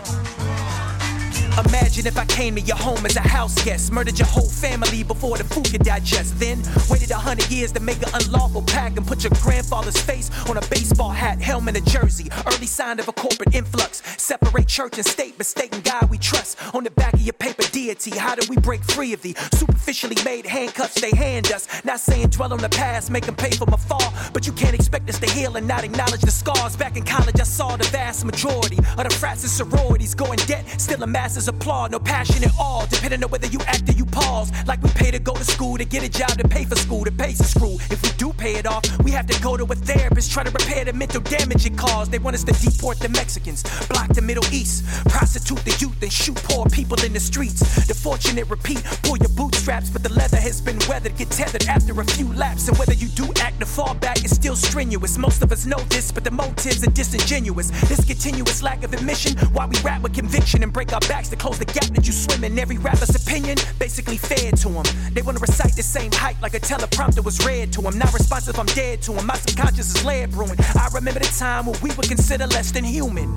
A 1.57 1.63
Imagine 1.97 2.07
if 2.07 2.17
I 2.17 2.25
came 2.25 2.55
to 2.55 2.61
your 2.61 2.77
home 2.77 3.05
as 3.05 3.15
a 3.15 3.21
house 3.21 3.55
guest, 3.63 3.91
murdered 3.91 4.19
your 4.19 4.27
whole 4.27 4.47
family 4.47 5.03
before 5.03 5.37
the 5.37 5.43
food 5.43 5.71
could 5.71 5.83
digest. 5.83 6.39
Then 6.39 6.61
waited 6.89 7.09
a 7.11 7.15
hundred 7.15 7.49
years 7.49 7.71
to 7.71 7.79
make 7.79 7.97
an 7.97 8.09
unlawful 8.13 8.61
pact 8.61 8.97
and 8.97 9.07
put 9.07 9.23
your 9.23 9.31
grandfather's 9.41 9.99
face 9.99 10.29
on 10.47 10.57
a 10.57 10.61
baseball 10.69 11.09
hat, 11.09 11.41
helmet, 11.41 11.75
and 11.75 11.87
jersey. 11.87 12.29
Early 12.45 12.67
sign 12.67 12.99
of 12.99 13.07
a 13.07 13.11
corporate 13.13 13.55
influx. 13.55 14.03
Separate 14.21 14.67
church 14.67 14.97
and 14.97 15.05
state, 15.07 15.37
mistaken 15.39 15.81
God 15.81 16.09
we 16.11 16.19
trust. 16.19 16.57
On 16.75 16.83
the 16.83 16.91
back 16.91 17.13
of 17.13 17.21
your 17.21 17.33
paper 17.33 17.63
deity, 17.71 18.11
how 18.17 18.35
do 18.35 18.45
we 18.47 18.57
break 18.57 18.83
free 18.83 19.13
of 19.13 19.21
the 19.23 19.33
superficially 19.53 20.17
made 20.23 20.45
handcuffs 20.45 21.01
they 21.01 21.15
hand 21.15 21.51
us? 21.51 21.67
Not 21.83 21.99
saying 21.99 22.29
dwell 22.29 22.53
on 22.53 22.59
the 22.59 22.69
past, 22.69 23.09
make 23.09 23.25
them 23.25 23.35
pay 23.35 23.51
for 23.51 23.65
my 23.65 23.77
fall, 23.77 24.13
but 24.33 24.45
you 24.45 24.53
can't 24.53 24.75
expect 24.75 25.09
us 25.09 25.19
to 25.19 25.29
heal 25.31 25.55
and 25.57 25.67
not 25.67 25.83
acknowledge 25.83 26.21
the 26.21 26.31
scars. 26.31 26.75
Back 26.75 26.95
in 26.95 27.03
college, 27.03 27.39
I 27.39 27.43
saw 27.43 27.75
the 27.75 27.85
vast 27.85 28.23
majority 28.23 28.77
of 28.77 29.03
the 29.03 29.15
frats 29.15 29.41
and 29.43 29.51
sororities 29.51 30.13
go 30.13 30.31
in 30.31 30.37
debt, 30.45 30.65
still 30.79 31.01
a 31.01 31.07
masses 31.47 31.61
applaud. 31.61 31.91
No 31.91 31.99
passion 31.99 32.43
at 32.43 32.51
all, 32.59 32.85
depending 32.87 33.23
on 33.23 33.29
whether 33.29 33.47
you 33.47 33.59
act 33.67 33.89
or 33.89 33.93
you 33.93 34.05
pause. 34.05 34.51
Like 34.67 34.81
we 34.83 34.89
pay 34.91 35.11
to 35.11 35.19
go 35.19 35.33
to 35.33 35.43
school, 35.43 35.77
to 35.77 35.85
get 35.85 36.03
a 36.03 36.09
job, 36.09 36.37
to 36.37 36.47
pay 36.47 36.65
for 36.65 36.75
school, 36.75 37.05
to 37.05 37.11
pay 37.11 37.33
the 37.33 37.43
screw. 37.43 37.77
If 37.89 38.01
we 38.03 38.09
do 38.17 38.33
pay 38.33 38.55
it 38.55 38.65
off, 38.65 38.83
we 39.03 39.11
have 39.11 39.27
to 39.27 39.41
go 39.41 39.57
to 39.57 39.63
a 39.63 39.75
therapist, 39.75 40.31
try 40.31 40.43
to 40.43 40.51
repair 40.51 40.85
the 40.85 40.93
mental 40.93 41.21
damage 41.21 41.65
it 41.65 41.77
caused. 41.77 42.11
They 42.11 42.19
want 42.19 42.35
us 42.35 42.43
to 42.43 42.53
deport 42.53 42.99
the 42.99 43.09
Mexicans, 43.09 43.63
block 43.87 44.09
the 44.09 44.21
Middle 44.21 44.45
East, 44.51 44.85
prostitute 45.09 45.63
the 45.65 45.75
youth, 45.79 46.01
and 46.01 46.11
shoot 46.11 46.35
poor 46.35 46.65
people 46.67 46.97
in 47.03 47.13
the 47.13 47.19
streets. 47.19 47.59
The 47.87 47.93
fortunate 47.93 48.49
repeat, 48.49 48.83
pull 49.03 49.17
your 49.17 49.29
bootstraps, 49.29 49.89
but 49.89 50.03
the 50.03 50.13
leather 50.13 50.37
has 50.37 50.61
been 50.61 50.79
weathered, 50.87 51.17
get 51.17 51.29
tethered 51.31 51.67
after 51.67 51.99
a 51.99 52.05
few 52.05 52.31
laps. 52.33 52.67
And 52.67 52.77
whether 52.77 52.93
you 52.93 53.07
do 53.09 53.31
act 53.41 53.61
or 53.61 53.65
fall 53.65 53.93
back, 53.95 54.23
it's 54.23 54.35
still 54.35 54.55
strenuous. 54.55 55.17
Most 55.17 55.41
of 55.43 55.51
us 55.51 55.65
know 55.65 55.79
this, 55.89 56.11
but 56.11 56.23
the 56.23 56.31
motives 56.31 56.85
are 56.85 56.91
disingenuous. 56.91 57.69
This 57.87 58.03
continuous 58.05 58.61
lack 58.61 58.83
of 58.83 58.93
admission, 58.93 59.37
why 59.53 59.65
we 59.65 59.77
rap 59.81 60.01
with 60.01 60.13
conviction 60.13 60.63
and 60.63 60.73
break 60.73 60.93
our 60.93 60.99
backs 61.01 61.29
to 61.29 61.36
close 61.37 61.59
the 61.59 61.65
gap 61.65 61.85
that 61.95 62.05
you 62.05 62.13
swim 62.13 62.43
in. 62.43 62.57
Every 62.57 62.77
rapper's 62.77 63.15
opinion 63.15 63.57
basically 63.79 64.17
fed 64.17 64.57
to 64.57 64.69
them. 64.69 64.85
They 65.13 65.21
wanna 65.21 65.39
recite 65.39 65.75
the 65.75 65.83
same 65.83 66.11
hype 66.11 66.41
like 66.41 66.53
a 66.53 66.59
teleprompter 66.59 67.23
was 67.23 67.45
read 67.45 67.71
to 67.73 67.81
them. 67.81 67.97
Not 67.97 68.13
responsive, 68.13 68.59
I'm 68.59 68.65
dead 68.67 69.01
to 69.03 69.13
them. 69.13 69.25
My 69.25 69.35
subconscious 69.35 69.95
is 69.95 70.05
lead 70.05 70.31
brewing. 70.31 70.59
I 70.59 70.89
remember 70.93 71.19
the 71.19 71.33
time 71.37 71.65
when 71.65 71.79
we 71.81 71.89
were 71.91 72.03
considered 72.03 72.51
less 72.53 72.71
than 72.71 72.83
human. 72.83 73.29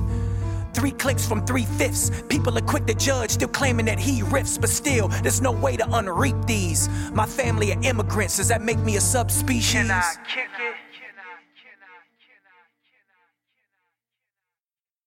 Three 0.72 0.92
clicks 0.92 1.26
from 1.26 1.44
three 1.46 1.64
fifths. 1.64 2.10
People 2.28 2.56
are 2.56 2.62
quick 2.62 2.86
to 2.86 2.94
judge, 2.94 3.30
still 3.30 3.48
claiming 3.48 3.86
that 3.86 3.98
he 3.98 4.22
riffs, 4.22 4.60
but 4.60 4.70
still, 4.70 5.08
there's 5.22 5.40
no 5.40 5.52
way 5.52 5.76
to 5.76 5.86
unreap 5.96 6.36
these. 6.46 6.88
My 7.12 7.26
family 7.26 7.72
are 7.72 7.82
immigrants, 7.82 8.36
does 8.36 8.48
that 8.48 8.62
make 8.62 8.78
me 8.78 8.96
a 8.96 9.00
subspecies? 9.00 9.72
Can 9.72 9.90
I 9.90 10.14
kick 10.26 10.48
it? 10.60 10.74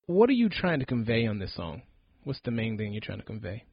What 0.05 0.29
are 0.29 0.33
you 0.33 0.49
trying 0.49 0.79
to 0.79 0.85
convey 0.85 1.27
on 1.27 1.39
this 1.39 1.53
song? 1.55 1.81
What's 2.23 2.39
the 2.41 2.51
main 2.51 2.77
thing 2.77 2.93
you're 2.93 3.01
trying 3.01 3.19
to 3.19 3.25
convey? 3.25 3.65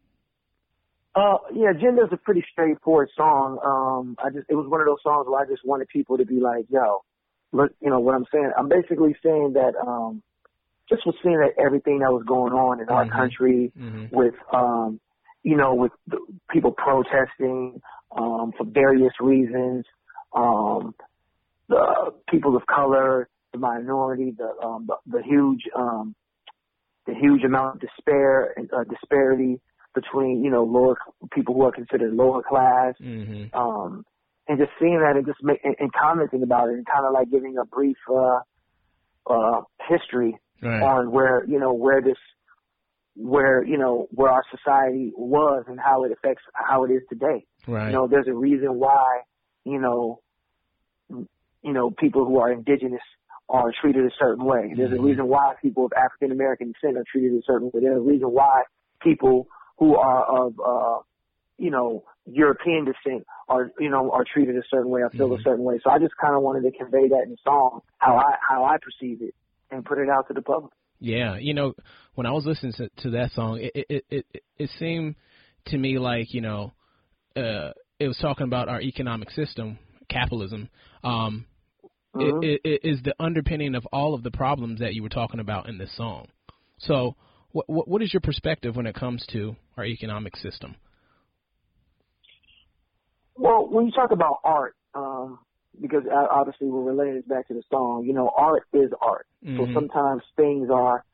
Uh, 1.15 1.39
yeah, 1.55 1.73
Gender's 1.73 2.13
a 2.13 2.17
pretty 2.17 2.45
straightforward 2.53 3.09
song. 3.17 3.59
Um, 3.65 4.17
I 4.25 4.31
just, 4.31 4.47
it 4.49 4.55
was 4.55 4.67
one 4.69 4.81
of 4.81 4.87
those 4.87 5.03
songs 5.03 5.27
where 5.29 5.41
I 5.43 5.47
just 5.47 5.65
wanted 5.65 5.89
people 5.89 6.19
to 6.19 6.25
be 6.25 6.41
like, 6.41 6.67
yo, 6.71 7.03
look, 7.53 7.73
you 7.81 7.91
know 7.91 8.01
what 8.01 8.15
I'm 8.15 8.27
saying? 8.33 8.53
I'm 8.57 8.69
basically 8.69 9.17
saying 9.23 9.55
that, 9.55 9.75
um, 9.81 10.23
just 10.89 11.07
was 11.07 11.15
seeing 11.23 11.39
that 11.39 11.61
everything 11.63 12.01
that 12.01 12.11
was 12.13 12.25
going 12.27 12.53
on 12.53 12.81
in 12.81 12.89
our 12.89 13.05
Mhm. 13.05 13.13
country 13.13 13.73
Mhm. 13.77 14.11
with, 14.11 14.35
um, 14.53 15.01
you 15.43 15.57
know, 15.57 15.75
with 15.75 15.93
the 16.09 16.19
people 16.51 16.73
protesting, 16.73 17.81
um, 18.13 18.53
for 18.53 18.65
various 18.65 19.13
reasons, 19.21 19.87
um, 20.33 20.95
the 21.69 22.15
people 22.29 22.57
of 22.57 22.67
color, 22.67 23.29
the 23.53 23.59
minority, 23.59 24.33
the, 24.33 24.53
um, 24.63 24.87
the, 24.87 24.97
the 25.07 25.23
huge, 25.23 25.69
um, 25.75 26.15
the 27.12 27.18
huge 27.20 27.42
amount 27.44 27.77
of 27.77 27.81
despair 27.81 28.53
and 28.57 28.70
uh, 28.73 28.85
disparity 28.85 29.61
between 29.94 30.42
you 30.44 30.51
know 30.51 30.62
lower 30.64 30.96
people 31.33 31.55
who 31.55 31.62
are 31.62 31.73
considered 31.73 32.12
lower 32.14 32.42
class, 32.42 32.94
Mm-hmm. 33.01 33.55
um, 33.59 34.05
and 34.49 34.59
just 34.59 34.70
seeing 34.81 34.99
that 35.01 35.16
and 35.16 35.27
just 35.27 35.42
make, 35.42 35.61
and, 35.64 35.77
and 35.79 35.92
commenting 35.92 36.42
about 36.42 36.68
it 36.68 36.75
and 36.75 36.87
kind 36.87 37.05
of 37.07 37.12
like 37.12 37.31
giving 37.31 37.57
a 37.59 37.64
brief 37.64 37.96
uh, 38.09 38.40
uh, 39.27 39.61
history 39.88 40.37
Right. 40.62 40.83
on 40.83 41.11
where 41.11 41.44
you 41.46 41.59
know 41.59 41.73
where 41.73 42.03
this 42.03 42.18
where 43.16 43.64
you 43.64 43.79
know 43.79 44.09
where 44.11 44.31
our 44.31 44.42
society 44.55 45.11
was 45.16 45.64
and 45.68 45.79
how 45.81 46.05
it 46.05 46.12
affects 46.12 46.42
how 46.53 46.85
it 46.85 46.90
is 46.90 47.03
today. 47.09 47.44
Right. 47.66 47.87
You 47.87 47.92
know, 47.92 48.07
there's 48.07 48.29
a 48.29 48.35
reason 48.35 48.75
why 48.79 49.23
you 49.64 49.81
know 49.81 50.20
you 51.09 51.73
know 51.73 51.90
people 51.90 52.25
who 52.27 52.38
are 52.38 52.53
indigenous 52.53 53.03
are 53.51 53.73
treated 53.81 54.05
a 54.07 54.11
certain 54.19 54.45
way. 54.45 54.73
There's 54.77 54.93
a 54.93 54.97
Mhm. 54.97 55.05
reason 55.05 55.27
why 55.27 55.55
people 55.61 55.85
of 55.87 55.93
African 55.93 56.31
American 56.33 56.73
descent 56.73 56.97
are 56.97 57.05
treated 57.11 57.33
a 57.33 57.43
certain 57.45 57.71
way. 57.73 57.81
There's 57.81 57.99
a 57.99 58.01
reason 58.01 58.29
why 58.29 58.63
people 59.03 59.47
who 59.79 59.97
are 59.97 60.25
of 60.25 60.55
uh 60.61 60.99
you 61.59 61.71
know 61.71 62.05
European 62.27 62.85
descent 62.85 63.27
are 63.49 63.73
you 63.79 63.91
know 63.91 64.11
are 64.13 64.25
treated 64.25 64.57
a 64.57 64.63
certain 64.71 64.91
way. 64.91 65.03
I 65.03 65.09
feel 65.17 65.29
Mhm. 65.29 65.41
a 65.41 65.43
certain 65.43 65.65
way. 65.65 65.81
So 65.83 65.91
I 65.91 65.99
just 65.99 66.17
kind 66.17 66.35
of 66.37 66.43
wanted 66.43 66.63
to 66.63 66.77
convey 66.77 67.09
that 67.09 67.25
in 67.27 67.37
song 67.45 67.81
how 67.99 68.17
I 68.17 68.37
how 68.47 68.65
I 68.65 68.77
perceive 68.79 69.23
it 69.23 69.35
and 69.71 69.85
put 69.85 69.99
it 69.99 70.09
out 70.09 70.29
to 70.29 70.35
the 70.35 70.43
public. 70.43 70.73
Yeah, 71.01 71.37
you 71.39 71.55
know, 71.55 71.75
when 72.15 72.27
I 72.27 72.33
was 72.33 72.45
listening 72.45 72.75
to, 72.75 72.89
to 73.03 73.11
that 73.11 73.33
song, 73.33 73.59
it, 73.61 73.73
it 73.75 74.05
it 74.11 74.27
it 74.33 74.43
it 74.59 74.71
seemed 74.79 75.17
to 75.67 75.79
me 75.79 75.99
like 75.99 76.33
you 76.35 76.43
know, 76.43 76.73
uh, 77.37 77.73
it 77.99 78.07
was 78.07 78.19
talking 78.19 78.45
about 78.45 78.69
our 78.69 78.81
economic 78.81 79.31
system, 79.31 79.79
capitalism. 80.09 80.69
Um, 81.03 81.47
Mhm. 82.14 82.44
it, 82.44 82.61
it, 82.64 82.83
it 82.85 82.88
is 82.88 83.03
the 83.03 83.14
underpinning 83.20 83.75
of 83.75 83.87
all 83.92 84.14
of 84.14 84.23
the 84.23 84.31
problems 84.31 84.81
that 84.81 84.94
you 84.94 85.03
were 85.03 85.09
talking 85.09 85.40
about 85.40 85.68
in 85.68 85.79
this 85.79 85.94
song. 85.96 86.27
So, 86.79 87.14
what 87.53 87.68
what, 87.68 87.88
what 87.88 88.03
is 88.03 88.12
your 88.12 88.20
perspective 88.20 88.77
when 88.77 88.87
it 88.87 88.94
comes 88.94 89.25
to 89.33 89.57
our 89.77 89.85
economic 89.85 90.37
system? 90.37 90.77
Well, 93.37 93.66
when 93.68 93.87
you 93.87 93.92
talk 93.92 94.11
about 94.11 94.40
art, 94.44 94.77
um, 94.94 95.38
because 95.81 96.03
uh, 96.11 96.27
obviously 96.31 96.68
we're 96.68 96.83
relating 96.83 97.14
this 97.14 97.25
back 97.25 97.49
to 97.49 97.55
the 97.55 97.62
song, 97.70 98.05
you 98.07 98.12
know, 98.12 98.31
art 98.37 98.64
is 98.73 98.90
art. 99.01 99.27
So 99.57 99.66
Mhm. 99.66 99.75
sometimes 99.75 100.23
things 100.37 100.68
are, 100.70 101.05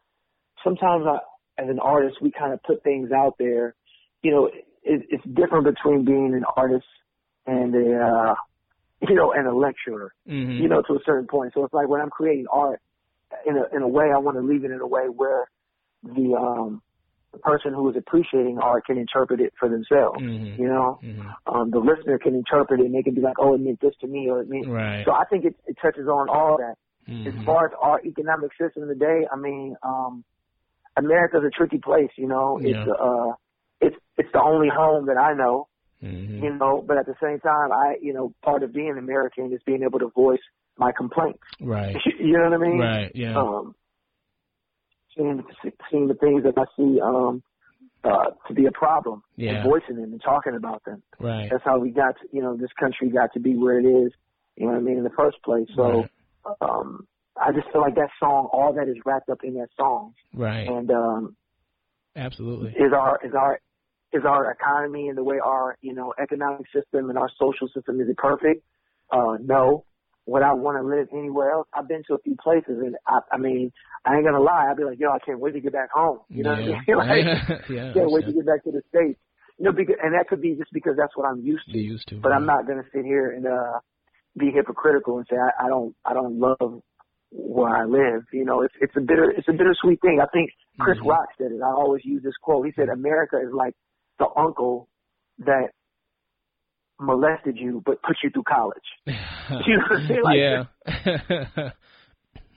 sometimes 0.64 1.06
I, 1.06 1.18
as 1.62 1.68
an 1.68 1.78
artist, 1.78 2.20
we 2.20 2.32
kind 2.32 2.52
of 2.52 2.62
put 2.64 2.82
things 2.82 3.12
out 3.12 3.37
there. 3.38 3.74
You 4.22 4.30
know, 4.30 4.46
it, 4.46 4.62
it's 4.82 5.24
different 5.24 5.64
between 5.64 6.04
being 6.04 6.35
an 6.35 6.44
artist 6.56 6.87
and 7.46 7.74
a, 7.74 7.98
uh, 7.98 8.35
you 9.00 9.14
know, 9.14 9.32
and 9.32 9.46
a 9.46 9.54
lecturer. 9.54 10.12
Mhm. 10.28 10.61
You 10.61 10.68
know, 10.68 10.82
to 10.82 10.94
a 10.94 11.00
certain 11.04 11.26
point. 11.26 11.52
So 11.54 11.64
it's 11.64 11.74
like 11.74 11.88
when 11.88 12.00
I'm 12.00 12.11
creating 12.11 12.46
art, 12.52 12.80
in 13.44 13.56
a 13.56 13.64
in 13.76 13.82
a 13.82 13.88
way, 13.88 14.06
I 14.14 14.18
want 14.18 14.37
to 14.37 14.42
leave 14.42 14.64
it 14.64 14.70
in 14.70 14.80
a 14.80 14.87
way 14.87 15.06
where 15.09 15.46
the 16.02 16.35
um 16.35 16.82
the 17.32 17.38
person 17.38 17.72
who 17.74 17.88
is 17.90 17.96
appreciating 17.96 18.59
art 18.59 18.87
can 18.87 18.96
interpret 18.98 19.40
it 19.40 19.52
for 19.59 19.68
themselves. 19.68 20.22
Mhm. 20.22 20.59
You 20.59 20.68
know, 20.68 21.00
Mhm. 21.02 21.35
um, 21.46 21.70
the 21.70 21.78
listener 21.78 22.18
can 22.18 22.35
interpret 22.35 22.80
it 22.80 22.87
and 22.87 22.94
they 22.94 23.02
can 23.02 23.14
be 23.14 23.20
like, 23.20 23.38
oh, 23.38 23.54
it 23.54 23.61
meant 23.61 23.80
this 23.80 23.94
to 24.00 24.06
me 24.06 24.30
or 24.30 24.40
it 24.40 24.48
meant. 24.48 24.68
Right. 24.68 25.04
So 25.04 25.12
I 25.12 25.24
think 25.26 25.44
it, 25.44 25.54
it 25.66 25.76
touches 25.82 26.09
on 26.09 26.28
all 26.30 26.56
that. 26.59 26.76
As 27.26 27.35
Mhm. 27.35 27.44
far 27.44 27.66
as 27.66 27.72
our 27.82 28.00
economic 28.04 28.52
system 28.56 28.88
today, 28.88 29.26
I 29.30 29.37
mean, 29.37 29.76
um, 29.82 30.24
America's 30.96 31.44
a 31.44 31.50
tricky 31.50 31.78
place. 31.78 32.11
You 32.16 32.28
know, 32.28 32.59
Yeah. 32.61 32.70
it's 32.70 32.90
uh, 33.00 33.32
it's 33.80 33.96
it's 34.16 34.32
the 34.32 34.40
only 34.40 34.68
home 34.68 35.06
that 35.06 35.18
I 35.18 35.35
know. 35.35 35.68
Mhm. 36.02 36.42
You 36.42 36.54
know, 36.54 36.85
but 36.87 36.98
at 36.98 37.06
the 37.06 37.14
same 37.22 37.40
time, 37.40 37.72
I 37.72 37.96
you 38.00 38.12
know, 38.12 38.32
part 38.42 38.62
of 38.62 38.72
being 38.72 38.96
American 38.98 39.52
is 39.52 39.61
being 39.64 39.82
able 39.82 39.98
to 39.98 40.09
voice 40.09 40.40
my 40.78 40.92
complaints. 40.92 41.42
Right. 41.61 41.96
you 42.20 42.37
know 42.37 42.50
what 42.50 42.52
I 42.52 42.59
mean? 42.59 42.78
Right. 42.78 43.12
Yeah. 43.14 43.38
Um, 43.38 43.74
seeing 45.16 45.42
seeing 45.90 46.09
the 46.09 46.14
things 46.14 46.42
that 46.44 46.54
I 46.59 46.64
see 46.76 47.00
um 47.00 47.42
uh 48.04 48.30
to 48.48 48.54
be 48.54 48.66
a 48.66 48.72
problem 48.72 49.22
Yeah. 49.37 49.54
and 49.54 49.64
voicing 49.64 49.96
them 49.96 50.12
and 50.12 50.22
talking 50.22 50.54
about 50.54 50.85
them. 50.85 51.02
Right. 51.18 51.48
That's 51.50 51.64
how 51.64 51.78
we 51.78 51.90
got 51.90 52.18
to, 52.20 52.28
you 52.32 52.42
know, 52.42 52.56
this 52.56 52.72
country 52.78 53.09
got 53.09 53.32
to 53.32 53.40
be 53.40 53.56
where 53.56 53.78
it 53.80 53.87
is, 53.87 54.12
you 54.56 54.66
know 54.66 54.72
what 54.72 54.78
I 54.78 54.82
mean, 54.82 54.98
in 54.98 55.04
the 55.04 55.11
first 55.11 55.42
place. 55.42 55.68
So, 55.74 56.06
Right. 56.44 56.56
um, 56.61 57.09
I 57.37 57.52
just 57.52 57.70
feel 57.72 57.80
like 57.80 57.94
that 57.96 58.11
song, 58.20 58.48
all 58.52 58.72
that 58.74 58.88
is 58.88 58.96
wrapped 59.04 59.28
up 59.30 59.42
in 59.42 59.54
that 59.54 59.68
song. 59.76 60.14
Right. 60.35 60.68
And, 60.68 60.90
um, 60.90 61.37
Absolutely. 62.14 62.70
is 62.72 62.92
our, 62.94 63.20
is 63.24 63.32
our, 63.35 63.61
is 64.16 64.24
our 64.26 64.50
economy 64.50 65.09
and 65.09 65.16
the 65.16 65.24
way 65.24 65.38
our, 65.42 65.76
you 65.81 65.94
know, 65.94 66.14
economic 66.20 66.66
system 66.74 67.11
and 67.11 67.18
our 67.18 67.31
social 67.38 67.68
system, 67.74 68.00
is 68.00 68.09
it 68.09 68.16
perfect? 68.16 68.62
Uh, 69.11 69.37
no. 69.40 69.84
Would 70.28 70.43
I 70.43 70.55
want 70.55 70.76
to 70.76 70.82
live 70.82 71.07
anywhere 71.12 71.53
else? 71.53 71.68
I've 71.72 71.86
been 71.86 72.03
to 72.09 72.14
a 72.14 72.18
few 72.18 72.34
places 72.43 72.82
and 72.84 72.97
I, 73.07 73.20
I 73.30 73.38
mean, 73.38 73.70
I 74.05 74.16
ain't 74.16 74.24
gonna 74.24 74.40
lie. 74.40 74.66
I'd 74.68 74.76
be 74.76 74.82
like, 74.82 74.99
yo, 74.99 75.11
I 75.11 75.20
can't 75.24 75.38
wait 75.38 75.53
to 75.53 75.61
get 75.61 75.72
back 75.72 75.90
home. 75.93 76.18
You 76.28 76.43
know 76.43 76.59
yeah. 76.59 76.80
what 76.97 77.07
I 77.07 77.14
mean? 77.14 77.26
like, 77.49 77.68
yeah. 77.70 77.93
can't 77.95 78.11
wait 78.11 78.26
to 78.26 78.32
get 78.32 78.45
back 78.47 78.64
to 78.64 78.72
the 78.72 78.82
States. 78.88 79.20
You 79.59 79.64
know, 79.66 79.72
because, 79.72 79.95
and 80.03 80.14
that 80.14 80.26
could 80.28 80.43
be 80.43 80.55
just 80.57 80.72
because 80.72 80.95
that's 80.99 81.16
what 81.16 81.26
I'm 81.30 81.40
used 81.40 81.70
to. 81.70 81.78
Used 81.78 82.09
to. 82.09 82.16
but 82.20 82.32
I'm 82.32 82.45
not 82.45 82.66
gonna 82.66 82.82
sit 82.93 83.05
here 83.05 83.30
and 83.30 83.47
uh 83.47 83.78
be 84.36 84.51
hypocritical 84.51 85.18
and 85.18 85.26
say 85.30 85.36
I, 85.36 85.66
I 85.66 85.68
don't 85.68 85.95
I 86.05 86.12
don't 86.12 86.40
love 86.40 86.82
where 87.30 87.74
I 87.74 87.84
live. 87.84 88.24
You 88.32 88.45
know, 88.45 88.62
it's 88.62 88.74
it's 88.80 88.97
a 88.97 89.01
bitter 89.01 89.30
it's 89.30 89.49
a 89.49 89.53
bittersweet 89.53 90.01
thing. 90.01 90.18
I 90.20 90.26
think 90.32 90.51
Chris 90.80 90.99
Mhm. 90.99 91.09
Rock 91.09 91.28
said 91.38 91.53
it. 91.53 91.61
I 91.62 91.70
always 91.70 92.05
use 92.05 92.22
this 92.24 92.36
quote. 92.43 92.66
He 92.66 92.72
said 92.72 92.88
America 92.88 93.36
is 93.38 93.53
like 93.53 93.74
the 94.18 94.26
uncle 94.36 94.88
that 95.38 95.70
molested 96.98 97.56
you 97.58 97.82
but 97.84 98.00
put 98.02 98.16
you 98.22 98.30
through 98.30 98.44
college. 98.48 98.82
You 99.66 99.76
know 99.76 99.84
what 99.88 100.00
I'm 100.00 100.06
saying? 100.08 100.22
Like, 100.24 100.36
yeah. 100.36 101.70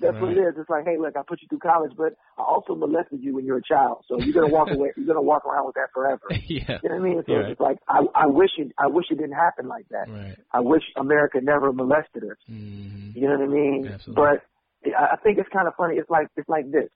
That's 0.02 0.16
what 0.22 0.32
it 0.32 0.40
Right. 0.40 0.48
is. 0.48 0.56
It's 0.58 0.70
like, 0.70 0.86
hey, 0.86 0.98
look, 0.98 1.16
I 1.18 1.22
put 1.28 1.40
you 1.42 1.48
through 1.50 1.60
college, 1.60 1.92
but 1.96 2.14
I 2.38 2.42
also 2.42 2.74
molested 2.74 3.20
you 3.22 3.36
when 3.36 3.46
you 3.46 3.52
were 3.52 3.60
a 3.60 3.64
child. 3.64 4.06
So 4.08 4.18
you're 4.24 4.34
gonna 4.34 4.48
walk 4.48 4.72
away. 4.72 4.90
You're 4.98 5.06
gonna 5.06 5.22
walk 5.22 5.46
around 5.46 5.66
with 5.68 5.76
that 5.76 5.90
forever. 5.94 6.26
yeah. 6.48 6.80
You 6.82 6.90
know 6.90 6.96
what 6.96 7.06
I 7.06 7.10
mean? 7.14 7.24
So 7.28 7.34
Yeah. 7.34 7.40
it's 7.42 7.50
just 7.50 7.62
like 7.62 7.78
I, 7.88 8.00
I 8.16 8.26
wish 8.26 8.52
it. 8.58 8.72
I 8.80 8.88
wish 8.88 9.06
it 9.12 9.16
didn't 9.20 9.34
happen 9.36 9.68
like 9.68 9.88
that. 9.90 10.08
Right. 10.10 10.38
I 10.52 10.62
wish 10.62 10.82
America 10.98 11.40
never 11.44 11.72
molested 11.74 12.24
us. 12.24 12.38
hmm 12.48 13.12
You 13.14 13.28
know 13.28 13.38
what 13.38 13.44
I 13.44 13.48
mean? 13.52 13.92
Absolutely. 13.94 14.24
But 14.86 14.96
I 14.98 15.14
I 15.14 15.16
think 15.18 15.38
it's 15.38 15.50
kind 15.54 15.68
of 15.68 15.76
funny. 15.76 15.98
It's 15.98 16.10
like 16.10 16.28
it's 16.38 16.50
like 16.50 16.72
this. 16.72 16.90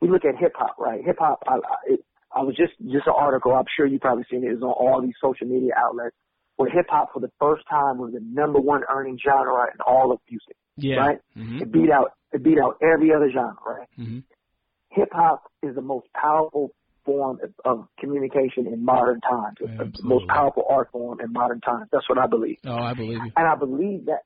We 0.00 0.08
look 0.10 0.24
at 0.24 0.36
hip 0.38 0.52
hop, 0.54 0.76
right? 0.78 1.02
Hip 1.04 1.16
hop. 1.18 1.42
I, 1.48 1.54
I, 1.54 1.76
it, 1.94 2.00
I 2.34 2.42
was 2.42 2.56
just 2.56 2.72
just 2.90 3.06
an 3.06 3.14
article. 3.16 3.54
I'm 3.54 3.64
sure 3.76 3.86
you 3.86 3.98
probably 3.98 4.24
seen 4.30 4.44
it. 4.44 4.52
It's 4.52 4.62
on 4.62 4.70
all 4.70 5.00
these 5.00 5.14
social 5.22 5.46
media 5.46 5.72
outlets. 5.76 6.16
Where 6.56 6.70
hip 6.70 6.86
hop 6.88 7.12
for 7.12 7.20
the 7.20 7.30
first 7.40 7.64
time 7.68 7.98
was 7.98 8.12
the 8.12 8.20
number 8.22 8.60
one 8.60 8.82
earning 8.88 9.18
genre 9.24 9.66
in 9.72 9.80
all 9.86 10.12
of 10.12 10.20
music. 10.30 10.56
Yeah. 10.76 10.96
Right? 10.96 11.18
hmm 11.36 11.62
It 11.62 11.72
beat 11.72 11.90
out 11.90 12.12
it 12.32 12.42
beat 12.42 12.58
out 12.58 12.78
every 12.82 13.12
other 13.12 13.30
genre. 13.30 13.56
Right? 13.66 13.88
hmm 13.96 14.18
Hip 14.90 15.08
hop 15.12 15.42
is 15.62 15.74
the 15.74 15.82
most 15.82 16.06
powerful 16.14 16.70
form 17.04 17.38
of, 17.42 17.52
of 17.64 17.88
communication 17.98 18.66
in 18.66 18.84
modern 18.84 19.20
times. 19.20 19.56
It's 19.60 20.00
the 20.00 20.08
most 20.08 20.26
powerful 20.28 20.64
art 20.68 20.90
form 20.92 21.20
in 21.20 21.32
modern 21.32 21.60
times. 21.60 21.88
That's 21.92 22.08
what 22.08 22.18
I 22.18 22.26
believe. 22.26 22.58
Oh, 22.64 22.72
I 22.74 22.94
believe 22.94 23.18
you. 23.24 23.32
And 23.36 23.46
I 23.46 23.56
believe 23.56 24.06
that, 24.06 24.20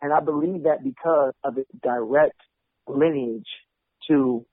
and 0.00 0.12
I 0.12 0.20
believe 0.20 0.62
that 0.62 0.82
because 0.82 1.34
of 1.42 1.58
its 1.58 1.70
direct 1.82 2.40
lineage 2.86 3.48
to 4.08 4.46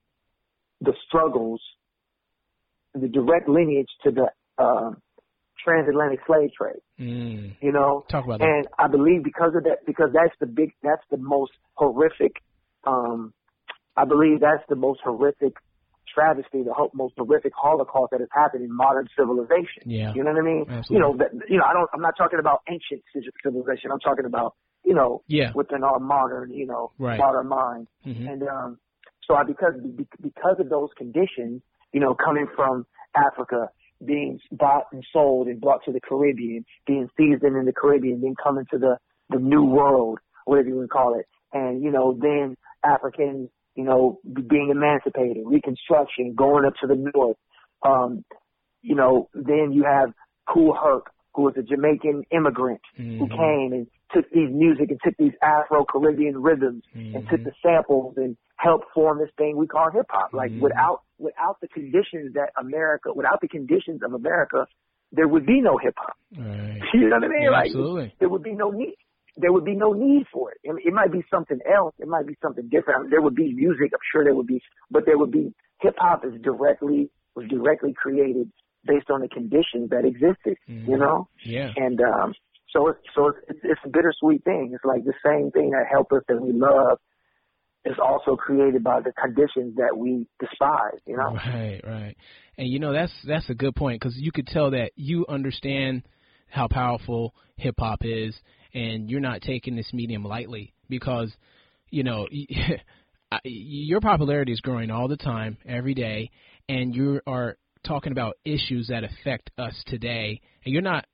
the 0.82 0.94
struggles, 1.08 1.62
the 2.94 3.08
direct 3.08 3.48
lineage 3.48 3.90
to 4.04 4.12
the 4.12 4.28
uh, 4.58 4.92
transatlantic 5.64 6.20
slave 6.26 6.50
trade. 6.58 6.82
Mm. 7.00 7.56
You 7.62 7.72
know, 7.72 8.06
Talk 8.10 8.26
about 8.26 8.40
that. 8.40 8.48
and 8.48 8.68
I 8.80 8.88
believe 8.88 9.24
because 9.24 9.54
of 9.56 9.64
that, 9.64 9.86
because 9.86 10.10
that's 10.14 10.34
the 10.40 10.46
big, 10.46 10.72
that's 10.84 11.04
the 11.10 11.18
most 11.18 11.52
horrific. 11.74 12.38
Um, 12.86 13.34
I 13.96 14.06
believe 14.06 14.40
that's 14.42 14.64
the 14.70 14.76
most 14.76 15.02
horrific 15.04 15.54
travesty, 16.14 16.64
the 16.64 16.74
ho- 16.74 16.92
most 16.94 17.14
horrific 17.18 17.54
Holocaust 17.56 18.12
that 18.12 18.20
has 18.20 18.30
happened 18.34 18.64
in 18.64 18.76
modern 18.76 19.08
civilization. 19.18 19.84
Yeah. 19.86 20.14
You 20.16 20.24
know 20.24 20.32
what 20.32 20.40
I 20.42 20.44
mean? 20.46 20.66
Absolutely. 20.70 20.96
You 20.96 21.00
know, 21.00 21.18
that, 21.18 21.50
you 21.50 21.58
know, 21.58 21.64
I 21.64 21.74
don't. 21.74 21.90
I'm 21.94 22.02
not 22.02 22.16
talking 22.18 22.40
about 22.40 22.62
ancient 22.70 23.04
civ- 23.14 23.24
civilization. 23.44 23.92
I'm 23.92 24.00
talking 24.00 24.26
about, 24.26 24.56
you 24.84 24.94
know, 24.94 25.22
Yeah. 25.28 25.52
within 25.56 25.84
our 25.84 26.00
modern, 26.00 26.52
you 26.52 26.66
know, 26.66 26.92
Right. 26.98 27.18
modern 27.20 27.48
mind. 27.48 27.88
Mhm. 28.06 28.32
And 28.32 28.44
um, 28.44 28.78
so 29.28 29.36
I 29.36 29.44
because 29.44 29.74
be- 29.96 30.08
because 30.22 30.60
of 30.60 30.70
those 30.70 30.90
conditions, 30.98 31.62
you 31.94 32.00
know, 32.00 32.16
coming 32.16 32.48
from 32.56 32.86
Africa, 33.16 33.70
being 34.04 34.40
bought 34.52 34.86
and 34.92 35.04
sold 35.12 35.48
and 35.48 35.62
brought 35.62 35.84
to 35.86 35.92
the 35.92 36.00
Caribbean, 36.02 36.66
being 36.88 37.08
seasoned 37.18 37.56
in 37.56 37.66
the 37.66 37.74
Caribbean, 37.74 38.22
then 38.22 38.36
coming 38.42 38.66
to 38.72 38.78
the 38.78 38.98
the 39.30 39.40
New 39.40 39.64
World, 39.64 40.20
whatever 40.46 40.68
you 40.68 40.76
want 40.76 40.90
to 40.90 40.94
call 40.94 41.20
it, 41.20 41.26
and 41.54 41.82
you 41.82 41.92
know, 41.92 42.18
then 42.20 42.58
Africans, 42.84 43.50
you 43.76 43.84
know, 43.84 44.20
being 44.26 44.70
emancipated, 44.72 45.44
Reconstruction, 45.46 46.34
going 46.36 46.66
up 46.66 46.74
to 46.82 46.88
the 46.88 47.12
north. 47.14 47.38
Um, 47.84 48.24
you 48.82 48.96
know, 48.96 49.30
then 49.34 49.72
you 49.72 49.84
have 49.84 50.10
Kool 50.48 50.74
Herc, 50.74 51.06
who 51.34 51.44
was 51.44 51.54
a 51.58 51.62
Jamaican 51.64 52.24
immigrant 52.32 52.82
who 52.98 53.28
Mhm. 53.28 53.38
came 53.38 53.74
and 53.74 53.88
took 54.14 54.30
these 54.32 54.50
music 54.52 54.90
and 54.92 55.00
took 55.04 55.16
these 55.18 55.34
Afro 55.42 55.86
Caribbean 55.86 56.42
rhythms 56.42 56.84
and 56.94 57.28
took 57.30 57.40
Mhm. 57.42 57.46
the 57.46 57.54
samples 57.62 58.18
and 58.18 58.36
helped 58.58 58.92
form 58.94 59.20
this 59.20 59.32
thing 59.38 59.58
we 59.58 59.68
call 59.68 59.90
hip 59.92 60.06
hop. 60.10 60.34
Like 60.34 60.52
Mhm. 60.52 60.62
without 60.62 61.02
without 61.20 61.60
the 61.62 61.68
conditions 61.68 62.34
that 62.34 62.52
America, 62.58 63.14
without 63.14 63.40
the 63.42 63.48
conditions 63.48 64.02
of 64.04 64.14
America, 64.14 64.66
there 65.12 65.28
would 65.28 65.46
be 65.46 65.62
no 65.62 65.78
hip 65.78 65.94
hop. 65.98 66.16
Right. 66.38 66.80
You 66.94 67.10
know 67.10 67.16
what 67.18 67.24
I 67.26 67.28
mean? 67.28 67.42
Yeah, 67.44 67.50
like 67.52 67.66
absolutely. 67.68 68.14
there 68.20 68.30
would 68.30 68.44
be 68.44 68.54
no 68.54 68.72
need. 68.72 68.96
There 69.38 69.52
would 69.54 69.64
be 69.64 69.76
no 69.76 69.94
need 69.94 70.28
for 70.28 70.52
it. 70.52 70.58
I 70.68 70.74
mean, 70.74 70.86
it 70.86 70.94
might 70.94 71.12
be 71.12 71.24
something 71.30 71.60
else. 71.66 71.94
It 72.00 72.08
might 72.08 72.26
be 72.28 72.36
something 72.42 72.68
different. 72.70 73.10
There 73.12 73.22
would 73.22 73.36
be 73.36 73.54
music. 73.54 73.92
I'm 73.94 74.00
sure 74.12 74.24
there 74.26 74.36
would 74.36 74.48
be, 74.48 74.62
but 74.90 75.06
there 75.06 75.18
would 75.18 75.32
be 75.32 75.54
hip 75.80 75.96
hop 75.98 76.26
is 76.26 76.40
directly 76.42 77.10
was 77.36 77.48
directly 77.48 77.94
created 77.94 78.52
based 78.84 79.10
on 79.10 79.22
the 79.22 79.30
conditions 79.30 79.90
that 79.92 80.04
existed. 80.06 80.58
Mhm. 80.68 80.88
You 80.88 80.98
know, 80.98 81.28
Yeah. 81.44 81.72
and 81.78 82.02
um, 82.02 82.34
so 82.74 82.88
it's 82.90 83.00
so 83.16 83.34
it's, 83.48 83.60
it's, 83.64 83.80
a 83.86 83.90
bittersweet 83.90 84.44
thing. 84.44 84.72
It's 84.74 84.86
like 84.86 85.04
the 85.04 85.14
same 85.26 85.52
thing 85.52 85.72
that 85.72 85.86
helped 85.92 86.12
us 86.14 86.24
that 86.28 86.42
we 86.42 86.54
love 86.54 86.98
is 87.84 87.96
also 88.02 88.36
created 88.36 88.84
by 88.84 89.02
the 89.02 89.12
conditions 89.14 89.76
that 89.78 89.98
we 89.98 90.28
despise. 90.40 91.00
You 91.06 91.18
know. 91.18 91.34
Right, 91.34 91.82
right. 91.84 92.16
And 92.58 92.68
you 92.68 92.80
know 92.80 92.94
that's 92.94 93.14
that's 93.28 93.50
a 93.50 93.56
good 93.56 93.76
point 93.76 94.00
because 94.00 94.18
you 94.18 94.32
could 94.32 94.48
tell 94.48 94.72
that 94.72 94.92
you 94.96 95.26
understand 95.28 96.04
how 96.48 96.68
powerful 96.68 97.34
hip 97.58 97.76
hop 97.80 98.00
is, 98.02 98.36
and 98.74 99.10
you're 99.10 99.20
not 99.20 99.42
taking 99.42 99.76
this 99.76 99.92
medium 99.94 100.24
lightly 100.24 100.74
because 100.90 101.32
you 101.90 102.04
know 102.04 102.28
your 103.44 104.02
popularity 104.02 104.52
is 104.52 104.62
growing 104.62 104.92
all 104.92 105.08
the 105.08 105.18
time, 105.18 105.58
every 105.66 105.94
day, 105.94 106.30
and 106.70 106.96
you 106.96 107.22
are 107.28 107.58
talking 107.86 108.12
about 108.12 108.38
issues 108.46 108.88
that 108.88 109.04
affect 109.04 109.50
us 109.58 109.74
today, 109.88 110.40
and 110.64 110.74
you're 110.74 110.82
not 110.82 111.06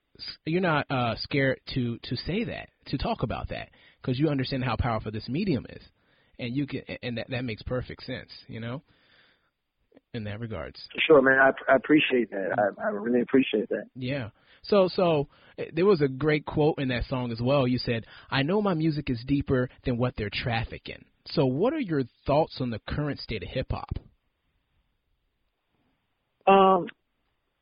you're 0.44 0.60
not 0.60 0.86
uh, 0.90 1.14
scared 1.16 1.60
to 1.74 1.98
to 2.04 2.16
say 2.16 2.44
that, 2.44 2.68
to 2.86 2.98
talk 2.98 3.22
about 3.22 3.48
that, 3.50 3.70
because 4.00 4.18
you 4.18 4.28
understand 4.28 4.64
how 4.64 4.76
powerful 4.76 5.12
this 5.12 5.28
medium 5.28 5.66
is, 5.68 5.82
and 6.38 6.54
you 6.54 6.66
can, 6.66 6.82
and 7.02 7.18
that 7.18 7.30
that 7.30 7.44
makes 7.44 7.62
perfect 7.62 8.04
sense, 8.04 8.30
you 8.46 8.60
know, 8.60 8.82
in 10.14 10.24
that 10.24 10.40
regards. 10.40 10.80
Sure, 11.06 11.22
man. 11.22 11.38
I, 11.38 11.72
I 11.72 11.76
appreciate 11.76 12.30
that. 12.30 12.58
I, 12.58 12.86
I 12.86 12.88
really 12.88 13.20
appreciate 13.20 13.68
that. 13.68 13.84
Yeah. 13.94 14.30
So 14.62 14.88
so 14.88 15.28
eh, 15.58 15.66
there 15.72 15.86
was 15.86 16.00
a 16.00 16.08
great 16.08 16.46
quote 16.46 16.78
in 16.78 16.88
that 16.88 17.04
song 17.04 17.32
as 17.32 17.40
well. 17.40 17.66
You 17.66 17.78
said, 17.78 18.06
"I 18.30 18.42
know 18.42 18.60
my 18.60 18.74
music 18.74 19.10
is 19.10 19.22
deeper 19.26 19.68
than 19.84 19.98
what 19.98 20.14
they're 20.16 20.30
trafficking." 20.32 21.04
So 21.26 21.46
what 21.46 21.72
are 21.72 21.80
your 21.80 22.04
thoughts 22.26 22.56
on 22.60 22.70
the 22.70 22.80
current 22.88 23.20
state 23.20 23.42
of 23.42 23.48
hip 23.50 23.66
hop? 23.70 23.90
Um, 26.46 26.86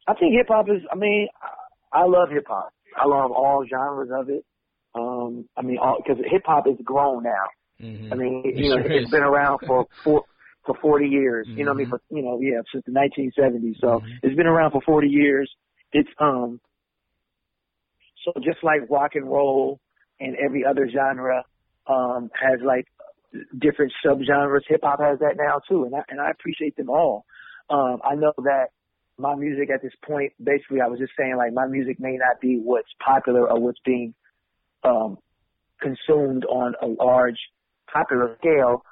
I 0.07 0.15
think 0.15 0.35
hip 0.35 0.47
hop 0.49 0.69
is. 0.69 0.83
I 0.91 0.95
mean, 0.95 1.29
I, 1.93 2.05
love 2.05 2.28
hip 2.30 2.45
hop. 2.49 2.72
I 2.97 3.07
love 3.07 3.30
all 3.30 3.64
genres 3.68 4.11
of 4.12 4.28
it. 4.28 4.45
Um, 4.95 5.49
I 5.57 5.62
mean, 5.62 5.78
because 5.99 6.22
hip 6.30 6.43
hop 6.45 6.66
is 6.66 6.76
grown 6.84 7.22
now. 7.22 7.47
Mm-hmm. 7.82 8.12
I 8.12 8.16
mean, 8.16 8.43
It 8.45 8.59
you 8.59 8.70
know, 8.70 8.76
it's 8.84 9.11
been 9.11 9.22
around 9.22 9.61
for 9.66 9.87
for 10.05 10.22
for 10.64 10.74
40 10.80 11.07
years. 11.07 11.47
You 11.55 11.64
know, 11.64 11.70
what 11.70 11.76
I 11.76 11.78
mean, 11.78 11.87
Mhm. 11.87 11.91
for 11.91 12.01
you 12.11 12.22
know, 12.22 12.41
yeah, 12.41 12.61
since 12.72 12.84
the 12.87 12.93
1970s. 12.93 13.76
So 13.80 13.87
Mhm. 13.87 14.03
it's 14.22 14.37
been 14.37 14.47
around 14.47 14.72
for 14.72 14.80
40 14.82 15.09
years. 15.09 15.55
It's 15.93 16.09
um, 16.18 16.61
so 18.24 18.32
just 18.43 18.62
like 18.62 18.89
rock 18.91 19.14
and 19.14 19.30
roll 19.30 19.80
and 20.18 20.37
every 20.37 20.64
other 20.64 20.89
genre 20.89 21.45
um 21.87 22.30
has 22.34 22.61
like 22.64 22.87
different 23.59 23.93
subgenres. 24.05 24.62
Hip 24.68 24.80
hop 24.82 25.01
has 25.01 25.18
that 25.20 25.37
now 25.37 25.61
too, 25.68 25.84
and 25.84 25.95
I 25.95 26.03
and 26.09 26.20
I 26.20 26.30
appreciate 26.30 26.76
them 26.76 26.89
all. 26.91 27.24
Um, 27.68 28.01
I 28.05 28.14
know 28.14 28.32
that 28.39 28.68
my 29.19 29.35
music 29.35 29.71
at 29.71 29.83
this 29.83 29.93
point, 30.07 30.33
basically, 30.43 30.81
I 30.81 30.89
was 30.89 30.99
just 30.99 31.12
saying 31.19 31.37
like 31.37 31.53
my 31.53 31.67
music 31.67 31.99
may 31.99 32.17
not 32.17 32.41
be 32.41 32.61
what's 32.62 32.89
popular 33.05 33.49
or 33.51 33.61
what's 33.61 33.79
being 33.85 34.14
um, 34.85 35.19
consumed 35.81 36.45
on 36.45 36.75
a 36.83 36.87
large 36.87 37.39
popular 37.93 38.37
scale, 38.39 38.83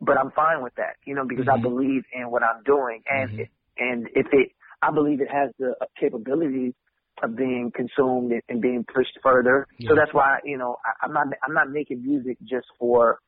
but 0.00 0.18
I'm 0.18 0.30
fine 0.32 0.62
with 0.62 0.74
that, 0.76 0.96
you 1.06 1.14
know, 1.14 1.24
because 1.26 1.46
I 1.52 1.56
Mhm. 1.58 1.62
believe 1.62 2.04
in 2.12 2.30
what 2.30 2.42
I'm 2.42 2.62
doing, 2.64 3.02
and 3.08 3.30
Mhm. 3.30 3.48
and 3.78 4.08
if 4.14 4.26
it, 4.32 4.52
I 4.82 4.90
believe 4.92 5.20
it 5.20 5.30
has 5.30 5.50
the 5.58 5.74
capabilities 5.98 6.74
of 7.22 7.36
being 7.36 7.72
consumed 7.74 8.32
and, 8.32 8.42
and 8.48 8.60
being 8.60 8.84
pushed 8.84 9.18
further. 9.22 9.66
Yeah. 9.78 9.88
So 9.90 9.94
that's 9.96 10.12
why, 10.12 10.38
you 10.44 10.58
know, 10.58 10.76
I, 10.84 11.06
I'm 11.06 11.12
not 11.12 11.26
I'm 11.42 11.54
not 11.54 11.70
making 11.70 12.02
music 12.02 12.38
just 12.42 12.66
for 12.78 13.18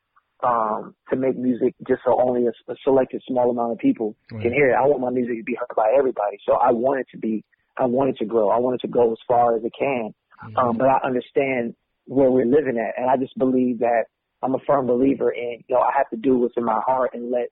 um 0.44 0.94
to 1.10 1.16
make 1.16 1.36
music 1.36 1.74
just 1.88 2.02
so 2.04 2.20
only 2.20 2.46
a, 2.46 2.50
a 2.70 2.74
selected 2.84 3.22
small 3.26 3.50
amount 3.50 3.72
of 3.72 3.78
people 3.78 4.14
Right. 4.30 4.42
can 4.42 4.52
hear 4.52 4.70
it. 4.70 4.74
I 4.74 4.86
want 4.86 5.00
my 5.00 5.10
music 5.10 5.38
to 5.38 5.44
be 5.44 5.54
heard 5.54 5.74
by 5.74 5.94
everybody. 5.98 6.36
So 6.46 6.54
I 6.54 6.72
want 6.72 7.00
it 7.00 7.06
to 7.12 7.18
be 7.18 7.44
I 7.78 7.86
want 7.86 8.10
it 8.10 8.16
to 8.18 8.24
grow. 8.24 8.50
I 8.50 8.58
want 8.58 8.74
it 8.76 8.86
to 8.86 8.92
go 8.92 9.12
as 9.12 9.18
far 9.26 9.56
as 9.56 9.64
it 9.64 9.72
can. 9.78 10.14
Mm-hmm. 10.44 10.56
Um, 10.56 10.76
but 10.78 10.88
I 10.88 10.98
understand 11.04 11.74
where 12.06 12.30
we're 12.30 12.46
living 12.46 12.78
at, 12.78 13.00
and 13.00 13.10
I 13.10 13.16
just 13.16 13.36
believe 13.38 13.80
that 13.80 14.04
I'm 14.42 14.54
a 14.54 14.58
firm 14.66 14.86
believer 14.86 15.30
in, 15.30 15.62
you 15.66 15.74
know, 15.74 15.80
I 15.80 15.90
have 15.96 16.08
to 16.10 16.16
do 16.16 16.38
what's 16.38 16.56
in 16.56 16.64
my 16.64 16.80
heart 16.86 17.10
and 17.14 17.30
let 17.30 17.48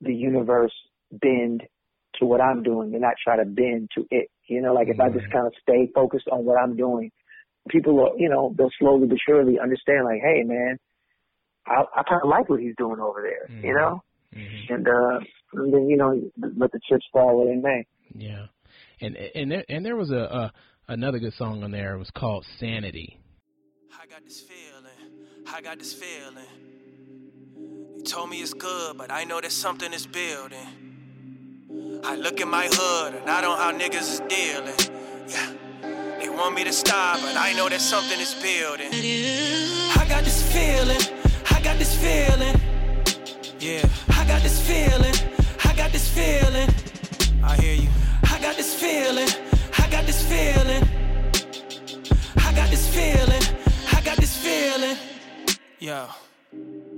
the 0.00 0.14
universe 0.14 0.72
bend 1.12 1.62
to 2.18 2.26
what 2.26 2.40
I'm 2.40 2.62
doing 2.62 2.92
and 2.92 3.02
not 3.02 3.14
try 3.22 3.36
to 3.36 3.44
bend 3.44 3.90
to 3.96 4.06
it. 4.10 4.28
You 4.46 4.60
know, 4.62 4.72
like 4.72 4.88
if 4.88 4.98
I 5.00 5.08
just 5.10 5.30
kind 5.32 5.46
of 5.46 5.52
stay 5.62 5.90
focused 5.94 6.28
on 6.32 6.44
what 6.44 6.58
I'm 6.58 6.76
doing, 6.76 7.10
people 7.68 7.94
will, 7.94 8.14
you 8.16 8.28
know, 8.28 8.54
they'll 8.56 8.70
slowly 8.78 9.06
but 9.06 9.18
surely 9.26 9.58
understand, 9.60 10.04
like, 10.04 10.20
hey, 10.22 10.42
man, 10.44 10.78
I, 11.70 11.84
I 11.96 12.02
kind 12.02 12.20
of 12.22 12.28
like 12.28 12.48
what 12.48 12.60
he's 12.60 12.74
doing 12.76 13.00
over 13.00 13.22
there, 13.22 13.48
you 13.62 13.72
Mhm. 13.74 13.80
know? 13.80 14.02
Mhm. 14.36 14.70
And, 14.74 14.88
uh, 14.88 15.20
and 15.54 15.72
then, 15.74 15.88
you 15.88 15.96
know, 15.96 16.20
let 16.56 16.72
the 16.72 16.80
chips 16.88 17.06
fall 17.12 17.38
where 17.38 17.46
they 17.54 17.60
may. 17.60 17.86
Yeah, 18.14 18.46
and 19.00 19.16
and 19.16 19.50
there, 19.52 19.64
and 19.68 19.86
there 19.86 19.96
was 19.96 20.10
a, 20.10 20.24
a 20.42 20.52
another 20.88 21.18
good 21.20 21.32
song 21.34 21.62
on 21.62 21.70
there. 21.70 21.94
It 21.94 21.98
was 21.98 22.10
called 22.10 22.44
Sanity. 22.58 23.18
I 24.02 24.06
got 24.06 24.24
this 24.24 24.40
feeling. 24.40 24.98
I 25.52 25.60
got 25.60 25.78
this 25.78 25.92
feeling. 25.94 26.50
You 27.98 28.02
told 28.04 28.30
me 28.30 28.40
it's 28.42 28.54
good, 28.54 28.96
but 28.98 29.10
I 29.12 29.24
know 29.24 29.40
that 29.40 29.52
something 29.52 29.92
is 29.92 30.06
building. 30.06 30.66
I 32.04 32.16
look 32.16 32.40
in 32.40 32.48
my 32.48 32.66
hood 32.70 33.14
and 33.14 33.30
I 33.30 33.40
don't 33.40 33.56
know 33.56 33.62
how 33.64 33.72
niggas 33.72 34.08
is 34.14 34.20
dealing. 34.20 34.74
Yeah. 35.28 35.52
They 36.18 36.28
want 36.28 36.54
me 36.56 36.64
to 36.64 36.72
stop, 36.72 37.20
but 37.20 37.36
I 37.36 37.52
know 37.52 37.68
that 37.68 37.80
something 37.80 38.18
is 38.18 38.34
building. 38.34 38.88
I 38.92 40.06
got 40.08 40.24
this 40.24 40.42
feeling. 40.52 41.19
I 42.00 42.02
got 42.02 42.32
this 42.32 42.32
feeling. 42.32 42.60
Yeah, 43.60 43.88
I 44.08 44.26
got 44.26 44.42
this 44.42 44.60
feeling. 44.66 45.14
I 45.64 45.76
got 45.76 45.92
this 45.92 46.08
feeling. 46.08 46.68
I 47.44 47.56
hear 47.56 47.74
you. 47.74 47.88
I 48.22 48.40
got 48.40 48.56
this 48.56 48.74
feeling. 48.74 49.28
I 49.78 49.90
got 49.90 50.06
this 50.06 50.22
feeling. 50.26 50.88
I 52.36 52.54
got 52.54 52.70
this 52.70 52.88
feeling. 52.88 53.42
I 53.92 54.00
got 54.02 54.16
this 54.16 54.36
feeling. 54.36 54.96
Yo, 55.78 56.08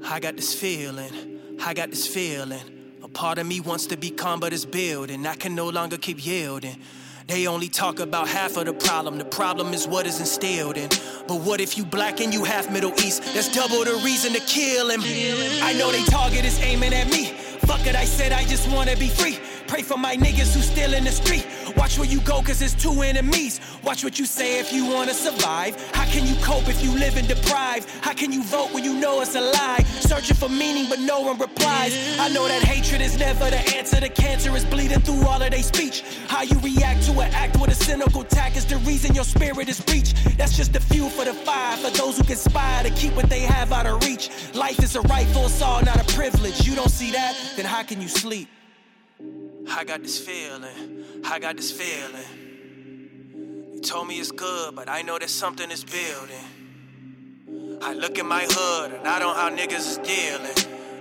I 0.04 0.20
got 0.20 0.36
this 0.36 0.54
feeling. 0.54 1.58
I 1.60 1.74
got 1.74 1.90
this 1.90 2.06
feeling. 2.06 2.60
A 3.02 3.08
part 3.08 3.38
of 3.38 3.46
me 3.46 3.58
wants 3.60 3.86
to 3.86 3.96
be 3.96 4.10
calm, 4.10 4.38
but 4.38 4.52
it's 4.52 4.64
building. 4.64 5.26
I 5.26 5.34
can 5.34 5.56
no 5.56 5.68
longer 5.68 5.98
keep 5.98 6.24
yielding. 6.24 6.80
They 7.26 7.46
only 7.46 7.68
talk 7.68 8.00
about 8.00 8.28
half 8.28 8.56
of 8.56 8.66
the 8.66 8.72
problem. 8.72 9.18
The 9.18 9.24
problem 9.24 9.72
is 9.72 9.86
what 9.86 10.06
is 10.06 10.20
instilled 10.20 10.76
in. 10.76 10.88
But 11.28 11.40
what 11.40 11.60
if 11.60 11.78
you 11.78 11.84
black 11.84 12.20
and 12.20 12.32
you 12.32 12.44
half 12.44 12.70
Middle 12.70 12.92
East? 13.00 13.22
That's 13.34 13.52
double 13.52 13.84
the 13.84 14.00
reason 14.04 14.32
to 14.32 14.40
kill 14.40 14.90
him. 14.90 15.00
I 15.62 15.72
know 15.74 15.90
they 15.92 16.04
target 16.04 16.44
is 16.44 16.58
aiming 16.60 16.92
at 16.92 17.08
me. 17.08 17.26
Fuck 17.66 17.86
it, 17.86 17.94
I 17.94 18.04
said 18.04 18.32
I 18.32 18.44
just 18.44 18.68
wanna 18.70 18.96
be 18.96 19.08
free. 19.08 19.38
Pray 19.72 19.80
for 19.80 19.96
my 19.96 20.14
niggas 20.18 20.54
who 20.54 20.60
still 20.60 20.92
in 20.92 21.02
the 21.02 21.10
street. 21.10 21.46
Watch 21.78 21.96
where 21.98 22.06
you 22.06 22.20
go, 22.20 22.42
cause 22.42 22.60
it's 22.60 22.74
two 22.74 23.00
enemies. 23.00 23.58
Watch 23.82 24.04
what 24.04 24.18
you 24.18 24.26
say 24.26 24.60
if 24.60 24.70
you 24.70 24.84
wanna 24.84 25.14
survive. 25.14 25.80
How 25.94 26.04
can 26.04 26.26
you 26.26 26.34
cope 26.44 26.68
if 26.68 26.84
you 26.84 26.92
live 26.92 27.16
in 27.16 27.26
deprived? 27.26 27.88
How 28.02 28.12
can 28.12 28.32
you 28.32 28.42
vote 28.42 28.74
when 28.74 28.84
you 28.84 28.92
know 28.92 29.22
it's 29.22 29.34
a 29.34 29.40
lie? 29.40 29.82
Searching 30.00 30.36
for 30.36 30.50
meaning, 30.50 30.90
but 30.90 30.98
no 30.98 31.22
one 31.22 31.38
replies. 31.38 31.96
I 32.20 32.28
know 32.28 32.46
that 32.48 32.62
hatred 32.62 33.00
is 33.00 33.18
never 33.18 33.48
the 33.48 33.60
answer. 33.74 33.98
The 33.98 34.10
cancer 34.10 34.54
is 34.54 34.66
bleeding 34.66 35.00
through 35.00 35.26
all 35.26 35.40
of 35.40 35.50
their 35.50 35.62
speech. 35.62 36.04
How 36.28 36.42
you 36.42 36.58
react 36.58 37.04
to 37.06 37.12
an 37.12 37.32
act 37.32 37.58
with 37.58 37.70
a 37.70 37.74
cynical 37.74 38.24
tack 38.24 38.58
is 38.58 38.66
the 38.66 38.76
reason 38.90 39.14
your 39.14 39.24
spirit 39.24 39.70
is 39.70 39.80
breached. 39.80 40.36
That's 40.36 40.54
just 40.54 40.74
the 40.74 40.80
fuel 40.80 41.08
for 41.08 41.24
the 41.24 41.32
fire. 41.32 41.78
For 41.78 41.88
those 41.96 42.18
who 42.18 42.24
conspire 42.24 42.82
to 42.82 42.90
keep 42.90 43.16
what 43.16 43.30
they 43.30 43.40
have 43.40 43.72
out 43.72 43.86
of 43.86 44.04
reach. 44.04 44.28
Life 44.52 44.80
is 44.80 44.96
a 44.96 45.00
right 45.00 45.28
for 45.28 45.46
us 45.46 45.62
all, 45.62 45.80
not 45.82 45.96
a 45.96 46.14
privilege. 46.14 46.68
You 46.68 46.74
don't 46.74 46.90
see 46.90 47.10
that? 47.12 47.34
Then 47.56 47.64
how 47.64 47.82
can 47.82 48.02
you 48.02 48.08
sleep? 48.08 48.48
I 49.70 49.84
got 49.84 50.02
this 50.02 50.18
feeling. 50.18 51.04
I 51.24 51.38
got 51.38 51.56
this 51.56 51.70
feeling. 51.70 52.26
You 53.74 53.80
told 53.80 54.08
me 54.08 54.18
it's 54.18 54.30
good, 54.30 54.74
but 54.74 54.88
I 54.88 55.02
know 55.02 55.18
that 55.18 55.30
something 55.30 55.70
is 55.70 55.84
building. 55.84 57.78
I 57.82 57.94
look 57.94 58.18
at 58.18 58.26
my 58.26 58.46
hood 58.48 58.92
and 58.92 59.06
I 59.06 59.18
don't 59.18 59.34
know 59.34 59.40
how 59.40 59.50
niggas 59.50 59.86
is 59.86 59.98
dealing. 59.98 60.56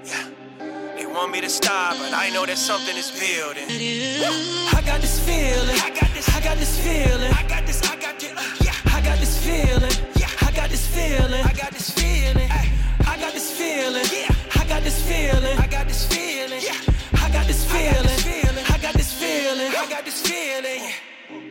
Yeah. 0.06 0.96
They 0.96 1.06
want 1.06 1.32
me 1.32 1.42
to 1.42 1.50
stop, 1.50 1.98
but 1.98 2.14
I 2.14 2.30
know 2.30 2.46
that 2.46 2.58
something 2.58 2.96
is 2.96 3.12
building. 3.12 3.66
I 3.70 4.82
got 4.86 5.02
this 5.02 5.20
feeling. 5.20 5.80
I 5.80 5.90
got 5.90 6.14
this. 6.14 6.30
I 6.30 6.42
got 6.42 6.58
this 6.58 6.80
feeling. 6.80 7.32
I 7.34 7.48
got 7.48 7.66
this. 7.66 7.82
I 7.84 7.96
got 7.96 8.20
this. 8.20 8.32
Uh, 8.32 8.56
yeah. 8.64 8.74
I 8.86 9.02
got 9.02 9.20
this 9.20 9.38
feeling. 9.46 9.92
Yeah. 10.16 10.30
I 10.42 10.52
got 10.52 10.70
this 10.70 10.88
feeling. 10.88 11.44
I 11.46 11.54
got 11.54 11.72
this 11.72 11.90
feeling. 11.90 12.50
I 12.50 13.18
got 13.18 13.34
this 13.34 13.52
feeling. 13.58 14.06
Yeah. 14.12 14.36
I 14.56 14.66
got 14.68 14.84
this 14.84 15.02
feeling. 15.08 15.58
I 15.58 15.68
got 15.68 15.88
this 15.88 16.06
feeling. 16.06 16.62
Yeah. 16.62 17.22
I 17.22 17.30
got 17.32 17.48
this 17.48 17.66
feeling. 17.66 18.21
I 19.74 19.90
got 19.90 20.06
this 20.06 20.22
feeling. 20.22 20.92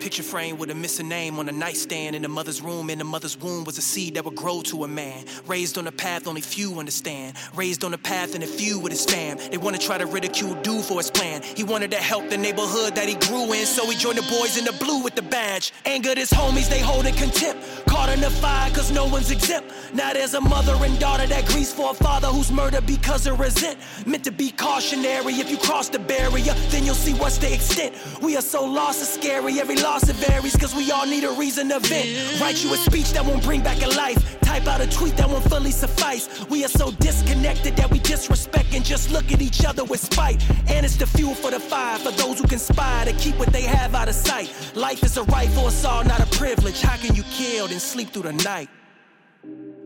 Picture 0.00 0.22
frame 0.22 0.56
with 0.56 0.70
a 0.70 0.74
missing 0.74 1.08
name 1.08 1.38
on 1.38 1.46
a 1.50 1.52
nightstand 1.52 2.16
in 2.16 2.22
the 2.22 2.28
mother's 2.28 2.62
room. 2.62 2.88
In 2.88 2.98
the 2.98 3.04
mother's 3.04 3.36
womb 3.38 3.64
was 3.64 3.76
a 3.76 3.82
seed 3.82 4.14
that 4.14 4.24
would 4.24 4.34
grow 4.34 4.62
to 4.62 4.84
a 4.84 4.88
man. 4.88 5.26
Raised 5.46 5.76
on 5.76 5.86
a 5.86 5.92
path 5.92 6.26
only 6.26 6.40
few 6.40 6.80
understand. 6.80 7.36
Raised 7.54 7.84
on 7.84 7.92
a 7.92 7.98
path 7.98 8.34
and 8.34 8.42
a 8.42 8.46
few 8.46 8.78
with 8.78 8.92
his 8.92 9.04
fam. 9.04 9.36
They 9.50 9.58
wanna 9.58 9.76
try 9.76 9.98
to 9.98 10.06
ridicule 10.06 10.54
dude 10.62 10.86
for 10.86 10.96
his 10.96 11.10
plan. 11.10 11.42
He 11.42 11.64
wanted 11.64 11.90
to 11.90 11.98
help 11.98 12.30
the 12.30 12.38
neighborhood 12.38 12.94
that 12.94 13.10
he 13.10 13.14
grew 13.14 13.52
in, 13.52 13.66
so 13.66 13.90
he 13.90 13.96
joined 13.96 14.16
the 14.16 14.22
boys 14.22 14.56
in 14.56 14.64
the 14.64 14.72
blue 14.82 15.02
with 15.02 15.16
the 15.16 15.22
badge. 15.22 15.74
Angered 15.84 16.16
his 16.16 16.30
homies, 16.30 16.70
they 16.70 16.80
hold 16.80 17.04
in 17.04 17.14
contempt. 17.14 17.62
Caught 17.86 18.08
in 18.08 18.20
the 18.20 18.30
fire, 18.30 18.70
cause 18.70 18.90
no 18.90 19.06
one's 19.06 19.30
exempt. 19.30 19.70
Now 19.92 20.14
there's 20.14 20.32
a 20.32 20.40
mother 20.40 20.76
and 20.82 20.98
daughter 20.98 21.26
that 21.26 21.44
grieves 21.46 21.74
for 21.74 21.90
a 21.90 21.94
father 21.94 22.28
who's 22.28 22.50
murdered 22.50 22.86
because 22.86 23.26
of 23.26 23.38
resent. 23.38 23.78
Meant 24.06 24.24
to 24.24 24.32
be 24.32 24.50
cautionary. 24.50 25.34
If 25.34 25.50
you 25.50 25.58
cross 25.58 25.90
the 25.90 25.98
barrier, 25.98 26.54
then 26.70 26.86
you'll 26.86 26.94
see 26.94 27.12
what's 27.12 27.36
the 27.36 27.52
extent. 27.52 27.94
We 28.22 28.38
are 28.38 28.42
so 28.42 28.64
lost, 28.64 29.02
it's 29.02 29.12
scary. 29.12 29.60
Every 29.60 29.76
loss 29.90 30.08
it 30.08 30.16
varies, 30.16 30.56
cause 30.56 30.72
we 30.72 30.92
all 30.92 31.04
need 31.04 31.24
a 31.24 31.32
reason 31.32 31.68
to 31.68 31.80
vent. 31.80 32.40
Write 32.40 32.62
you 32.62 32.72
a 32.72 32.76
speech 32.76 33.10
that 33.10 33.24
won't 33.24 33.42
bring 33.42 33.60
back 33.60 33.82
a 33.82 33.88
life. 33.88 34.40
Type 34.40 34.66
out 34.68 34.80
a 34.80 34.88
tweet 34.88 35.16
that 35.16 35.28
won't 35.28 35.44
fully 35.50 35.72
suffice. 35.72 36.24
We 36.48 36.64
are 36.64 36.68
so 36.68 36.92
disconnected 36.92 37.74
that 37.76 37.90
we 37.90 37.98
disrespect 37.98 38.68
and 38.72 38.84
just 38.84 39.10
look 39.10 39.32
at 39.32 39.42
each 39.42 39.64
other 39.64 39.84
with 39.84 40.00
spite. 40.00 40.38
And 40.68 40.86
it's 40.86 40.96
the 40.96 41.06
fuel 41.06 41.34
for 41.34 41.50
the 41.50 41.58
fire 41.58 41.98
for 41.98 42.12
those 42.12 42.38
who 42.38 42.46
conspire 42.46 43.04
to 43.06 43.12
keep 43.14 43.36
what 43.36 43.52
they 43.52 43.62
have 43.62 43.94
out 43.96 44.08
of 44.08 44.14
sight. 44.14 44.48
Life 44.76 45.02
is 45.02 45.16
a 45.16 45.24
right 45.24 45.50
for 45.50 45.66
us 45.66 45.84
all, 45.84 46.04
not 46.04 46.20
a 46.20 46.38
privilege. 46.38 46.80
How 46.80 46.96
can 46.96 47.16
you 47.16 47.24
kill 47.24 47.66
and 47.66 47.80
sleep 47.80 48.10
through 48.10 48.28
the 48.30 48.36
night? 48.44 48.68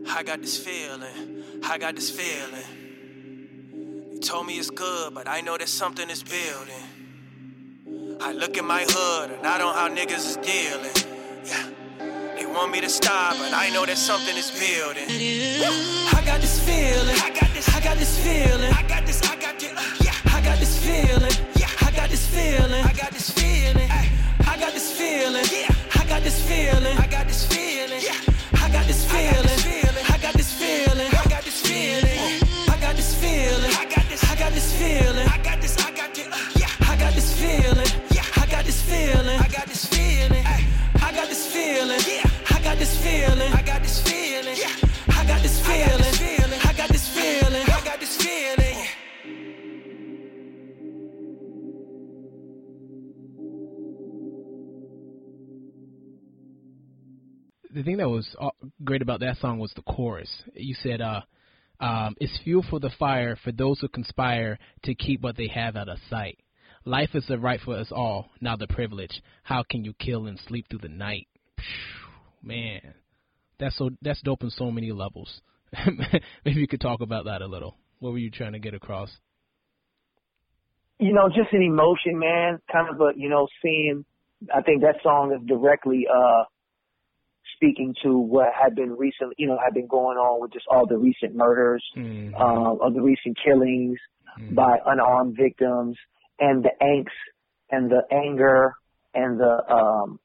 I 0.07 0.21
got 0.21 0.39
this 0.41 0.57
feeling. 0.57 1.43
I 1.63 1.79
got 1.79 1.95
this 1.95 2.11
feeling. 2.11 2.67
You 4.13 4.19
told 4.19 4.45
me 4.45 4.59
it's 4.59 4.69
good, 4.69 5.15
but 5.15 5.27
I 5.27 5.41
know 5.41 5.57
that 5.57 5.69
something 5.69 6.09
is 6.11 6.21
building. 6.21 6.94
I 8.21 8.31
look 8.31 8.57
in 8.57 8.65
my 8.65 8.85
hood 8.87 9.31
and 9.31 9.45
I 9.45 9.57
don't 9.57 9.73
know 9.75 9.79
how 9.79 9.89
niggas 9.89 10.25
is 10.25 10.37
dealing. 10.37 10.91
Yeah. 11.45 11.69
They 12.35 12.45
want 12.45 12.71
me 12.71 12.81
to 12.81 12.89
stop, 12.89 13.37
but 13.37 13.53
I 13.53 13.69
know 13.69 13.85
that 13.85 13.97
something 13.97 14.35
is 14.37 14.51
building. 14.51 15.05
I 15.09 16.21
got 16.25 16.41
this 16.41 16.59
feeling. 16.59 17.15
I 17.21 17.29
got 17.29 17.53
this. 17.53 17.67
I 17.69 17.81
got 17.81 17.97
this 17.97 18.17
feeling. 18.19 18.71
I 18.73 18.83
got 18.87 19.05
this. 19.05 19.21
I 19.23 19.35
got 19.35 19.59
this. 19.59 19.71
Uh, 19.71 19.81
yeah. 20.03 20.33
I 20.33 20.41
got 20.41 20.59
this 20.59 20.79
feeling. 20.79 21.31
Yeah. 21.55 21.69
I 21.81 21.91
got 21.91 22.09
this 22.09 22.27
feeling. 22.27 22.83
I 22.83 22.93
got 22.93 23.11
this 23.11 23.29
feeling. 23.29 23.89
I 23.91 24.57
got 24.57 24.73
this 24.73 24.91
feeling. 24.91 25.45
Yeah. 25.51 25.75
I 25.95 26.05
got 26.07 26.23
this 26.23 26.41
feeling. 26.47 26.97
I 26.97 27.07
got 27.07 27.27
this 27.27 27.45
feeling. 27.45 28.01
Yeah. 28.01 28.61
I 28.63 28.69
got 28.71 28.85
this 28.87 29.03
feeling. 29.05 30.05
I 30.07 30.17
got 30.17 30.33
this 30.33 30.51
feeling. 30.53 31.07
I 31.11 31.27
got 31.27 31.43
this 31.43 31.61
feeling. 31.67 32.19
I 32.69 32.77
got 32.79 32.95
this 32.95 33.13
feeling. 33.15 33.71
I 33.75 33.85
got 33.85 34.07
this. 34.09 34.23
I 34.23 34.35
got 34.35 34.51
this 34.53 34.71
feeling. 34.79 35.27
I 35.27 35.37
got 35.43 35.61
this. 35.61 35.77
I 35.77 35.91
feeling. 38.85 39.39
I 39.39 39.47
got 39.47 39.67
this 39.67 39.85
feeling. 39.85 40.45
I 40.45 41.11
got 41.13 41.27
this 41.29 41.51
feeling. 41.51 41.99
Yeah. 42.07 42.29
I 42.51 42.61
got 42.63 42.77
this 42.77 42.95
feeling. 43.03 43.51
I 43.53 43.61
got 43.65 43.81
this 43.81 44.01
feeling. 44.01 44.55
Yeah. 44.57 44.75
I 45.09 45.25
got 45.27 45.41
this 45.41 45.59
feeling. 45.65 46.59
I 46.63 46.73
got 46.77 46.89
this 46.89 47.07
feeling. 47.09 47.63
I 47.67 47.81
got 47.83 47.99
this 47.99 48.17
feeling. 48.17 48.35
the 57.75 57.83
thing 57.83 57.97
that 57.97 58.09
was 58.09 58.25
uh, 58.39 58.49
great 58.85 59.01
about 59.01 59.19
that 59.19 59.35
song 59.37 59.59
was 59.59 59.71
the 59.75 59.81
chorus. 59.81 60.29
You 60.53 60.73
said, 60.81 61.01
uh, 61.01 61.21
um, 61.81 62.15
"It's 62.21 62.39
fuel 62.43 62.63
for 62.69 62.79
the 62.79 62.89
fire 62.97 63.35
for 63.43 63.51
those 63.51 63.81
who 63.81 63.89
conspire 63.89 64.57
to 64.83 64.95
keep 64.95 65.21
what 65.21 65.35
they 65.35 65.47
have 65.47 65.75
out 65.75 65.89
of 65.89 65.97
sight. 66.09 66.39
Life 66.85 67.09
is 67.15 67.29
a 67.29 67.37
right 67.37 67.59
for 67.59 67.75
us 67.75 67.91
all, 67.91 68.29
not 68.41 68.59
the 68.59 68.67
privilege. 68.67 69.21
How 69.43 69.63
can 69.69 69.83
you 69.83 69.93
kill 69.93 70.27
and 70.27 70.39
sleep 70.47 70.67
through 70.69 70.79
the 70.79 70.89
night?" 70.89 71.27
Man, 72.43 72.93
that's 73.59 73.75
so 73.77 73.89
that's 74.01 74.21
dope 74.21 74.43
on 74.43 74.51
so 74.51 74.71
many 74.71 74.91
levels. 74.91 75.41
Maybe 76.45 76.59
you 76.61 76.67
could 76.67 76.81
talk 76.81 77.01
about 77.01 77.25
that 77.25 77.41
a 77.41 77.47
little. 77.47 77.75
What 77.99 78.11
were 78.11 78.19
you 78.19 78.29
trying 78.29 78.53
to 78.53 78.59
get 78.59 78.73
across? 78.73 79.09
you 80.97 81.11
know, 81.13 81.27
just 81.27 81.51
an 81.51 81.61
emotion, 81.61 82.17
man. 82.17 82.59
Kind 82.71 82.87
of 82.89 83.01
a, 83.01 83.11
you 83.17 83.27
know, 83.29 83.47
seeing. 83.61 84.05
I 84.53 84.61
think 84.61 84.81
that 84.81 84.95
song 85.03 85.33
is 85.33 85.45
directly 85.47 86.05
uh 86.13 86.43
speaking 87.55 87.95
to 88.03 88.17
what 88.17 88.47
had 88.53 88.75
been 88.75 88.91
recently, 88.97 89.35
you 89.37 89.47
know, 89.47 89.57
had 89.63 89.73
been 89.73 89.87
going 89.87 90.17
on 90.17 90.41
with 90.41 90.51
just 90.53 90.65
all 90.69 90.85
the 90.85 90.97
recent 90.97 91.35
murders, 91.35 91.83
Mhm. 91.95 92.39
um, 92.39 92.79
of 92.81 92.93
the 92.93 93.01
recent 93.01 93.37
killings 93.43 93.97
by 94.51 94.77
unarmed 94.85 95.35
victims, 95.37 95.97
and 96.39 96.63
the 96.63 96.71
angst 96.81 97.07
and 97.71 97.89
the 97.89 98.01
anger 98.11 98.75
and 99.13 99.39
the 99.39 99.73
um 99.73 100.19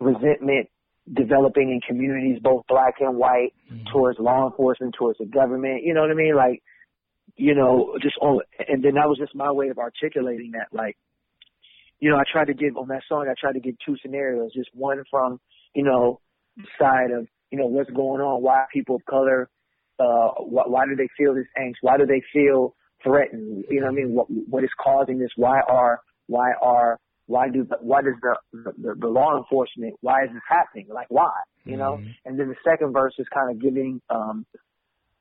resentment 0.00 0.68
developing 1.12 1.70
in 1.70 1.80
communities, 1.86 2.38
both 2.42 2.64
black 2.68 2.94
and 3.00 3.16
white, 3.16 3.52
towards 3.92 4.18
law 4.18 4.48
enforcement, 4.48 4.94
towards 4.96 5.18
the 5.18 5.26
government. 5.26 5.82
You 5.82 5.94
know 5.94 6.02
what 6.02 6.10
I 6.10 6.14
mean? 6.14 6.36
Like, 6.36 6.62
you 7.36 7.54
know, 7.54 7.96
just 8.00 8.16
on, 8.20 8.40
and 8.68 8.84
then 8.84 8.94
that 8.94 9.08
was 9.08 9.18
just 9.18 9.34
my 9.34 9.50
way 9.50 9.68
of 9.68 9.78
articulating 9.78 10.52
that. 10.52 10.68
Like, 10.72 10.96
you 11.98 12.10
know, 12.10 12.16
I 12.16 12.22
tried 12.30 12.46
to 12.46 12.54
give 12.54 12.76
on 12.76 12.88
that 12.88 13.02
song. 13.08 13.26
I 13.28 13.34
tried 13.40 13.54
to 13.54 13.60
give 13.60 13.74
two 13.84 13.96
scenarios. 14.02 14.52
Just 14.54 14.70
one 14.74 15.02
from, 15.10 15.40
you 15.74 15.82
know, 15.82 16.20
side 16.78 17.10
of, 17.10 17.26
you 17.50 17.58
know, 17.58 17.66
what's 17.66 17.90
going 17.90 18.20
on. 18.20 18.42
Why 18.42 18.64
people 18.72 18.96
of 18.96 19.04
color, 19.06 19.50
uh, 19.98 20.28
why, 20.38 20.64
why 20.66 20.84
do 20.86 20.94
they 20.94 21.08
feel 21.16 21.34
this 21.34 21.46
angst? 21.58 21.76
Why 21.80 21.96
do 21.96 22.06
they 22.06 22.22
feel 22.32 22.74
threatened? 23.04 23.64
You 23.70 23.80
know 23.80 23.86
what 23.86 23.92
I 23.92 23.96
mean? 23.96 24.14
What 24.14 24.26
what 24.48 24.64
is 24.64 24.70
causing 24.82 25.18
this? 25.18 25.30
Why 25.36 25.60
are 25.68 26.00
why 26.26 26.52
are 26.60 26.98
why 27.26 27.48
do 27.48 27.66
why 27.80 28.02
does 28.02 28.14
the, 28.22 28.72
the 28.78 28.94
the 28.98 29.08
law 29.08 29.36
enforcement 29.38 29.94
why 30.00 30.24
is 30.24 30.30
this 30.32 30.42
happening? 30.48 30.88
Like 30.92 31.06
why? 31.10 31.32
You 31.64 31.76
know? 31.76 31.98
And 32.24 32.38
then 32.38 32.48
the 32.48 32.56
second 32.64 32.92
verse 32.92 33.14
is 33.18 33.26
kind 33.32 33.50
of 33.50 33.60
giving 33.62 34.00
um 34.10 34.46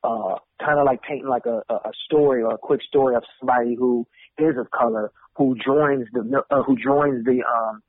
uh 0.03 0.35
kind 0.59 0.79
of 0.79 0.85
like 0.85 1.01
painting 1.03 1.27
like 1.27 1.45
a, 1.45 1.61
a 1.69 1.75
a 1.75 1.91
story 2.05 2.41
or 2.41 2.55
a 2.55 2.57
quick 2.57 2.81
story 2.87 3.15
of 3.15 3.23
somebody 3.39 3.75
who 3.75 4.05
is 4.39 4.55
of 4.57 4.69
color 4.71 5.11
who 5.37 5.55
joins 5.63 6.07
the 6.13 6.41
uh, 6.49 6.63
who 6.63 6.75
joins 6.75 7.23
the 7.23 7.43
um 7.43 7.81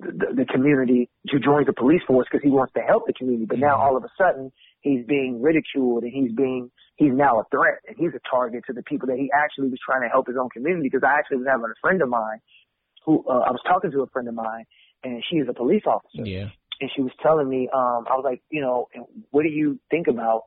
the, 0.00 0.34
the 0.34 0.44
community 0.44 1.08
to 1.28 1.38
join 1.38 1.64
the 1.64 1.72
police 1.72 2.02
force 2.06 2.26
because 2.30 2.42
he 2.42 2.50
wants 2.50 2.72
to 2.74 2.80
help 2.80 3.06
the 3.06 3.12
community 3.12 3.46
but 3.46 3.58
now 3.58 3.76
all 3.76 3.96
of 3.96 4.04
a 4.04 4.10
sudden 4.16 4.52
he's 4.80 5.04
being 5.06 5.42
ridiculed 5.42 6.04
and 6.04 6.12
he's 6.12 6.32
being 6.32 6.70
he's 6.96 7.12
now 7.12 7.40
a 7.40 7.44
threat 7.50 7.80
and 7.86 7.96
he's 7.98 8.12
a 8.14 8.20
target 8.28 8.64
to 8.66 8.72
the 8.72 8.82
people 8.82 9.06
that 9.08 9.18
he 9.18 9.30
actually 9.32 9.68
was 9.68 9.78
trying 9.84 10.02
to 10.02 10.08
help 10.08 10.26
his 10.26 10.36
own 10.40 10.48
community. 10.50 10.88
Because 10.88 11.06
I 11.06 11.18
actually 11.18 11.38
was 11.38 11.46
having 11.48 11.64
a 11.64 11.80
friend 11.80 12.02
of 12.02 12.08
mine 12.08 12.40
who 13.04 13.24
uh, 13.28 13.44
I 13.46 13.50
was 13.50 13.60
talking 13.66 13.90
to 13.92 14.00
a 14.02 14.06
friend 14.08 14.28
of 14.28 14.34
mine 14.34 14.64
and 15.04 15.22
she 15.30 15.36
is 15.36 15.46
a 15.48 15.54
police 15.54 15.82
officer. 15.86 16.24
Yeah. 16.24 16.48
And 16.80 16.90
she 16.94 17.02
was 17.02 17.12
telling 17.22 17.48
me, 17.48 17.68
um, 17.72 18.04
I 18.08 18.16
was 18.16 18.22
like, 18.24 18.42
you 18.50 18.60
know, 18.60 18.88
what 19.30 19.42
do 19.42 19.48
you 19.48 19.78
think 19.90 20.08
about 20.08 20.42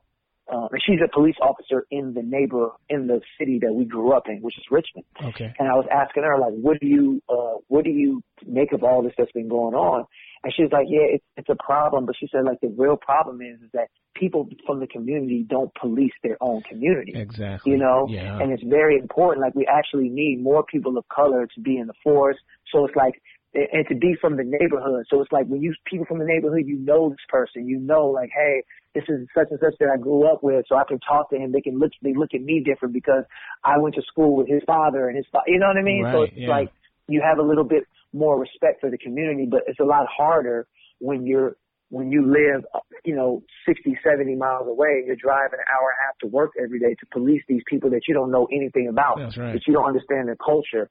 um, 0.52 0.68
and 0.72 0.80
she's 0.84 0.98
a 1.04 1.08
police 1.12 1.36
officer 1.40 1.86
in 1.90 2.14
the 2.14 2.22
neighbor 2.22 2.70
in 2.88 3.06
the 3.06 3.20
city 3.38 3.58
that 3.62 3.72
we 3.72 3.84
grew 3.84 4.12
up 4.12 4.24
in, 4.28 4.38
which 4.42 4.58
is 4.58 4.64
Richmond. 4.70 5.06
Okay. 5.22 5.52
And 5.58 5.68
I 5.68 5.74
was 5.74 5.86
asking 5.92 6.24
her 6.24 6.38
like, 6.38 6.52
what 6.54 6.80
do 6.80 6.86
you 6.86 7.22
uh, 7.28 7.58
what 7.68 7.84
do 7.84 7.90
you 7.90 8.22
make 8.46 8.72
of 8.72 8.82
all 8.82 9.02
this 9.02 9.12
that's 9.16 9.32
been 9.32 9.48
going 9.48 9.74
on? 9.74 10.06
And 10.42 10.52
she 10.54 10.62
was 10.62 10.72
like, 10.72 10.86
yeah, 10.88 11.06
it's 11.16 11.24
it's 11.36 11.48
a 11.48 11.62
problem, 11.62 12.06
but 12.06 12.16
she 12.18 12.28
said 12.32 12.44
like 12.44 12.60
the 12.60 12.74
real 12.76 12.96
problem 12.96 13.40
is 13.42 13.60
is 13.60 13.70
that 13.74 13.88
people 14.14 14.48
from 14.66 14.80
the 14.80 14.86
community 14.86 15.46
don't 15.48 15.70
police 15.80 16.12
their 16.22 16.36
own 16.40 16.62
community. 16.68 17.12
Exactly. 17.14 17.72
You 17.72 17.78
know, 17.78 18.06
Yeah. 18.08 18.38
and 18.40 18.50
it's 18.52 18.62
very 18.64 18.96
important. 18.98 19.44
Like 19.44 19.54
we 19.54 19.66
actually 19.66 20.08
need 20.08 20.42
more 20.42 20.64
people 20.64 20.98
of 20.98 21.06
color 21.08 21.46
to 21.54 21.60
be 21.60 21.76
in 21.76 21.86
the 21.86 21.94
force. 22.02 22.36
So 22.72 22.84
it's 22.86 22.96
like 22.96 23.20
and 23.54 23.86
to 23.88 23.94
be 23.94 24.14
from 24.20 24.36
the 24.36 24.44
neighborhood. 24.44 25.06
So 25.10 25.20
it's 25.20 25.32
like 25.32 25.46
when 25.46 25.60
you 25.60 25.74
people 25.84 26.06
from 26.06 26.18
the 26.18 26.24
neighborhood, 26.24 26.64
you 26.66 26.78
know 26.78 27.10
this 27.10 27.18
person, 27.28 27.66
you 27.66 27.78
know 27.80 28.06
like, 28.06 28.30
hey, 28.34 28.62
this 28.94 29.04
is 29.08 29.26
such 29.34 29.48
and 29.50 29.58
such 29.60 29.74
that 29.80 29.88
I 29.92 29.96
grew 29.96 30.30
up 30.30 30.42
with, 30.42 30.64
so 30.68 30.76
I 30.76 30.84
can 30.86 30.98
talk 31.00 31.30
to 31.30 31.36
him. 31.36 31.52
They 31.52 31.60
can 31.60 31.78
look, 31.78 31.92
they 32.02 32.14
look 32.14 32.30
at 32.34 32.42
me 32.42 32.62
different 32.64 32.94
because 32.94 33.24
I 33.64 33.78
went 33.78 33.96
to 33.96 34.02
school 34.02 34.36
with 34.36 34.48
his 34.48 34.62
father 34.66 35.08
and 35.08 35.16
his 35.16 35.26
father. 35.32 35.46
You 35.48 35.58
know 35.58 35.68
what 35.68 35.76
I 35.76 35.82
mean? 35.82 36.06
so 36.12 36.22
it's 36.22 36.32
yeah. 36.36 36.48
like 36.48 36.72
you 37.08 37.22
have 37.22 37.38
a 37.38 37.42
little 37.42 37.64
bit 37.64 37.84
more 38.12 38.38
respect 38.38 38.80
for 38.80 38.90
the 38.90 38.98
community, 38.98 39.46
but 39.50 39.62
it's 39.66 39.80
a 39.80 39.84
lot 39.84 40.06
harder 40.06 40.66
when 40.98 41.26
you're 41.26 41.56
when 41.90 42.12
you 42.12 42.24
live, 42.24 42.64
you 43.04 43.16
know, 43.16 43.42
60, 43.66 43.98
70 44.04 44.36
miles 44.36 44.68
away, 44.68 45.02
you're 45.04 45.16
driving 45.16 45.58
an 45.58 45.66
hour 45.74 45.90
and 45.90 45.98
a 45.98 46.02
half 46.06 46.18
to 46.20 46.28
work 46.28 46.52
every 46.62 46.78
day 46.78 46.94
to 46.94 47.06
police 47.10 47.42
these 47.48 47.62
people 47.66 47.90
that 47.90 48.02
you 48.06 48.14
don't 48.14 48.30
know 48.30 48.46
anything 48.52 48.86
about, 48.88 49.18
That's 49.18 49.36
right. 49.36 49.54
that 49.54 49.62
you 49.66 49.74
don't 49.74 49.86
understand 49.86 50.28
their 50.28 50.36
culture. 50.36 50.88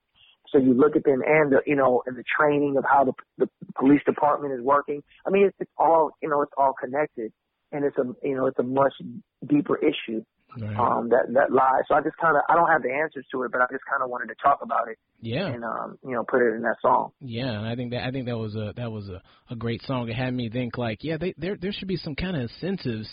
So 0.52 0.58
you 0.58 0.74
look 0.74 0.96
at 0.96 1.04
them 1.04 1.22
and 1.26 1.52
the, 1.52 1.62
you 1.66 1.76
know, 1.76 2.04
and 2.06 2.18
the 2.18 2.24
training 2.24 2.78
of 2.78 2.86
how 2.90 3.04
the, 3.04 3.14
the 3.38 3.50
police 3.78 4.02
department 4.06 4.54
is 4.54 4.62
working. 4.62 5.04
I 5.26 5.30
mean, 5.30 5.46
it's, 5.48 5.56
it's 5.60 5.72
all, 5.78 6.12
you 6.22 6.30
know, 6.30 6.42
it's 6.42 6.54
all 6.58 6.74
connected 6.74 7.32
and 7.72 7.86
it's 7.86 7.98
a, 7.98 8.04
you 8.28 8.36
know, 8.36 8.48
it's 8.48 8.60
a 8.60 8.64
much 8.64 8.94
deeper 9.48 9.78
issue, 9.78 10.24
Right. 10.60 10.76
um, 10.76 11.10
that, 11.10 11.32
that 11.34 11.52
lies. 11.52 11.84
So 11.88 11.94
I 11.94 12.02
just 12.02 12.18
kind 12.18 12.36
of, 12.36 12.42
I 12.50 12.56
don't 12.56 12.70
have 12.72 12.82
the 12.82 12.92
answers 12.92 13.26
to 13.32 13.44
it, 13.44 13.52
but 13.52 13.62
I 13.62 13.66
just 13.72 13.86
kind 13.88 14.02
of 14.02 14.10
wanted 14.10 14.30
to 14.30 14.36
talk 14.42 14.60
about 14.64 14.88
it 14.88 14.98
yeah. 15.22 15.46
and, 15.46 15.64
um, 15.64 16.00
you 16.04 16.14
know, 16.14 16.24
put 16.24 16.42
it 16.42 16.56
in 16.56 16.64
that 16.64 16.78
song. 16.82 17.12
Yeah, 17.22 17.52
and 17.52 17.68
I 17.68 17.76
think 17.76 17.92
that 17.92 18.04
I 18.04 18.10
think 18.10 18.26
that 18.26 18.38
was 18.38 18.56
a 18.56 18.74
that 18.76 18.92
was 18.92 19.08
a, 19.10 19.22
a 19.52 19.56
great 19.56 19.84
song. 19.84 20.10
It 20.10 20.16
had 20.16 20.34
me 20.34 20.50
think 20.50 20.76
like, 20.76 21.04
yeah, 21.04 21.18
they, 21.18 21.36
there 21.38 21.56
there 21.56 21.72
should 21.72 21.88
be 21.88 21.98
some 21.98 22.16
kind 22.16 22.36
of 22.36 22.50
incentives 22.50 23.08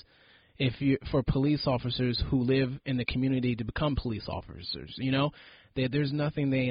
if 0.59 0.80
you 0.80 0.97
for 1.11 1.22
police 1.22 1.66
officers 1.66 2.22
who 2.30 2.41
live 2.41 2.70
in 2.87 2.97
the 2.97 3.05
community 3.05 3.55
to 3.57 3.64
become 3.64 3.97
police 3.97 4.24
officers. 4.28 4.95
You 4.97 5.12
know, 5.12 5.30
there 5.74 5.89
there's 5.89 6.12
nothing 6.12 6.49
they 6.49 6.68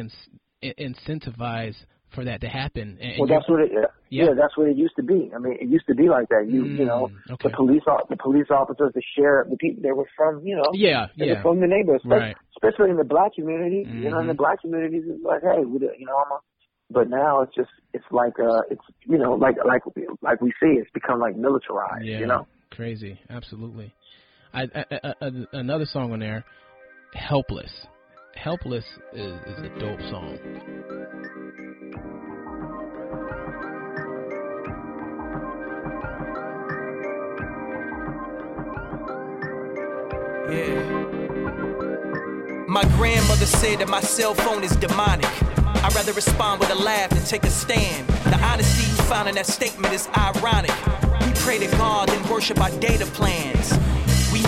incentivize 0.74 1.76
for 2.14 2.24
that 2.26 2.42
to 2.42 2.48
happen. 2.48 2.98
And, 3.02 3.20
Well, 3.20 3.28
that's 3.28 3.48
what 3.50 3.62
it. 3.62 3.72
Yeah, 3.74 3.82
Yeah. 4.10 4.26
yeah, 4.26 4.34
that's 4.40 4.58
what 4.58 4.68
it 4.68 4.78
used 4.78 4.96
to 4.98 5.04
be. 5.04 5.32
I 5.36 5.40
mean, 5.40 5.58
it 5.60 5.68
used 5.68 5.88
to 5.88 5.96
be 5.96 6.08
like 6.10 6.30
that. 6.30 6.48
You, 6.50 6.66
you 6.66 6.86
know, 6.86 7.10
Mm, 7.12 7.32
okay. 7.34 7.50
the 7.50 7.56
police, 7.56 7.84
the 8.10 8.18
police 8.18 8.48
officers, 8.50 8.92
the 8.94 9.02
sheriff, 9.18 9.50
the 9.50 9.58
people, 9.58 9.82
they 9.84 9.92
were 9.92 10.08
from, 10.16 10.46
you 10.46 10.56
know, 10.56 10.72
yeah, 10.74 11.08
they 11.18 11.26
yeah, 11.26 11.34
were 11.36 11.42
from 11.42 11.60
the 11.60 11.68
neighborhood, 11.68 12.02
especially, 12.02 12.20
Right. 12.28 12.38
especially 12.56 12.90
in 12.92 12.98
the 12.98 13.04
black 13.04 13.34
community. 13.36 13.84
You 13.90 14.10
know, 14.12 14.20
in 14.20 14.28
the 14.28 14.34
Mhm. 14.34 14.38
black 14.38 14.62
communities, 14.62 15.04
it's 15.08 15.24
like, 15.24 15.42
hey, 15.44 15.66
we, 15.66 15.80
you 15.80 16.06
know, 16.06 16.18
I'm 16.18 16.32
a. 16.32 16.40
But 16.92 17.10
now 17.10 17.42
it's 17.42 17.56
just, 17.56 17.72
it's 17.94 18.06
like, 18.12 18.40
uh, 18.40 18.62
it's, 18.70 18.82
you 19.08 19.18
know, 19.18 19.34
like, 19.34 19.56
like, 19.66 19.82
like 20.22 20.40
we 20.40 20.52
see, 20.62 20.78
it's 20.78 20.90
become 20.94 21.20
like 21.20 21.36
militarized. 21.36 22.06
yeah, 22.06 22.20
You 22.20 22.28
know. 22.28 22.48
crazy, 22.70 23.20
absolutely. 23.30 23.92
I, 24.54 24.70
I, 24.76 25.14
I, 25.20 25.32
another 25.54 25.86
song 25.86 26.14
on 26.14 26.20
there, 26.20 26.46
"Helpless." 27.14 27.88
"Helpless" 28.36 28.86
is, 29.14 29.34
is 29.48 29.60
a 29.60 29.70
dope 29.80 30.02
song. 30.12 30.38
Yeah. 40.50 41.06
My 42.68 42.84
grandmother 42.98 43.46
said 43.46 43.80
that 43.80 43.88
my 43.90 44.02
cell 44.02 44.36
phone 44.36 44.64
is 44.64 44.76
demonic. 44.76 45.26
I'd 45.84 45.96
rather 45.96 46.14
respond 46.14 46.60
with 46.60 46.70
a 46.70 46.76
laugh 46.76 47.10
than 47.10 47.24
take 47.24 47.44
a 47.46 47.50
stand. 47.50 48.08
The 48.08 48.38
honesty 48.44 48.84
you 48.84 48.98
found 49.10 49.28
in 49.30 49.36
that 49.36 49.48
statement 49.48 49.94
is 49.94 50.08
ironic. 50.16 50.72
We 51.26 51.32
pray 51.34 51.58
to 51.60 51.68
God 51.78 52.10
and 52.12 52.30
worship 52.30 52.60
our 52.62 52.72
data 52.80 53.06
plans. 53.08 53.72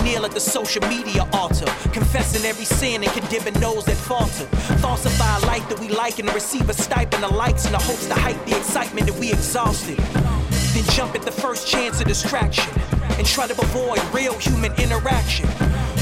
Kneel 0.08 0.24
at 0.24 0.30
the 0.30 0.40
social 0.40 0.80
media 0.88 1.28
altar, 1.34 1.66
confessing 1.92 2.42
every 2.46 2.64
sin 2.64 3.04
and 3.04 3.12
condemning 3.12 3.52
those 3.60 3.84
that 3.84 3.96
falter. 3.96 4.46
Falsify 4.80 5.36
a 5.36 5.46
life 5.46 5.68
that 5.68 5.78
we 5.80 5.88
like 5.88 6.18
and 6.18 6.32
receive 6.32 6.66
a 6.70 6.72
stipend 6.72 7.22
of 7.24 7.32
likes 7.32 7.66
in 7.66 7.72
the 7.72 7.78
hopes 7.78 8.06
to 8.06 8.14
hype 8.14 8.42
the 8.46 8.56
excitement 8.56 9.06
that 9.06 9.18
we 9.20 9.30
exhausted. 9.30 9.98
Then 9.98 10.84
jump 10.96 11.14
at 11.14 11.22
the 11.22 11.30
first 11.30 11.68
chance 11.68 12.00
of 12.00 12.06
distraction 12.06 12.72
and 13.18 13.26
try 13.26 13.48
to 13.48 13.60
avoid 13.60 14.00
real 14.14 14.32
human 14.38 14.72
interaction. 14.80 15.46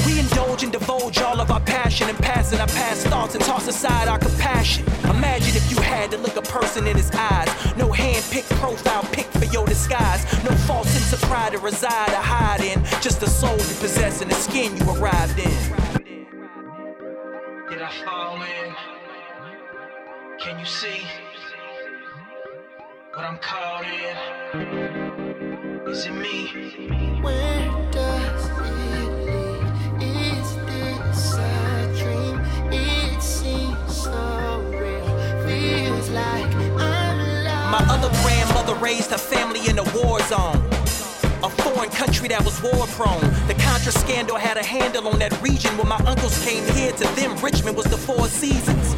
We 0.07 0.21
indulge 0.21 0.63
and 0.63 0.73
divulge 0.73 1.19
all 1.19 1.41
of 1.41 1.51
our 1.51 1.61
passion 1.61 2.09
and 2.09 2.17
passing 2.17 2.61
our 2.61 2.69
past 2.69 3.09
thoughts 3.09 3.35
and 3.35 3.43
toss 3.43 3.67
aside 3.67 4.07
our 4.07 4.21
compassion. 4.21 4.85
Imagine 5.11 5.57
if 5.57 5.69
you 5.69 5.83
had 5.83 6.13
to 6.13 6.17
look 6.19 6.37
a 6.37 6.43
person 6.43 6.87
in 6.87 6.97
his 6.97 7.11
eyes. 7.11 7.49
No 7.77 7.91
hand-picked 7.91 8.49
profile 8.51 9.03
pick 9.11 9.27
for 9.27 9.47
your 9.47 9.67
disguise. 9.67 10.23
No 10.45 10.53
false 10.69 10.89
sense 10.91 11.13
of 11.13 11.21
pride 11.29 11.55
to 11.55 11.59
reside 11.59 12.11
or 12.11 12.23
hide 12.23 12.61
in. 12.61 12.85
Just 13.03 13.19
the 13.19 13.29
soul 13.29 13.57
you 13.57 13.75
possess 13.81 14.23
and 14.23 14.31
the 14.31 14.37
skin 14.37 14.77
you 14.77 14.89
arrived 14.91 15.41
in. 15.41 15.51
Did 17.69 17.83
I 17.83 17.91
fall 18.05 18.41
in? 18.43 18.75
Can 20.39 20.61
you 20.61 20.67
see 20.67 21.03
what 23.13 23.25
I'm 23.25 23.39
caught 23.39 23.85
in? 23.85 24.17
Is 25.89 26.07
it 26.07 26.13
me? 26.13 27.19
Where 27.23 27.91
My 37.71 37.85
other 37.91 38.09
grandmother 38.23 38.75
raised 38.77 39.11
her 39.11 39.19
family 39.19 39.69
in 39.69 39.79
a 39.79 39.85
war 39.97 40.21
zone. 40.23 40.57
A 41.43 41.51
foreign 41.51 41.91
country 41.91 42.29
that 42.29 42.45
was 42.45 42.63
war 42.63 42.87
prone. 42.89 43.21
The 43.49 43.55
Contra 43.55 43.91
scandal 43.93 44.37
had 44.37 44.57
a 44.57 44.63
handle 44.63 45.09
on 45.09 45.19
that 45.19 45.41
region. 45.43 45.77
When 45.77 45.89
my 45.89 46.01
uncles 46.07 46.43
came 46.45 46.65
here, 46.75 46.93
to 46.93 47.05
them, 47.17 47.37
Richmond 47.39 47.77
was 47.77 47.87
the 47.87 47.99
Four 47.99 48.29
Seasons. 48.29 48.95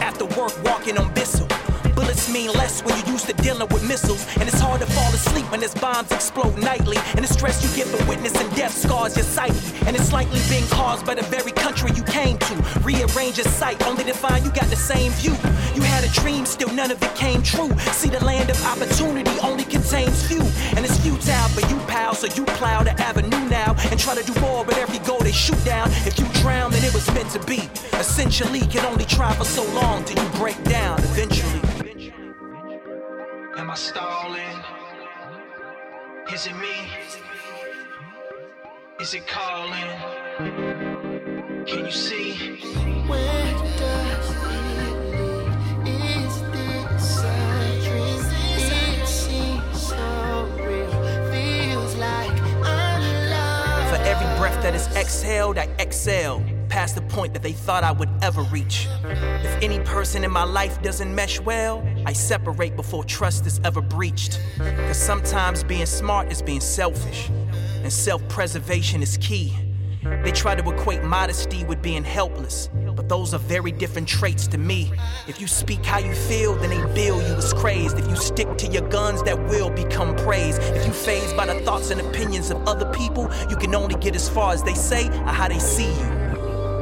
After 0.00 0.24
work, 0.24 0.52
walking 0.64 0.98
on 0.98 1.12
Bissell. 1.14 1.48
Bullets 1.96 2.30
mean 2.30 2.52
less 2.52 2.84
when 2.84 2.94
you're 2.98 3.16
used 3.16 3.26
to 3.26 3.32
dealing 3.42 3.68
with 3.68 3.82
missiles. 3.88 4.22
And 4.36 4.42
it's 4.42 4.60
hard 4.60 4.80
to 4.82 4.86
fall 4.86 5.08
asleep 5.14 5.50
when 5.50 5.60
there's 5.60 5.74
bombs 5.74 6.12
explode 6.12 6.56
nightly. 6.58 6.98
And 7.16 7.24
the 7.24 7.32
stress 7.32 7.64
you 7.64 7.74
get 7.74 7.88
for 7.88 8.04
witnessing 8.06 8.48
death 8.50 8.76
scars 8.76 9.16
your 9.16 9.24
psyche. 9.24 9.56
And 9.86 9.96
it's 9.96 10.12
likely 10.12 10.40
being 10.50 10.66
caused 10.68 11.06
by 11.06 11.14
the 11.14 11.22
very 11.22 11.52
country 11.52 11.90
you 11.96 12.02
came 12.04 12.36
to. 12.36 12.54
Rearrange 12.84 13.38
your 13.38 13.48
sight, 13.60 13.82
only 13.86 14.04
to 14.04 14.12
find 14.12 14.44
you 14.44 14.52
got 14.52 14.68
the 14.68 14.76
same 14.76 15.10
view. 15.12 15.32
You 15.74 15.80
had 15.82 16.04
a 16.04 16.10
dream, 16.20 16.44
still 16.44 16.70
none 16.74 16.90
of 16.90 17.02
it 17.02 17.14
came 17.14 17.42
true. 17.42 17.72
See, 17.96 18.10
the 18.10 18.22
land 18.22 18.50
of 18.50 18.62
opportunity 18.66 19.32
only 19.40 19.64
contains 19.64 20.26
few. 20.28 20.42
And 20.76 20.84
it's 20.84 20.98
futile 20.98 21.48
for 21.48 21.66
you, 21.72 21.78
pal, 21.88 22.14
so 22.14 22.26
you 22.36 22.44
plow 22.60 22.82
the 22.82 22.92
avenue 23.00 23.48
now. 23.48 23.74
And 23.90 23.98
try 23.98 24.14
to 24.14 24.22
do 24.22 24.38
more, 24.40 24.66
but 24.66 24.76
every 24.76 24.98
goal 24.98 25.20
they 25.20 25.32
shoot 25.32 25.62
down. 25.64 25.88
If 26.04 26.18
you 26.18 26.26
drown, 26.42 26.72
then 26.72 26.84
it 26.84 26.92
was 26.92 27.06
meant 27.14 27.30
to 27.30 27.42
be. 27.46 27.70
Essentially, 27.98 28.60
can 28.60 28.84
only 28.84 29.06
try 29.06 29.32
for 29.32 29.46
so 29.46 29.64
long 29.72 30.04
till 30.04 30.22
you 30.22 30.30
break 30.38 30.62
down 30.64 30.98
eventually. 31.00 31.65
Am 33.76 33.78
I 33.78 33.82
stalling? 33.82 34.58
Is 36.32 36.46
it 36.46 36.56
me? 36.56 36.88
Is 38.98 39.12
it 39.12 39.26
calling? 39.26 39.90
Can 41.66 41.84
you 41.84 41.90
see? 41.90 42.56
Where 43.06 43.52
does 43.76 44.30
it 44.30 44.40
lead? 44.48 45.88
Is 45.88 46.40
this 46.52 47.18
a 47.22 47.26
dream? 47.84 48.24
It 48.56 49.06
seems 49.06 49.88
so 49.88 50.48
real. 50.56 50.90
Feels 51.30 51.96
like 51.96 52.40
I'm 52.64 53.30
lost. 53.30 53.88
For 53.94 54.00
every 54.08 54.38
breath 54.38 54.62
that 54.62 54.74
is 54.74 54.86
exhaled, 54.96 55.58
I 55.58 55.68
exhale 55.78 56.42
past 56.76 56.94
the 56.94 57.00
point 57.00 57.32
that 57.32 57.42
they 57.42 57.54
thought 57.54 57.82
I 57.82 57.90
would 57.90 58.10
ever 58.20 58.42
reach. 58.52 58.86
If 59.02 59.62
any 59.62 59.78
person 59.80 60.24
in 60.24 60.30
my 60.30 60.44
life 60.44 60.82
doesn't 60.82 61.14
mesh 61.14 61.40
well, 61.40 61.82
I 62.04 62.12
separate 62.12 62.76
before 62.76 63.02
trust 63.02 63.46
is 63.46 63.62
ever 63.64 63.80
breached. 63.80 64.42
Cause 64.58 64.98
sometimes 64.98 65.64
being 65.64 65.86
smart 65.86 66.30
is 66.30 66.42
being 66.42 66.60
selfish, 66.60 67.30
and 67.82 67.90
self 67.90 68.28
preservation 68.28 69.02
is 69.02 69.16
key. 69.22 69.54
They 70.22 70.32
try 70.32 70.54
to 70.54 70.70
equate 70.70 71.02
modesty 71.02 71.64
with 71.64 71.80
being 71.80 72.04
helpless, 72.04 72.68
but 72.94 73.08
those 73.08 73.32
are 73.32 73.38
very 73.38 73.72
different 73.72 74.06
traits 74.06 74.46
to 74.48 74.58
me. 74.58 74.92
If 75.26 75.40
you 75.40 75.46
speak 75.46 75.82
how 75.82 76.00
you 76.00 76.14
feel, 76.14 76.56
then 76.56 76.68
they 76.68 76.94
bill 76.94 77.22
you 77.26 77.36
as 77.36 77.54
crazed. 77.54 77.98
If 77.98 78.06
you 78.06 78.16
stick 78.16 78.54
to 78.58 78.66
your 78.66 78.86
guns, 78.90 79.22
that 79.22 79.42
will 79.48 79.70
become 79.70 80.14
praise. 80.16 80.58
If 80.58 80.86
you 80.86 80.92
phased 80.92 81.38
by 81.38 81.46
the 81.46 81.58
thoughts 81.60 81.90
and 81.90 82.02
opinions 82.02 82.50
of 82.50 82.58
other 82.68 82.92
people, 82.92 83.30
you 83.48 83.56
can 83.56 83.74
only 83.74 83.94
get 83.94 84.14
as 84.14 84.28
far 84.28 84.52
as 84.52 84.62
they 84.62 84.74
say 84.74 85.08
or 85.08 85.32
how 85.32 85.48
they 85.48 85.58
see 85.58 85.90
you. 85.90 86.25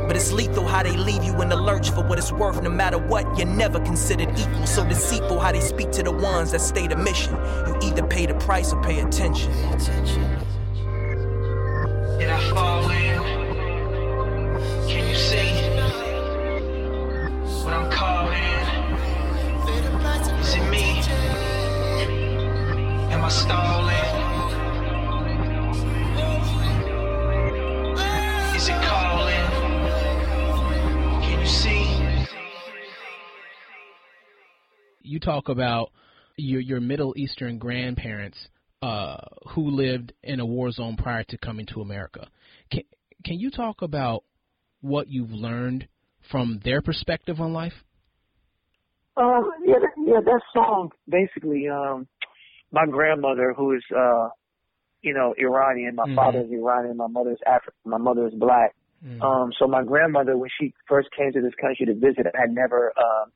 But 0.07 0.17
it's 0.17 0.33
lethal 0.33 0.67
how 0.67 0.83
they 0.83 0.97
leave 0.97 1.25
you 1.25 1.41
in 1.43 1.49
the 1.49 1.57
lurch 1.57 1.91
for 1.91 2.03
what 2.03 2.19
it's 2.19 2.33
worth. 2.33 2.63
No 2.63 2.71
matter 2.71 2.99
what, 2.99 3.25
you're 3.39 3.47
never 3.47 3.81
considered 3.81 4.29
equal. 4.39 4.67
So 4.67 4.85
deceitful 4.87 5.39
how 5.39 5.53
they 5.53 5.61
speak 5.61 5.91
to 5.93 6.03
the 6.03 6.13
ones 6.13 6.51
that 6.53 6.61
stay 6.61 6.87
the 6.87 6.97
mission. 6.97 7.35
You 7.67 7.79
either 7.83 8.07
pay 8.07 8.27
the 8.27 8.35
price 8.35 8.73
or 8.73 8.83
pay 8.83 9.01
attention. 9.01 9.51
Did 12.19 12.31
I 12.31 12.51
fall 12.51 12.91
in? 12.91 13.23
Can 14.89 15.09
you 15.09 15.15
see 15.15 15.53
what 17.65 17.73
I'm 17.73 17.87
in? 18.33 18.55
Is 20.41 20.55
it 20.55 20.65
me? 20.71 21.01
Am 23.13 23.25
I 23.25 23.29
stalling? 23.31 23.94
You 35.15 35.21
talk 35.21 35.49
about 35.49 35.93
your 36.37 36.61
your 36.61 36.81
Middle 36.81 37.15
Eastern 37.17 37.57
grandparents 37.57 38.37
uh, 38.83 39.19
who 39.51 39.71
lived 39.71 40.13
in 40.25 40.41
a 40.41 40.45
war 40.45 40.73
zone 40.73 40.97
prior 40.97 41.23
to 41.29 41.39
coming 41.39 41.67
to 41.67 41.83
America. 41.83 42.27
Can 42.73 42.83
can 43.25 43.39
you 43.39 43.53
talk 43.53 43.83
about 43.83 44.25
what 44.81 45.07
you've 45.09 45.31
learned 45.31 45.87
from 46.33 46.61
their 46.65 46.83
perspective 46.83 47.41
on 47.41 47.53
life? 47.53 47.75
Um, 49.17 49.53
yeah, 49.65 49.77
that, 49.79 49.93
yeah, 50.05 50.21
that 50.25 50.41
song 50.53 50.91
basically, 51.09 51.69
um, 51.69 52.09
my 52.73 52.85
grandmother, 52.91 53.55
who 53.57 53.77
is, 53.77 53.85
uh, 53.97 54.31
you 55.03 55.15
know, 55.15 55.33
Iranian, 55.39 55.95
my 55.95 56.09
Mhm. 56.09 56.17
father's 56.17 56.51
Iranian, 56.51 56.97
my 56.97 57.07
mother's 57.07 57.39
African, 57.47 57.79
my 57.85 57.99
mother 57.99 58.27
is 58.27 58.35
black. 58.35 58.75
Mm. 59.07 59.23
Um, 59.23 59.53
so 59.61 59.69
my 59.69 59.85
grandmother, 59.85 60.37
when 60.37 60.51
she 60.59 60.75
first 60.89 61.09
came 61.13 61.31
to 61.31 61.41
this 61.41 61.55
country 61.55 61.87
to 61.87 61.95
visit, 61.95 62.27
I 62.27 62.41
had 62.41 62.51
never, 62.51 62.93
um, 62.99 63.31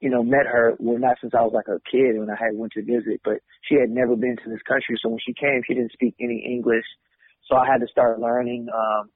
you 0.00 0.10
know, 0.10 0.22
met 0.22 0.46
her. 0.46 0.74
Well, 0.78 0.98
not 0.98 1.16
since 1.20 1.34
I 1.34 1.42
was 1.42 1.52
like 1.54 1.68
a 1.68 1.80
kid 1.90 2.18
when 2.18 2.30
I 2.30 2.36
had 2.38 2.54
went 2.54 2.72
to 2.74 2.82
visit, 2.82 3.20
but 3.24 3.38
she 3.62 3.74
had 3.74 3.90
never 3.90 4.16
been 4.16 4.36
to 4.44 4.50
this 4.50 4.62
country. 4.66 4.96
So 5.02 5.08
when 5.10 5.18
she 5.24 5.34
came, 5.34 5.62
she 5.66 5.74
didn't 5.74 5.92
speak 5.92 6.14
any 6.20 6.44
English. 6.46 6.84
So 7.48 7.56
I 7.56 7.66
had 7.66 7.80
to 7.80 7.88
start 7.88 8.20
learning, 8.20 8.68
um, 8.74 9.10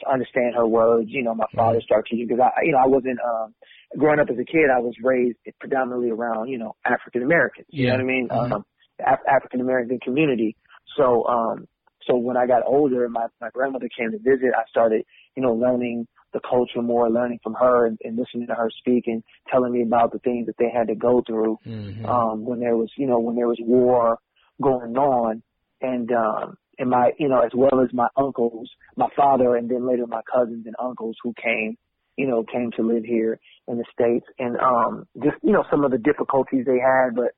to 0.00 0.10
understand 0.10 0.54
her 0.54 0.66
words. 0.66 1.10
You 1.10 1.22
know, 1.22 1.34
my 1.34 1.46
father 1.56 1.80
started 1.80 2.08
teaching 2.10 2.28
because 2.28 2.40
I, 2.40 2.62
you 2.64 2.72
know, 2.72 2.78
I 2.78 2.86
wasn't, 2.86 3.18
um, 3.20 3.54
growing 3.98 4.20
up 4.20 4.30
as 4.30 4.38
a 4.38 4.44
kid, 4.44 4.70
I 4.74 4.78
was 4.78 4.94
raised 5.02 5.38
predominantly 5.58 6.10
around, 6.10 6.48
you 6.48 6.58
know, 6.58 6.76
African 6.84 7.22
Americans. 7.22 7.66
You 7.70 7.86
know 7.88 7.92
Yeah. 7.92 7.96
what 7.96 8.02
I 8.02 8.06
mean? 8.06 8.28
Mhm. 8.28 8.52
Um, 8.52 8.64
Af- 9.04 9.26
African 9.26 9.60
American 9.60 9.98
community. 10.00 10.56
So, 10.96 11.26
um, 11.26 11.66
so 12.06 12.16
when 12.16 12.36
I 12.36 12.46
got 12.46 12.62
older, 12.66 13.08
my 13.08 13.26
my 13.40 13.50
grandmother 13.50 13.88
came 13.88 14.10
to 14.12 14.18
visit. 14.18 14.52
I 14.56 14.64
started, 14.68 15.04
you 15.36 15.42
know, 15.42 15.54
learning 15.54 16.06
the 16.32 16.40
culture 16.40 16.82
more, 16.82 17.10
learning 17.10 17.40
from 17.42 17.54
her, 17.54 17.86
and, 17.86 17.98
and 18.04 18.16
listening 18.16 18.46
to 18.46 18.54
her 18.54 18.70
speak, 18.78 19.04
and 19.06 19.22
telling 19.50 19.72
me 19.72 19.82
about 19.82 20.12
the 20.12 20.18
things 20.20 20.46
that 20.46 20.56
they 20.58 20.70
had 20.72 20.88
to 20.88 20.94
go 20.94 21.22
through 21.26 21.58
Mhm. 21.66 22.08
um, 22.08 22.44
when 22.44 22.60
there 22.60 22.76
was, 22.76 22.90
you 22.96 23.06
know, 23.06 23.18
when 23.18 23.36
there 23.36 23.48
was 23.48 23.58
war 23.60 24.18
going 24.60 24.96
on, 24.96 25.42
and 25.80 26.10
um, 26.12 26.56
and 26.78 26.90
my, 26.90 27.12
you 27.18 27.28
know, 27.28 27.40
as 27.40 27.52
well 27.54 27.80
as 27.82 27.92
my 27.92 28.08
uncles, 28.16 28.70
my 28.96 29.08
father, 29.16 29.56
and 29.56 29.68
then 29.68 29.86
later 29.86 30.06
my 30.06 30.22
cousins 30.22 30.66
and 30.66 30.74
uncles 30.78 31.16
who 31.22 31.34
came, 31.42 31.76
you 32.16 32.26
know, 32.26 32.42
came 32.44 32.70
to 32.76 32.82
live 32.82 33.04
here 33.04 33.38
in 33.68 33.78
the 33.78 33.84
states, 33.92 34.26
and 34.38 34.56
um, 34.58 35.06
just 35.22 35.36
you 35.42 35.52
know 35.52 35.64
some 35.70 35.84
of 35.84 35.90
the 35.90 35.98
difficulties 35.98 36.64
they 36.64 36.78
had, 36.78 37.14
but 37.14 37.32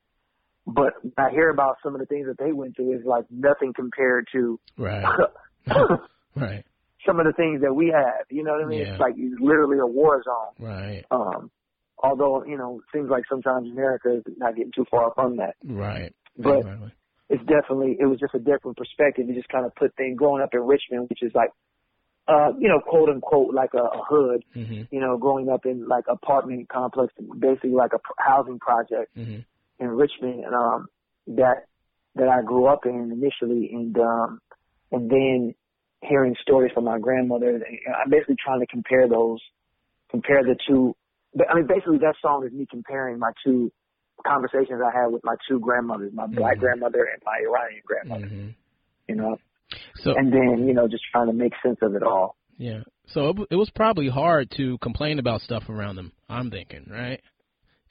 but 0.67 0.95
I 1.19 1.31
hear 1.31 1.51
about 1.51 1.77
some 1.83 1.95
of 1.95 2.01
the 2.01 2.07
things 2.07 2.27
that 2.27 2.39
they 2.39 2.53
went 2.53 2.77
through 2.77 2.97
is 2.99 3.05
like 3.05 3.25
nothing 3.31 3.73
compared 3.75 4.29
to 4.33 4.61
Right. 4.77 5.05
right. 6.37 6.65
Some 7.07 7.19
of 7.21 7.27
the 7.27 7.33
things 7.33 7.61
that 7.63 7.75
we 7.75 7.89
have. 7.89 8.27
You 8.31 8.45
know 8.45 8.53
what 8.53 8.65
I 8.65 8.69
mean? 8.69 8.81
Yeah. 8.81 8.93
It's 8.93 9.01
like 9.01 9.15
it's 9.17 9.41
literally 9.41 9.79
a 9.79 9.87
war 9.87 10.23
zone. 10.23 10.67
Right. 10.67 11.05
Um, 11.11 11.51
although 11.99 12.45
you 12.45 12.57
know, 12.57 12.79
it 12.81 12.85
seems 12.97 13.11
like 13.11 13.25
sometimes 13.29 13.71
America 13.71 14.17
is 14.17 14.23
not 14.37 14.57
getting 14.57 14.73
too 14.75 14.87
far 14.91 15.13
from 15.15 15.37
that. 15.39 15.57
Right. 15.65 16.15
But 16.37 16.59
Exactly. 16.59 16.93
it's 17.29 17.45
definitely 17.45 17.97
it 18.01 18.07
was 18.07 18.19
just 18.21 18.35
a 18.35 18.39
different 18.39 18.77
perspective. 18.77 19.29
It 19.29 19.35
just 19.35 19.49
kind 19.49 19.67
of 19.67 19.75
put 19.75 19.95
things 19.97 20.17
growing 20.19 20.43
up 20.43 20.51
in 20.55 20.61
Richmond, 20.61 21.09
which 21.09 21.23
is 21.23 21.33
like, 21.35 21.51
uh, 22.29 22.53
you 22.59 22.69
know, 22.69 22.81
quote 22.81 23.09
unquote, 23.09 23.53
like 23.55 23.75
a, 23.75 23.83
a 23.83 24.03
hood. 24.09 24.45
Mhm. 24.57 24.89
You 24.91 25.01
know, 25.01 25.19
growing 25.19 25.49
up 25.49 25.67
in 25.67 25.89
like 25.89 26.05
apartment 26.09 26.69
complex, 26.69 27.13
basically 27.39 27.71
like 27.71 27.93
a 27.93 28.01
housing 28.19 28.59
project 28.59 29.15
Mhm. 29.17 29.45
in 29.79 29.89
Richmond, 29.89 30.45
and 30.45 30.55
um, 30.55 30.87
that 31.27 31.67
that 32.15 32.29
I 32.29 32.43
grew 32.43 32.67
up 32.67 32.85
in 32.87 33.11
initially, 33.11 33.71
and 33.73 33.97
um, 33.99 34.41
and 34.91 35.11
then 35.11 35.55
hearing 36.03 36.35
stories 36.43 36.73
from 36.75 36.85
my 36.85 36.99
grandmother. 36.99 37.61
I'm 38.03 38.11
basically 38.11 38.37
trying 38.43 38.61
to 38.61 38.67
compare 38.67 39.09
those, 39.09 39.39
compare 40.11 40.43
the 40.43 40.57
two. 40.69 40.95
but, 41.35 41.49
I 41.51 41.55
mean, 41.55 41.67
basically 41.67 41.99
that 41.99 42.15
song 42.21 42.45
is 42.47 42.53
me 42.53 42.67
comparing 42.71 43.19
my 43.19 43.31
two 43.45 43.73
conversations 44.27 44.81
I 44.85 44.91
had 44.97 45.07
with 45.09 45.23
my 45.25 45.35
two 45.49 45.59
grandmothers, 45.61 46.13
my 46.13 46.27
black 46.27 46.57
Mhm. 46.57 46.61
grandmother 46.61 47.05
and 47.05 47.23
my 47.25 47.39
Iranian 47.49 47.83
grandmother. 47.87 48.27
Mhm. 48.27 48.55
You 49.09 49.15
know, 49.17 49.37
So 49.97 50.15
and 50.15 50.31
then 50.33 50.69
you 50.69 50.75
know 50.75 50.87
just 50.87 51.05
trying 51.11 51.29
to 51.29 51.33
make 51.33 51.53
sense 51.63 51.79
of 51.83 51.95
it 51.95 52.03
all. 52.03 52.37
yeah. 52.59 52.83
So 53.07 53.31
it, 53.31 53.37
it 53.53 53.57
was 53.57 53.71
probably 53.71 54.09
hard 54.09 54.51
to 54.53 54.77
complain 54.79 55.19
about 55.19 55.41
stuff 55.41 55.69
around 55.69 55.97
them. 55.97 56.13
I'm 56.29 56.51
thinking, 56.51 56.87
right? 56.91 57.21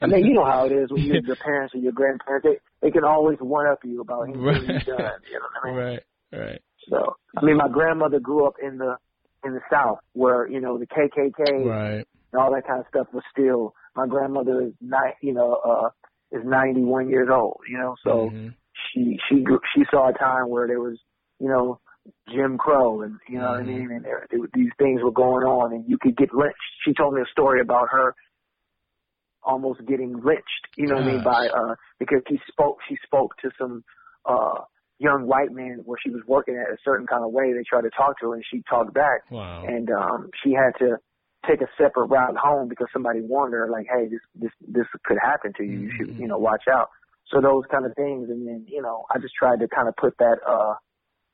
I 0.00 0.06
mean, 0.06 0.24
you 0.26 0.34
know 0.34 0.44
how 0.44 0.66
it 0.66 0.72
is 0.72 0.90
when 0.90 1.02
you're 1.02 1.22
your 1.26 1.36
parents 1.36 1.74
or 1.74 1.78
your 1.78 1.92
grandparents. 1.92 2.46
They 2.46 2.58
they 2.86 2.90
can 2.92 3.04
always 3.04 3.38
one 3.40 3.66
up 3.66 3.80
you 3.84 4.00
about 4.00 4.22
anything 4.22 4.42
Right. 4.42 4.62
you've 4.62 4.84
done. 4.84 5.20
You 5.30 5.40
know 5.40 5.46
what 5.60 5.64
I 5.64 5.66
mean? 5.66 5.76
right. 5.76 6.02
Right. 6.32 6.62
So 6.88 7.16
I 7.36 7.44
mean, 7.44 7.56
my 7.56 7.68
grandmother 7.68 8.20
grew 8.20 8.46
up 8.46 8.54
in 8.62 8.78
the 8.78 8.96
in 9.44 9.54
the 9.54 9.60
South, 9.70 9.98
where 10.12 10.48
you 10.48 10.60
know 10.60 10.78
the 10.78 10.86
KKK 10.86 11.66
Right. 11.66 12.06
and 12.32 12.40
all 12.40 12.52
that 12.54 12.66
kind 12.66 12.80
of 12.80 12.86
stuff 12.88 13.06
was 13.12 13.22
still. 13.30 13.74
My 13.94 14.06
grandmother 14.06 14.62
is 14.62 14.72
nine, 14.80 15.14
you 15.22 15.32
know, 15.32 15.54
uh, 15.64 15.88
is 16.36 16.44
91 16.44 17.08
years 17.08 17.28
old. 17.32 17.60
You 17.68 17.78
know, 17.78 17.94
so 18.04 18.30
Mhm. 18.30 18.54
she 18.92 19.18
she 19.28 19.44
she 19.74 19.84
saw 19.90 20.08
a 20.10 20.12
time 20.18 20.48
where 20.48 20.66
there 20.66 20.80
was, 20.80 20.98
you 21.38 21.48
know, 21.48 21.80
Jim 22.28 22.58
Crow, 22.58 23.02
and 23.02 23.18
you 23.28 23.38
know 23.38 23.48
what 23.50 23.60
I 23.60 23.62
Mhm. 23.62 23.66
mean, 23.66 23.90
and 23.90 24.04
there, 24.04 24.26
there, 24.30 24.40
these 24.54 24.72
things 24.78 25.02
were 25.02 25.12
going 25.12 25.44
on, 25.44 25.72
and 25.72 25.88
you 25.88 25.98
could 25.98 26.16
get 26.16 26.34
lynched. 26.34 26.56
She 26.84 26.92
told 26.94 27.14
me 27.14 27.22
a 27.22 27.30
story 27.32 27.60
about 27.60 27.88
her 27.90 28.14
almost 29.42 29.84
getting 29.86 30.20
lynched. 30.22 30.66
You 30.76 30.88
know 30.88 30.96
what 30.96 31.04
I 31.04 31.06
mean? 31.06 31.22
By 31.22 31.48
uh, 31.48 31.74
because 31.98 32.22
he 32.28 32.38
spoke, 32.48 32.78
she 32.88 32.96
spoke 33.04 33.36
to 33.38 33.50
some 33.58 33.84
uh 34.24 34.62
young 34.98 35.26
white 35.26 35.52
man 35.52 35.82
where 35.84 35.98
she 36.02 36.10
was 36.10 36.22
working 36.26 36.56
at 36.56 36.72
a 36.72 36.76
certain 36.84 37.06
kind 37.06 37.24
of 37.24 37.30
way. 37.32 37.52
They 37.52 37.64
tried 37.68 37.82
to 37.82 37.90
talk 37.90 38.18
to 38.20 38.30
her, 38.30 38.34
and 38.34 38.44
she 38.50 38.62
talked 38.68 38.94
back 38.94 39.20
Wow. 39.30 39.64
and 39.66 39.90
um 39.90 40.30
she 40.42 40.52
had 40.52 40.72
to 40.78 40.96
take 41.46 41.60
a 41.60 41.68
separate 41.78 42.06
route 42.06 42.36
home 42.36 42.68
because 42.68 42.88
somebody 42.92 43.20
warned 43.20 43.52
her 43.54 43.68
like 43.70 43.86
hey 43.92 44.08
this 44.08 44.20
this 44.34 44.50
this 44.66 44.86
could 45.04 45.18
happen 45.22 45.52
to 45.56 45.62
you 45.64 45.80
you 45.80 45.90
should 45.96 46.08
Mhm. 46.08 46.18
you 46.18 46.26
know 46.28 46.38
watch 46.38 46.64
out 46.72 46.88
so 47.28 47.40
those 47.40 47.64
kind 47.70 47.86
of 47.86 47.94
things 47.94 48.28
and 48.30 48.46
then 48.48 48.64
you 48.68 48.82
know 48.82 49.04
i 49.14 49.18
just 49.18 49.34
tried 49.38 49.60
to 49.60 49.68
kind 49.68 49.86
of 49.86 49.94
put 49.96 50.16
that 50.18 50.38
uh 50.48 50.74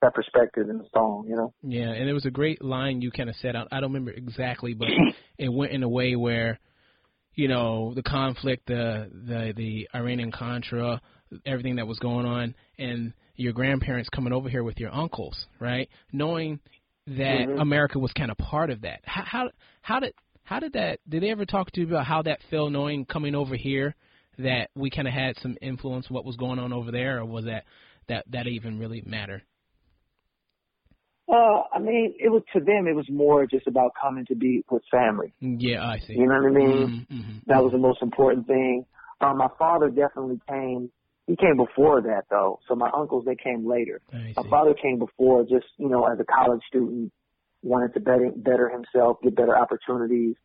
that 0.03 0.13
perspective 0.15 0.69
in 0.69 0.77
the 0.79 0.85
song 0.93 1.25
you 1.29 1.37
know 1.37 1.55
Yeah, 1.63 1.91
and 1.93 2.09
it 2.09 2.13
was 2.13 2.27
a 2.27 2.31
great 2.31 2.63
line 2.63 3.01
you 3.01 3.11
kind 3.11 3.31
of 3.31 3.37
said. 3.37 3.55
I, 3.57 3.63
I 3.71 3.81
don't 3.81 3.93
remember 3.93 4.11
exactly, 4.11 4.75
but 4.75 4.89
it 5.39 5.49
went 5.49 5.71
in 5.73 5.83
a 5.85 5.89
way 5.89 6.17
where, 6.17 6.59
you 7.35 7.47
know, 7.49 7.95
the 7.95 8.03
conflict, 8.03 8.67
the 8.67 9.09
the 9.13 9.53
the 9.57 9.89
Iranian 9.95 10.33
Contra, 10.33 11.01
everything 11.47 11.77
that 11.77 11.87
was 11.87 11.99
going 12.01 12.27
on, 12.27 12.55
and 12.79 13.13
your 13.37 13.53
grandparents 13.53 14.09
coming 14.09 14.33
over 14.33 14.49
here 14.49 14.65
with 14.65 14.79
your 14.79 14.93
uncles, 14.93 15.47
right? 15.61 15.89
Knowing 16.13 16.61
that 17.07 17.49
Mhm. 17.49 17.59
America 17.59 17.99
was 17.99 18.13
kind 18.13 18.31
of 18.31 18.39
part 18.39 18.71
of 18.71 18.83
that. 18.83 19.01
How 19.05 19.23
how 19.25 19.51
how 19.83 20.01
did 20.01 20.15
how 20.45 20.61
did 20.61 20.73
that? 20.75 21.01
Did 21.09 21.23
they 21.23 21.31
ever 21.31 21.45
talk 21.47 21.71
to 21.73 21.81
you 21.81 21.87
about 21.87 22.07
how 22.07 22.23
that 22.23 22.41
felt, 22.51 22.73
knowing 22.73 23.05
coming 23.07 23.35
over 23.35 23.57
here 23.57 23.95
that 24.39 24.71
we 24.75 24.91
kind 24.91 25.09
of 25.09 25.15
had 25.15 25.37
some 25.39 25.57
influence 25.61 26.09
what 26.11 26.25
was 26.25 26.37
going 26.37 26.59
on 26.59 26.73
over 26.73 26.91
there, 26.91 27.19
or 27.19 27.25
was 27.25 27.45
that 27.47 27.65
that 28.09 28.25
that 28.31 28.47
even 28.47 28.79
really 28.79 29.03
matter? 29.07 29.43
uh 31.29 31.63
i 31.73 31.79
mean 31.79 32.15
it 32.19 32.29
was 32.29 32.43
to 32.53 32.61
them 32.61 32.87
it 32.87 32.95
was 32.95 33.09
more 33.11 33.47
just 33.47 33.67
about 33.67 33.93
coming 34.01 34.27
to 34.27 34.35
be 34.35 34.65
with 34.71 34.83
family 34.91 35.33
Yeah, 35.41 35.83
I 35.85 35.99
see. 35.99 36.15
you 36.15 36.27
know 36.27 36.35
what 36.41 36.49
i 36.49 36.53
mean 36.53 36.93
Mm-hmm. 37.13 37.39
that 37.47 37.63
was 37.63 37.73
the 37.73 37.79
most 37.79 38.03
important 38.03 38.47
thing 38.47 38.85
um 39.21 39.39
my 39.39 39.49
father 39.59 39.89
definitely 39.89 40.41
came 40.49 40.91
he 41.27 41.37
came 41.37 41.57
before 41.57 42.03
that 42.03 42.23
though 42.31 42.59
so 42.69 42.75
my 42.75 42.91
uncles 42.95 43.25
they 43.25 43.37
came 43.37 43.69
later 43.69 44.01
My 44.37 44.45
father 44.51 44.75
came 44.75 44.99
before 44.99 45.43
just, 45.43 45.67
you 45.79 45.89
know, 45.89 46.05
as 46.07 46.19
a 46.21 46.25
college 46.25 46.63
student, 46.69 47.13
wanted 47.63 47.95
to 47.95 48.01
better, 48.01 48.31
better 48.35 48.69
himself, 48.71 49.19
get 49.23 49.37
better 49.37 49.57
opportunities. 49.57 50.37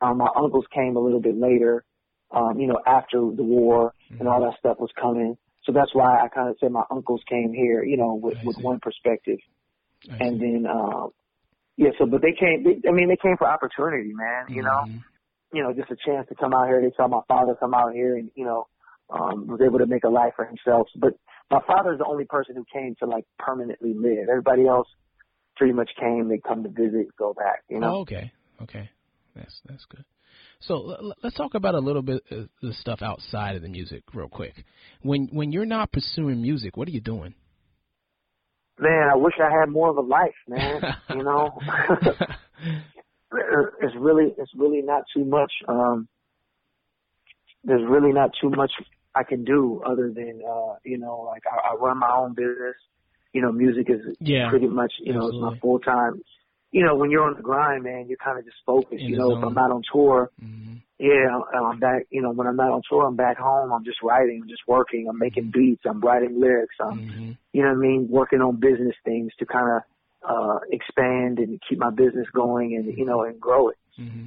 Um, 0.00 0.18
my 0.18 0.28
uncles 0.36 0.66
came 0.74 0.96
a 0.96 1.00
little 1.00 1.20
bit 1.20 1.38
later, 1.38 1.84
um, 2.32 2.58
you 2.58 2.66
know, 2.66 2.78
after 2.86 3.18
the 3.20 3.44
war 3.44 3.94
and 4.18 4.28
all 4.28 4.40
that 4.42 4.58
stuff 4.58 4.78
was 4.80 4.90
coming. 5.00 5.36
So 5.64 5.72
that's 5.72 5.94
why 5.94 6.18
I 6.24 6.28
kind 6.28 6.48
of 6.50 6.56
said 6.60 6.72
my 6.72 6.84
uncles 6.90 7.22
came 7.28 7.52
here, 7.54 7.84
you 7.84 7.96
know, 7.96 8.14
with, 8.14 8.38
with 8.42 8.56
one 8.58 8.80
perspective. 8.80 9.38
And 10.20 10.40
then, 10.40 10.66
um, 10.70 11.10
yeah, 11.76 11.90
so, 11.98 12.06
but 12.06 12.22
they 12.22 12.32
came, 12.38 12.64
they, 12.64 12.88
I 12.88 12.92
mean, 12.92 13.08
they 13.08 13.16
came 13.22 13.36
for 13.38 13.48
opportunity, 13.48 14.12
man, 14.14 14.46
you 14.50 14.62
know? 14.62 14.70
Mhm. 14.70 15.02
you 15.52 15.62
know, 15.62 15.72
just 15.72 15.90
a 15.90 15.96
chance 16.04 16.28
to 16.28 16.34
come 16.34 16.52
out 16.54 16.68
here. 16.68 16.82
They 16.82 16.92
saw 16.96 17.08
my 17.08 17.22
father 17.28 17.54
come 17.54 17.74
out 17.74 17.94
here 17.94 18.16
and, 18.16 18.30
you 18.34 18.44
know, 18.44 18.66
um, 19.10 19.46
was 19.46 19.60
able 19.64 19.78
to 19.78 19.86
make 19.86 20.04
a 20.04 20.08
life 20.08 20.32
for 20.36 20.44
himself. 20.44 20.88
But 20.96 21.14
my 21.50 21.60
father's 21.66 21.98
the 21.98 22.06
only 22.06 22.24
person 22.24 22.54
who 22.56 22.64
came 22.72 22.94
to 23.00 23.06
like 23.06 23.24
permanently 23.38 23.94
live. 23.94 24.28
Everybody 24.28 24.66
else 24.66 24.88
pretty 25.56 25.72
much 25.72 25.90
came, 25.98 26.28
they 26.28 26.38
come 26.38 26.62
to 26.62 26.68
visit, 26.68 27.08
go 27.18 27.34
back, 27.34 27.64
you 27.68 27.80
know? 27.80 27.96
Oh, 27.96 28.00
okay, 28.00 28.32
okay, 28.62 28.90
that's 29.34 29.60
that's 29.66 29.84
good. 29.86 30.04
So 30.60 31.12
let's 31.22 31.36
talk 31.36 31.54
about 31.54 31.74
a 31.74 31.78
little 31.78 32.02
bit 32.02 32.22
of 32.30 32.48
the 32.62 32.72
stuff 32.74 33.00
outside 33.02 33.56
of 33.56 33.62
the 33.62 33.68
music, 33.68 34.02
real 34.12 34.28
quick. 34.28 34.54
When 35.02 35.28
when 35.32 35.52
you're 35.52 35.66
not 35.66 35.92
pursuing 35.92 36.42
music, 36.42 36.76
what 36.76 36.88
are 36.88 36.92
you 36.92 37.00
doing? 37.00 37.34
Man, 38.78 39.08
I 39.12 39.16
wish 39.16 39.34
I 39.40 39.50
had 39.50 39.68
more 39.68 39.90
of 39.90 39.96
a 39.96 40.00
life, 40.00 40.34
man. 40.48 40.80
you 41.10 41.22
know, 41.24 41.58
it's 43.80 43.94
really 43.98 44.34
it's 44.36 44.52
really 44.56 44.82
not 44.82 45.02
too 45.14 45.24
much. 45.24 45.52
Um, 45.68 46.08
there's 47.64 47.82
really 47.88 48.12
not 48.12 48.30
too 48.40 48.50
much 48.50 48.72
I 49.18 49.24
can 49.24 49.44
do 49.44 49.82
other 49.84 50.12
than 50.14 50.40
uh, 50.46 50.74
you 50.84 50.98
know, 50.98 51.20
like 51.26 51.42
I, 51.50 51.72
I 51.72 51.74
run 51.76 51.98
my 51.98 52.14
own 52.16 52.34
business. 52.34 52.76
You 53.32 53.42
know, 53.42 53.52
music 53.52 53.86
is 53.90 54.00
Yeah, 54.20 54.48
pretty 54.48 54.68
much 54.68 54.92
you 55.00 55.12
know 55.12 55.28
it's 55.28 55.38
my 55.40 55.52
full 55.60 55.78
time. 55.80 56.22
You 56.70 56.84
know, 56.84 56.96
when 56.96 57.10
you're 57.10 57.24
on 57.24 57.34
the 57.36 57.42
grind, 57.42 57.84
man, 57.84 58.06
you're 58.08 58.18
kind 58.18 58.38
of 58.38 58.44
just 58.44 58.58
focused. 58.66 59.02
In 59.02 59.10
you 59.10 59.16
know, 59.16 59.32
if. 59.32 59.42
I'm 59.44 59.54
not 59.54 59.70
on 59.70 59.82
tour, 59.92 60.30
hmm 60.38 60.76
yeah, 60.98 61.28
I'm, 61.32 61.64
I'm 61.64 61.78
back. 61.78 62.02
You 62.10 62.22
know, 62.22 62.32
when 62.32 62.46
I'm 62.46 62.56
not 62.56 62.72
on 62.72 62.82
tour, 62.90 63.06
I'm 63.06 63.14
back 63.16 63.38
home. 63.38 63.72
I'm 63.72 63.84
just 63.84 64.02
writing. 64.02 64.40
I'm 64.42 64.48
just 64.48 64.62
working. 64.66 65.06
I'm 65.08 65.18
making 65.18 65.50
beats. 65.52 65.82
I'm 65.88 66.00
writing 66.00 66.40
lyrics. 66.40 66.74
I'm 66.80 66.98
hmm 66.98 67.32
you 67.52 67.62
know 67.62 67.70
what 67.70 67.78
I 67.78 67.80
mean, 67.88 68.08
working 68.10 68.40
on 68.40 68.60
business 68.60 68.94
things 69.04 69.32
to 69.38 69.46
kind 69.46 69.66
of 69.76 69.82
uh 70.28 70.58
expand 70.70 71.38
and 71.38 71.60
keep 71.68 71.78
my 71.78 71.90
business 71.90 72.26
going 72.34 72.74
and 72.76 72.96
you 72.98 73.06
know 73.06 73.22
and 73.22 73.40
grow 73.40 73.68
it. 73.70 73.76
hmm 73.96 74.26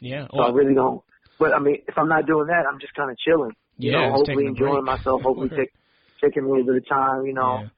Yeah. 0.00 0.26
So 0.32 0.42
I 0.42 0.50
really 0.50 0.74
don't. 0.74 1.02
But 1.38 1.54
I 1.54 1.58
mean, 1.58 1.78
if 1.86 1.94
I'm 1.96 2.08
not 2.08 2.26
doing 2.26 2.48
that, 2.48 2.64
I'm 2.70 2.80
just 2.80 2.94
kind 2.94 3.10
of 3.10 3.16
chilling. 3.18 3.52
You 3.80 3.92
Yeah, 3.92 4.08
know, 4.08 4.12
hopefully 4.12 4.46
enjoying 4.46 4.84
myself. 4.84 5.22
Hopefully 5.22 5.48
take, 5.56 5.72
taking 6.22 6.44
a 6.44 6.48
little 6.48 6.64
bit 6.66 6.76
of 6.76 6.88
time. 6.88 7.26
You 7.26 7.34
know, 7.34 7.68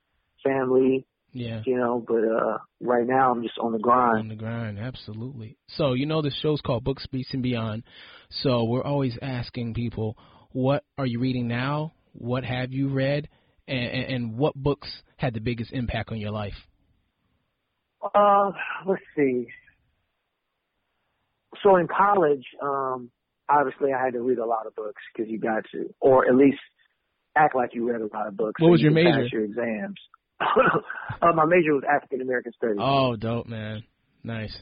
family. 0.45 1.07
yeah. 1.33 1.63
You 1.65 1.77
know, 1.77 2.05
but 2.07 2.23
uh 2.25 2.59
right 2.81 3.07
now 3.07 3.31
I'm 3.31 3.43
just 3.43 3.59
on 3.59 3.73
the 3.73 3.79
grind. 3.79 4.19
On 4.19 4.29
the 4.29 4.37
grind, 4.37 4.79
absolutely. 4.79 5.57
So 5.69 5.95
you 5.95 6.07
know 6.07 6.23
the 6.23 6.31
show's 6.43 6.61
called 6.61 6.85
Books, 6.85 7.07
Beats, 7.11 7.33
and 7.33 7.43
Beyond. 7.43 7.85
So 8.31 8.65
we're 8.65 8.83
always 8.85 9.17
asking 9.23 9.75
people, 9.75 10.17
what 10.51 10.85
are 10.99 11.07
you 11.07 11.21
reading 11.21 11.49
now? 11.49 11.93
What 12.13 12.45
have 12.45 12.73
you 12.73 12.89
read? 12.89 13.29
And, 13.69 13.79
and, 13.79 14.13
and 14.13 14.39
what 14.39 14.55
books 14.55 14.89
had 15.17 15.35
the 15.35 15.41
biggest 15.41 15.73
impact 15.73 16.11
on 16.11 16.19
your 16.19 16.33
life? 16.33 16.55
Uh, 18.15 18.51
let's 18.87 19.03
see. 19.17 19.47
So 21.63 21.77
in 21.77 21.87
college, 21.87 22.45
um, 22.61 23.11
obviously 23.59 23.91
I 23.93 24.03
had 24.05 24.15
to 24.15 24.21
read 24.21 24.39
a 24.39 24.47
lot 24.47 24.67
of 24.67 24.75
books 24.75 25.03
because 25.13 25.31
you 25.31 25.39
got 25.39 25.65
to, 25.73 25.93
or 26.01 26.27
at 26.29 26.35
least 26.35 26.61
act 27.37 27.55
like 27.55 27.71
you 27.75 27.89
read 27.91 28.01
a 28.01 28.09
lot 28.17 28.27
of 28.29 28.37
books. 28.37 28.61
What 28.61 28.69
so 28.69 28.71
was 28.73 28.81
you 28.81 28.91
your 28.91 28.95
major? 28.95 29.23
Pass 29.23 29.33
your 29.33 29.45
exams. 29.45 29.99
uh, 30.41 31.33
my 31.35 31.45
major 31.45 31.75
was 31.75 31.85
African 31.89 32.21
American 32.21 32.53
Studies. 32.57 32.79
Oh, 32.81 33.17
dope, 33.17 33.47
man. 33.47 33.85
Nice. 34.25 34.57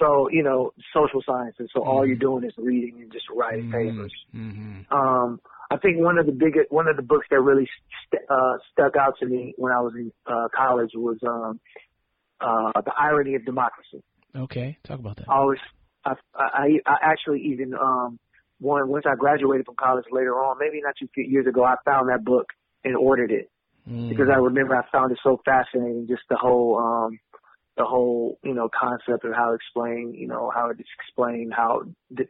So 0.00 0.28
you 0.30 0.42
know, 0.42 0.72
social 0.94 1.22
sciences. 1.26 1.70
So 1.74 1.82
all 1.82 2.02
Mhm. 2.02 2.08
you're 2.08 2.16
doing 2.16 2.44
is 2.44 2.54
reading 2.56 3.00
and 3.02 3.12
just 3.12 3.26
writing 3.34 3.70
papers. 3.70 4.14
Mm-hmm. 4.34 4.92
Um, 4.94 5.40
I 5.70 5.76
think 5.76 5.98
one 5.98 6.16
of 6.18 6.24
the 6.26 6.32
biggest, 6.32 6.70
one 6.70 6.88
of 6.88 6.96
the 6.96 7.02
books 7.02 7.26
that 7.30 7.40
really 7.40 7.68
st- 8.06 8.22
uh, 8.30 8.56
stuck 8.72 8.96
out 8.96 9.14
to 9.20 9.26
me 9.26 9.52
when 9.58 9.72
I 9.72 9.80
was 9.80 9.92
in 9.96 10.10
uh, 10.26 10.48
college 10.56 10.92
was 10.94 11.18
um, 11.26 11.60
uh, 12.40 12.80
The 12.80 12.92
Irony 12.98 13.34
of 13.34 13.44
Democracy. 13.44 14.02
Okay, 14.34 14.78
talk 14.84 14.98
about 14.98 15.16
that. 15.16 15.28
I 15.28 15.34
always, 15.36 15.58
I, 16.04 16.14
I, 16.34 16.66
I 16.86 16.96
actually 17.02 17.40
even, 17.52 17.74
um, 17.74 18.18
one, 18.60 18.88
once 18.88 19.04
I 19.06 19.14
graduated 19.14 19.66
from 19.66 19.76
college 19.76 20.06
later 20.10 20.34
on, 20.34 20.58
maybe 20.58 20.80
not 20.82 20.94
too 20.98 21.08
few 21.14 21.24
years 21.24 21.46
ago, 21.46 21.64
I 21.64 21.74
found 21.84 22.08
that 22.08 22.24
book 22.24 22.46
and 22.84 22.96
ordered 22.96 23.30
it 23.30 23.50
Mm. 23.88 24.10
because 24.10 24.26
I 24.30 24.36
remember 24.36 24.76
I 24.76 24.82
found 24.92 25.12
it 25.12 25.18
so 25.22 25.40
fascinating, 25.44 26.06
just 26.08 26.22
the 26.28 26.36
whole, 26.36 26.78
um, 26.78 27.18
the 27.76 27.84
whole, 27.84 28.38
you 28.44 28.52
know, 28.52 28.68
concept 28.68 29.24
of 29.24 29.32
how 29.34 29.54
explain, 29.54 30.12
you 30.14 30.26
know, 30.28 30.50
how 30.54 30.68
it's 30.68 30.80
explained 31.00 31.54
how 31.56 31.84
the, 32.10 32.26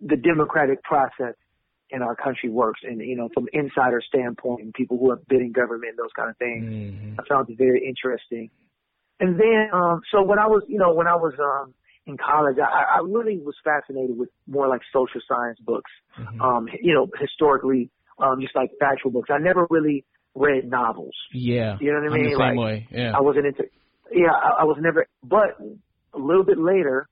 the 0.00 0.16
democratic 0.16 0.82
process 0.84 1.34
in 1.90 2.02
our 2.02 2.14
country 2.14 2.48
works 2.48 2.80
and, 2.84 3.00
you 3.00 3.16
know, 3.16 3.28
from 3.34 3.48
insider 3.52 4.00
standpoint 4.06 4.62
and 4.62 4.72
people 4.74 4.98
who 4.98 5.10
have 5.10 5.26
been 5.26 5.40
in 5.40 5.52
government, 5.52 5.96
those 5.96 6.12
kind 6.14 6.30
of 6.30 6.36
things. 6.36 6.64
Mhm. 6.64 7.16
I 7.18 7.24
found 7.28 7.48
it 7.50 7.58
very 7.58 7.84
interesting. 7.84 8.50
And 9.20 9.38
then, 9.38 9.70
um, 9.72 10.00
so 10.12 10.22
when 10.22 10.38
I 10.38 10.46
was, 10.46 10.62
you 10.68 10.78
know, 10.78 10.92
when 10.94 11.06
I 11.06 11.16
was, 11.16 11.34
um, 11.40 11.74
in 12.06 12.16
college, 12.18 12.56
I, 12.58 12.98
I 12.98 13.00
really 13.04 13.38
was 13.38 13.54
fascinated 13.64 14.18
with 14.18 14.28
more 14.46 14.68
like 14.68 14.82
social 14.92 15.20
science 15.26 15.58
books, 15.60 15.90
Mhm. 16.18 16.40
um, 16.40 16.68
you 16.82 16.92
know, 16.94 17.06
historically, 17.18 17.90
um, 18.18 18.40
just 18.40 18.54
like 18.54 18.70
factual 18.78 19.10
books. 19.10 19.30
I 19.32 19.38
never 19.38 19.66
really 19.70 20.04
read 20.34 20.68
novels. 20.68 21.14
yeah. 21.32 21.76
You 21.80 21.92
know 21.92 22.00
what 22.00 22.12
I 22.12 22.16
mean? 22.16 22.28
same 22.30 22.38
Like, 22.38 22.58
way. 22.58 22.88
Yeah. 22.90 23.12
I 23.16 23.20
wasn't 23.20 23.46
into, 23.46 23.64
yeah, 24.12 24.32
I, 24.32 24.62
I 24.62 24.64
was 24.64 24.76
never, 24.80 25.06
but 25.22 25.56
a 26.12 26.18
little 26.18 26.44
bit 26.44 26.58
later, 26.58 27.08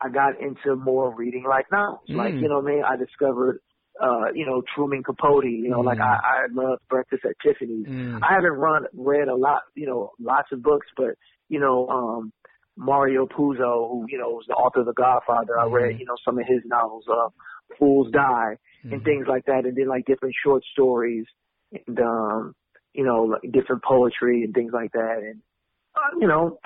I 0.00 0.08
got 0.08 0.40
into 0.40 0.74
more 0.76 1.14
reading 1.14 1.44
like 1.48 1.70
novels. 1.70 2.08
Like, 2.08 2.34
Mm. 2.34 2.40
you 2.42 2.48
know 2.48 2.60
what 2.60 2.70
I 2.72 2.74
mean? 2.74 2.84
I 2.84 2.96
discovered, 2.96 3.60
uh, 4.00 4.32
you 4.34 4.46
know, 4.46 4.62
Truman 4.74 5.02
Capote, 5.02 5.44
you 5.44 5.68
know, 5.68 5.80
like 5.80 5.98
Mm. 5.98 6.02
I, 6.02 6.14
I 6.14 6.46
love 6.52 6.78
Breakfast 6.88 7.24
at 7.24 7.36
Tiffany's. 7.42 7.86
Mm. 7.86 8.20
I 8.22 8.32
haven't 8.34 8.52
run, 8.52 8.86
read 8.94 9.28
a 9.28 9.34
lot, 9.36 9.62
you 9.74 9.86
know, 9.86 10.12
lots 10.20 10.50
of 10.52 10.62
books, 10.62 10.86
but, 10.96 11.14
you 11.48 11.60
know, 11.60 11.88
um, 11.88 12.32
Mario 12.76 13.26
Puzo, 13.26 13.88
who, 13.88 14.06
you 14.08 14.18
know, 14.18 14.30
was 14.30 14.44
the 14.48 14.54
author 14.54 14.80
of 14.80 14.86
The 14.86 14.92
Godfather. 14.94 15.58
I 15.58 15.66
read, 15.66 15.94
Mhm. 15.96 15.98
you 16.00 16.04
know, 16.06 16.16
some 16.24 16.38
of 16.38 16.46
his 16.46 16.62
novels, 16.64 17.06
uh, 17.08 17.28
Fools 17.78 18.10
Die 18.10 18.56
and 18.84 19.00
Mhm. 19.00 19.04
things 19.04 19.26
like 19.26 19.44
that. 19.46 19.64
And 19.64 19.76
then 19.76 19.86
like 19.88 20.04
different 20.06 20.34
short 20.42 20.62
stories 20.64 21.26
and, 21.86 22.00
um, 22.00 22.54
you 22.92 23.04
know, 23.04 23.22
like 23.24 23.42
different 23.52 23.82
poetry 23.82 24.42
and 24.44 24.52
things 24.54 24.72
like 24.72 24.92
that. 24.92 25.18
And, 25.18 25.40
uh, 25.94 26.18
you 26.20 26.26
know, 26.26 26.58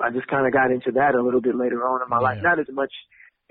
I 0.00 0.10
just 0.10 0.26
kind 0.28 0.46
of 0.46 0.52
got 0.52 0.70
into 0.70 0.92
that 0.92 1.14
a 1.14 1.22
little 1.22 1.40
bit 1.40 1.54
later 1.54 1.86
on 1.86 2.02
in 2.02 2.08
my 2.08 2.18
life. 2.18 2.38
Not 2.42 2.58
as 2.58 2.68
much 2.70 2.92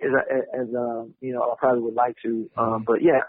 as, 0.01 0.12
I- 0.14 0.57
as, 0.57 0.74
uh, 0.76 1.05
you 1.22 1.34
know, 1.34 1.43
I 1.43 1.55
probably 1.57 1.82
would 1.84 1.93
like 1.95 2.18
to. 2.24 2.49
Um, 2.57 2.82
Mhm. 2.82 2.86
but 2.86 3.01
yeah, 3.01 3.24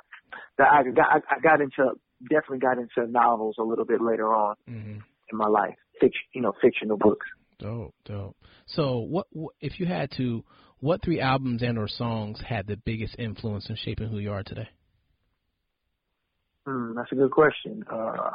that 0.58 0.72
I 0.72 0.82
got, 0.90 1.10
I- 1.12 1.34
I 1.36 1.38
got 1.40 1.60
into, 1.60 1.92
definitely 2.28 2.58
got 2.58 2.78
into 2.78 3.06
novels 3.10 3.56
a 3.58 3.62
little 3.62 3.84
bit 3.84 4.00
later 4.00 4.32
on 4.34 4.56
Mhm. 4.68 5.02
in 5.30 5.38
my 5.38 5.48
life. 5.48 5.76
Fiction, 6.00 6.26
you 6.34 6.42
know, 6.42 6.52
fictional 6.60 6.96
books. 6.96 7.26
Dope, 7.62 7.94
dope. 8.04 8.36
So, 8.66 8.98
what, 8.98 9.26
if 9.60 9.78
you 9.78 9.86
had 9.86 10.10
to? 10.16 10.44
What 10.80 11.00
three 11.04 11.20
albums 11.20 11.62
and 11.62 11.78
or 11.78 11.86
songs 11.86 12.40
had 12.44 12.66
the 12.66 12.76
biggest 12.76 13.14
influence 13.16 13.70
in 13.70 13.76
shaping 13.76 14.08
who 14.08 14.18
you 14.18 14.32
are 14.32 14.42
today? 14.42 14.68
Hmm, 16.66 16.94
that's 16.96 17.12
a 17.12 17.14
good 17.14 17.30
question. 17.30 17.84
Uh, 17.88 18.30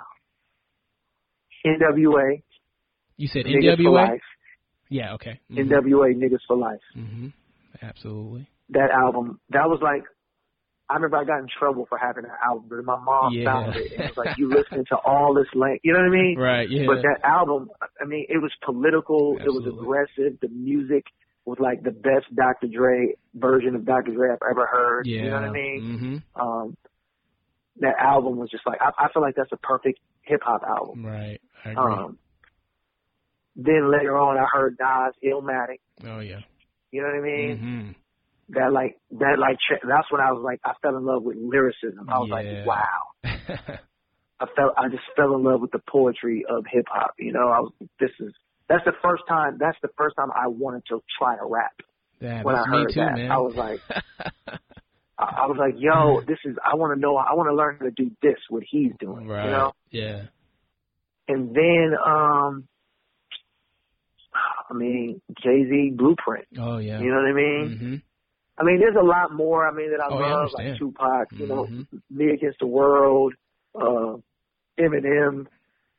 NWA, 1.66 2.42
You 3.18 3.28
said 3.28 3.46
Niggas 3.46 3.80
NWA. 3.80 3.92
Life. 3.92 4.22
Yeah. 4.90 5.14
Okay. 5.16 5.42
hmm 5.50 5.58
NWA, 5.60 6.16
Niggas 6.16 6.40
for 6.48 6.56
Life. 6.56 6.80
hmm 6.94 7.28
Absolutely. 7.82 8.50
That 8.70 8.92
album, 8.92 9.42
that 9.50 9.68
was 9.68 9.80
like, 9.82 10.04
I 10.90 10.94
remember 10.96 11.18
I 11.18 11.26
got 11.26 11.40
in 11.40 11.48
trouble 11.60 11.86
for 11.90 11.98
having 11.98 12.24
that 12.24 12.40
album, 12.46 12.66
but 12.70 12.84
my 12.86 12.98
mom 13.04 13.34
Yeah. 13.34 13.44
found 13.46 13.76
it. 13.76 13.92
And 13.92 14.02
it 14.08 14.16
was 14.16 14.26
like, 14.26 14.38
you 14.38 14.48
listening 14.48 14.86
to 14.90 14.98
all 15.06 15.34
this 15.34 15.48
length, 15.54 15.82
you 15.84 15.92
know 15.94 16.00
what 16.00 16.08
I 16.08 16.22
mean? 16.22 16.38
Right. 16.40 16.70
Yeah. 16.70 16.86
But 16.88 17.02
that 17.02 17.20
album, 17.28 17.70
I 18.02 18.06
mean, 18.06 18.26
it 18.30 18.38
was 18.38 18.52
political. 18.64 19.36
Absolutely. 19.40 19.68
It 19.68 19.74
was 19.76 19.82
aggressive. 20.16 20.40
The 20.40 20.48
music 20.50 21.04
was 21.46 21.58
like 21.60 21.84
the 21.84 21.92
best 21.92 22.34
Dr. 22.36 22.68
Dre 22.68 23.16
version 23.36 23.76
of 23.76 23.86
Dr. 23.86 24.14
Dre 24.14 24.30
I've 24.32 24.38
ever 24.50 24.66
heard. 24.66 25.06
yeah. 25.08 25.24
You 25.24 25.30
know 25.30 25.36
what 25.42 25.50
I 25.50 25.52
mean? 25.52 26.22
hmm 26.36 26.42
Um, 26.42 26.78
that 27.80 27.96
album 28.00 28.38
was 28.38 28.50
just 28.50 28.66
like, 28.66 28.80
I, 28.82 28.92
I 28.98 29.12
feel 29.12 29.22
like 29.22 29.36
that's 29.36 29.52
a 29.52 29.58
perfect 29.58 30.00
hip 30.22 30.42
hop 30.44 30.64
album. 30.64 31.06
Right. 31.06 31.40
I 31.66 31.72
agree. 31.72 31.84
Um, 31.94 32.18
then 33.56 33.92
later 33.92 34.18
on, 34.18 34.38
I 34.38 34.46
heard 34.52 34.78
Nas, 34.80 35.14
Illmatic. 35.24 35.80
oh 36.06 36.20
yeah. 36.20 36.40
You 36.92 37.02
know 37.02 37.08
what 37.10 37.18
I 37.18 37.22
mean? 37.22 37.96
That 38.50 38.72
like 38.72 38.98
that 39.12 39.38
like 39.40 39.58
that's 39.70 40.10
when 40.12 40.22
I 40.22 40.32
was 40.32 40.42
like 40.44 40.60
I 40.64 40.72
fell 40.82 40.96
in 40.98 41.06
love 41.06 41.24
with 41.24 41.36
lyricism. 41.38 42.08
I 42.10 42.20
was 42.20 42.30
Yeah. 42.30 42.36
like, 42.36 42.66
wow. 42.66 43.02
I 44.40 44.46
felt 44.56 44.74
I 44.78 44.88
just 44.90 45.04
fell 45.16 45.36
in 45.36 45.44
love 45.44 45.62
with 45.62 45.72
the 45.72 45.82
poetry 45.90 46.46
of 46.48 46.64
hip 46.72 46.86
hop. 46.90 47.12
You 47.20 47.34
know, 47.34 47.50
I 47.50 47.60
was 47.60 47.74
this 48.00 48.12
is 48.20 48.34
that's 48.70 48.86
the 48.86 48.94
first 49.04 49.24
time 49.28 49.58
that's 49.60 49.78
the 49.82 49.90
first 49.98 50.16
time 50.16 50.30
I 50.34 50.48
wanted 50.48 50.84
to 50.90 51.02
try 51.20 51.36
to 51.36 51.46
rap. 51.46 51.74
yeah, 52.22 52.44
when 52.44 52.56
I 52.56 52.64
heard 52.66 52.94
too, 52.94 53.00
that, 53.02 53.16
man. 53.18 53.32
I 53.32 53.38
was 53.38 53.56
like, 53.56 53.80
I, 55.20 55.24
I 55.44 55.46
was 55.48 55.58
like, 55.60 55.76
yo, 55.78 56.22
this 56.28 56.38
is 56.46 56.56
I 56.64 56.76
want 56.76 56.96
to 56.96 57.00
know 57.02 57.18
I 57.18 57.34
want 57.34 57.50
to 57.50 57.56
learn 57.56 57.78
how 57.80 57.86
to 57.86 57.92
do 57.92 58.12
this 58.22 58.38
what 58.50 58.64
he's 58.70 58.92
doing. 59.00 59.28
right. 59.28 59.46
You 59.46 59.52
know, 59.52 59.72
Yeah. 59.92 60.22
and 61.28 61.54
then 61.54 61.94
um, 62.06 62.68
I 64.70 64.74
mean 64.74 65.22
Jay 65.44 65.66
Z 65.70 65.94
Blueprint. 65.98 66.46
Oh 66.58 66.78
yeah. 66.78 67.00
You 67.02 67.10
know 67.10 67.18
what 67.18 67.30
I 67.30 67.34
mean? 67.34 68.02
I 68.60 68.64
mean, 68.64 68.80
there's 68.80 68.96
a 69.00 69.06
lot 69.06 69.32
more. 69.34 69.68
I 69.68 69.72
mean, 69.72 69.92
that 69.92 70.02
I 70.02 70.08
Oh, 70.10 70.18
love, 70.18 70.50
understand. 70.54 70.70
like 70.70 70.80
Tupac, 70.80 71.28
you 71.34 71.48
know, 71.48 71.66
Mhm. 71.66 72.02
Me 72.10 72.32
Against 72.32 72.60
the 72.60 72.68
World, 72.68 73.34
uh, 73.76 74.18
Eminem, 74.80 75.48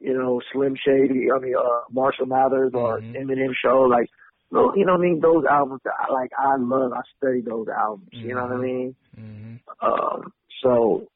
you 0.00 0.14
know, 0.16 0.40
Slim 0.52 0.74
Shady. 0.76 1.30
I 1.32 1.38
mean, 1.38 1.54
uh, 1.56 1.82
Marshall 1.90 2.26
Mathers 2.26 2.72
or 2.74 3.00
Mhm. 3.00 3.14
Eminem 3.16 3.52
Show. 3.54 3.82
Like, 3.82 4.09
you 4.50 4.84
know 4.84 4.92
what 4.92 4.98
I 5.00 5.02
mean. 5.02 5.20
Those 5.20 5.44
albums, 5.44 5.80
I, 5.86 6.11
like 6.12 6.30
I 6.38 6.56
love. 6.56 6.92
I 6.92 7.02
study 7.16 7.40
those 7.42 7.68
albums. 7.68 8.09
You 8.12 8.34
know 8.34 8.42
what 8.44 8.52
I 8.52 8.56
Mhm. 8.56 8.62
mean. 8.62 8.96
Mm-hmm. 9.16 9.86
Um, 9.86 10.32
so 10.62 11.06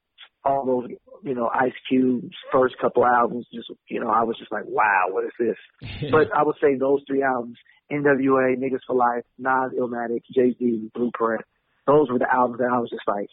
all 0.44 0.64
those, 0.66 0.90
you 1.22 1.34
know, 1.34 1.48
Ice 1.54 1.72
Cube's 1.88 2.34
first 2.50 2.76
couple 2.78 3.04
albums, 3.06 3.46
just 3.52 3.70
you 3.88 4.00
know, 4.00 4.10
I 4.10 4.22
was 4.24 4.36
just 4.38 4.50
like, 4.52 4.64
wow, 4.66 5.06
what 5.10 5.24
is 5.24 5.32
this? 5.38 5.56
But 6.12 6.32
I 6.36 6.42
would 6.42 6.56
say 6.60 6.74
those 6.74 7.02
three 7.06 7.22
albums, 7.22 7.58
NWA, 7.90 8.56
Niggas 8.56 8.80
for 8.86 8.94
Life, 8.96 9.24
Nas, 9.38 9.72
Illmatic, 9.78 10.22
Jay 10.34 10.54
Z, 10.58 10.90
Blueprint, 10.94 11.42
those 11.86 12.08
were 12.10 12.18
the 12.18 12.32
albums 12.32 12.58
that 12.58 12.70
I 12.72 12.78
was 12.78 12.90
just 12.90 13.06
like, 13.06 13.28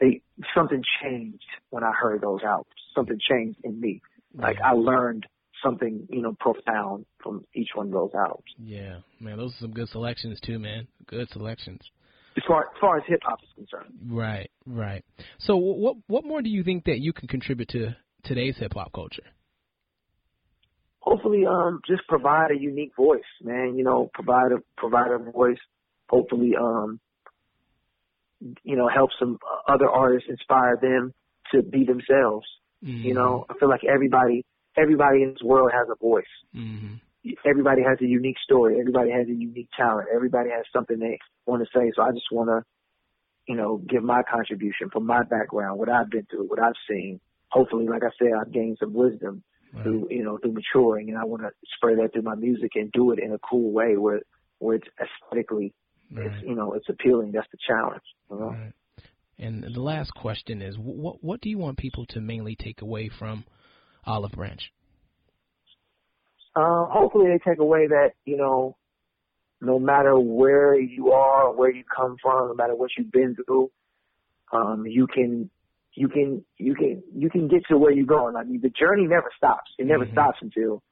they 0.00 0.22
something 0.54 0.82
changed 1.02 1.44
when 1.70 1.84
I 1.84 1.92
heard 1.92 2.20
those 2.22 2.40
albums. 2.44 2.74
Something 2.94 3.18
changed 3.28 3.60
in 3.62 3.80
me. 3.80 4.00
Like 4.34 4.56
I 4.64 4.72
learned 4.72 5.26
something, 5.62 6.06
you 6.10 6.22
know, 6.22 6.36
profound 6.40 7.06
from 7.22 7.44
each 7.54 7.68
one 7.74 7.86
of 7.86 7.92
those 7.92 8.10
albums. 8.14 8.44
yeah, 8.58 8.98
man, 9.20 9.38
those 9.38 9.52
are 9.52 9.60
some 9.60 9.72
good 9.72 9.88
selections 9.88 10.38
too, 10.40 10.58
man. 10.58 10.86
Good 11.06 11.28
selections. 11.30 11.80
As 12.36 12.42
far 12.48 12.62
as 12.62 12.68
far 12.80 12.96
as 12.98 13.04
hip 13.06 13.20
hop 13.22 13.38
is 13.42 13.48
concerned. 13.54 13.94
Right, 14.08 14.50
right. 14.66 15.04
So, 15.38 15.56
what 15.56 15.96
what 16.08 16.24
more 16.24 16.42
do 16.42 16.50
you 16.50 16.64
think 16.64 16.84
that 16.84 16.98
you 16.98 17.12
can 17.12 17.28
contribute 17.28 17.68
to 17.70 17.96
today's 18.24 18.56
hip 18.56 18.74
hop 18.74 18.92
culture? 18.92 19.22
Hopefully 21.04 21.44
um 21.46 21.80
just 21.86 22.02
provide 22.08 22.50
a 22.50 22.58
unique 22.58 22.92
voice, 22.96 23.20
man. 23.42 23.76
You 23.76 23.84
know, 23.84 24.10
provide 24.12 24.52
a 24.52 24.58
provide 24.76 25.10
a 25.12 25.18
voice. 25.18 25.58
Hopefully 26.08 26.52
um 26.58 26.98
you 28.62 28.76
know 28.76 28.88
help 28.88 29.10
some 29.18 29.38
other 29.68 29.88
artists 29.88 30.28
inspire 30.28 30.76
them 30.80 31.12
to 31.52 31.62
be 31.62 31.84
themselves. 31.84 32.46
You 32.80 33.14
know, 33.14 33.46
I 33.48 33.54
feel 33.58 33.68
like 33.68 33.84
everybody 33.84 34.44
everybody 34.76 35.22
in 35.22 35.30
this 35.30 35.42
world 35.42 35.70
has 35.72 35.86
a 35.90 35.96
voice. 36.02 36.24
Mm-hmm. 36.54 36.94
Everybody 37.46 37.82
has 37.82 37.98
a 38.02 38.06
unique 38.06 38.36
story. 38.44 38.78
Everybody 38.80 39.10
has 39.10 39.26
a 39.28 39.32
unique 39.32 39.68
talent. 39.76 40.08
Everybody 40.14 40.50
has 40.50 40.64
something 40.74 40.98
they 40.98 41.18
want 41.46 41.62
to 41.62 41.68
say. 41.78 41.90
So 41.96 42.02
I 42.02 42.10
just 42.10 42.30
want 42.30 42.50
to, 42.50 42.62
you 43.48 43.56
know, 43.56 43.78
give 43.88 44.02
my 44.02 44.22
contribution 44.30 44.90
from 44.92 45.06
my 45.06 45.22
background, 45.22 45.78
what 45.78 45.88
I've 45.88 46.10
been 46.10 46.26
through, 46.30 46.48
what 46.48 46.60
I've 46.60 46.76
seen. 46.86 47.20
Hopefully, 47.48 47.86
like 47.88 48.02
I 48.02 48.12
said, 48.18 48.32
I've 48.38 48.52
gained 48.52 48.76
some 48.78 48.92
wisdom 48.92 49.42
through 49.82 50.08
you 50.10 50.22
know 50.22 50.38
through 50.38 50.52
maturing, 50.54 51.08
and 51.08 51.18
I 51.18 51.24
want 51.24 51.42
to 51.42 51.50
spread 51.76 51.98
that 51.98 52.12
through 52.12 52.22
my 52.22 52.34
music 52.34 52.72
and 52.74 52.90
do 52.92 53.12
it 53.12 53.18
in 53.18 53.32
a 53.32 53.38
cool 53.38 53.72
way 53.72 53.96
where 53.96 54.20
where 54.58 54.76
it's 54.76 54.88
aesthetically, 55.00 55.72
Right. 56.12 56.26
it's 56.26 56.42
you 56.46 56.54
know 56.54 56.74
it's 56.74 56.88
appealing. 56.88 57.32
That's 57.32 57.48
the 57.50 57.58
challenge. 57.66 58.02
You 58.30 58.38
know? 58.38 58.46
Right. 58.50 58.72
And 59.38 59.64
the 59.64 59.80
last 59.80 60.14
question 60.14 60.62
is, 60.62 60.76
what 60.78 61.22
what 61.22 61.40
do 61.40 61.48
you 61.48 61.58
want 61.58 61.78
people 61.78 62.06
to 62.06 62.20
mainly 62.20 62.56
take 62.56 62.82
away 62.82 63.10
from 63.18 63.44
Olive 64.06 64.32
Branch? 64.32 64.72
Uh, 66.54 66.84
hopefully, 66.86 67.26
they 67.30 67.50
take 67.50 67.58
away 67.58 67.88
that 67.88 68.10
you 68.24 68.36
know, 68.36 68.76
no 69.60 69.78
matter 69.78 70.18
where 70.18 70.78
you 70.78 71.10
are, 71.12 71.52
where 71.52 71.70
you 71.70 71.82
come 71.84 72.16
from, 72.22 72.48
no 72.48 72.54
matter 72.54 72.76
what 72.76 72.90
you've 72.96 73.10
been 73.10 73.34
through, 73.34 73.70
um, 74.52 74.86
you 74.86 75.06
can. 75.06 75.50
You 75.96 76.08
can 76.08 76.44
you 76.58 76.74
can 76.74 77.02
you 77.14 77.30
can 77.30 77.48
get 77.48 77.62
to 77.68 77.78
where 77.78 77.92
you're 77.92 78.06
going. 78.06 78.34
I 78.36 78.42
mean, 78.44 78.60
the 78.60 78.70
journey 78.70 79.06
never 79.06 79.30
stops. 79.36 79.70
It 79.78 79.86
never 79.86 80.06
Mhm. 80.06 80.12
stops 80.12 80.38
until, 80.42 80.82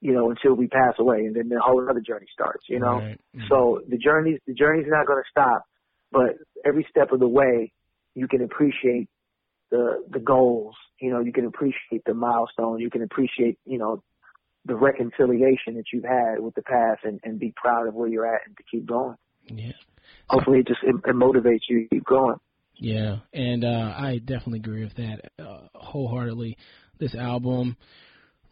you 0.00 0.12
know, 0.12 0.30
until 0.30 0.54
we 0.54 0.68
pass 0.68 0.94
away, 0.98 1.26
and 1.26 1.34
then 1.34 1.48
the 1.48 1.60
whole 1.60 1.88
other 1.88 2.00
journey 2.00 2.26
starts. 2.32 2.64
You 2.68 2.78
know, 2.78 3.00
Right. 3.00 3.20
Mhm. 3.36 3.48
So 3.48 3.82
the 3.88 3.98
journey 3.98 4.38
the 4.46 4.54
journey's 4.54 4.86
not 4.88 5.06
going 5.06 5.22
to 5.22 5.28
stop, 5.30 5.64
but 6.12 6.36
every 6.64 6.84
step 6.88 7.10
of 7.12 7.18
the 7.20 7.28
way, 7.28 7.72
you 8.14 8.28
can 8.28 8.42
appreciate 8.42 9.08
the 9.70 10.04
the 10.08 10.20
goals. 10.20 10.76
You 11.00 11.10
know, 11.10 11.20
you 11.20 11.32
can 11.32 11.44
appreciate 11.44 12.04
the 12.04 12.14
milestone. 12.14 12.78
You 12.80 12.90
can 12.90 13.02
appreciate 13.02 13.58
you 13.64 13.78
know 13.78 14.02
the 14.64 14.76
reconciliation 14.76 15.74
that 15.74 15.92
you've 15.92 16.04
had 16.04 16.38
with 16.40 16.54
the 16.54 16.62
past, 16.62 17.04
and 17.04 17.18
and 17.24 17.38
be 17.40 17.52
proud 17.56 17.88
of 17.88 17.94
where 17.94 18.08
you're 18.08 18.26
at, 18.32 18.46
and 18.46 18.56
to 18.56 18.62
keep 18.70 18.86
going. 18.86 19.16
yeah. 19.46 19.72
Hopefully, 20.30 20.60
it 20.60 20.66
just 20.68 20.82
it, 20.84 20.94
it 20.94 21.14
motivates 21.16 21.68
you 21.68 21.82
to 21.82 21.88
keep 21.88 22.04
going. 22.04 22.36
Yeah, 22.78 23.18
and 23.32 23.64
uh, 23.64 23.92
I 23.96 24.18
definitely 24.18 24.60
agree 24.60 24.84
with 24.84 24.94
that 24.96 25.32
uh, 25.38 25.62
wholeheartedly. 25.74 26.56
This 27.00 27.14
album 27.14 27.76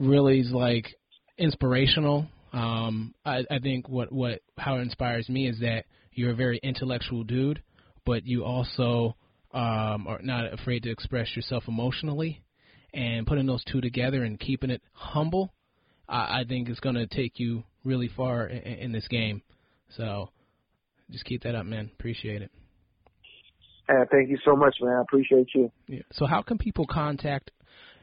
really 0.01 0.41
is 0.41 0.51
like 0.51 0.99
inspirational. 1.39 2.27
Um, 2.53 3.14
I, 3.24 3.45
I 3.51 3.59
think 3.61 3.89
what 3.89 4.11
what 4.12 4.41
how 4.59 4.77
it 4.77 4.83
inspires 4.83 5.29
me 5.29 5.49
is 5.49 5.61
that 5.61 5.85
you're 6.12 6.33
a 6.33 6.37
very 6.37 6.59
intellectual 6.62 7.22
dude, 7.22 7.62
but 8.05 8.27
you 8.27 8.45
also 8.45 9.16
um, 9.55 10.07
are 10.09 10.20
not 10.22 10.53
afraid 10.53 10.83
to 10.85 10.91
express 10.91 11.37
yourself 11.37 11.64
emotionally, 11.68 12.43
and 12.93 13.29
putting 13.29 13.47
those 13.47 13.62
two 13.70 13.81
together 13.81 14.24
and 14.24 14.41
keeping 14.41 14.70
it 14.70 14.83
humble, 14.93 15.53
I, 16.09 16.41
I 16.41 16.45
think 16.49 16.68
is 16.68 16.81
going 16.81 16.97
to 16.97 17.07
take 17.07 17.39
you 17.39 17.62
really 17.85 18.09
far 18.09 18.47
in, 18.49 18.59
in 18.59 18.93
this 18.93 19.07
game. 19.07 19.43
So 19.97 20.31
just 21.11 21.24
keep 21.24 21.45
that 21.45 21.55
up, 21.55 21.64
man. 21.64 21.91
Appreciate 21.97 22.43
it. 22.43 22.51
Uh, 23.89 24.05
thank 24.11 24.28
you 24.28 24.39
so 24.45 24.57
much, 24.57 24.76
man. 24.80 24.97
I 24.99 25.03
appreciate 25.03 25.49
you. 25.55 25.70
Yeah. 25.89 26.03
So 26.12 26.26
how 26.26 26.43
can 26.43 26.59
people 26.59 26.87
contact 26.87 27.53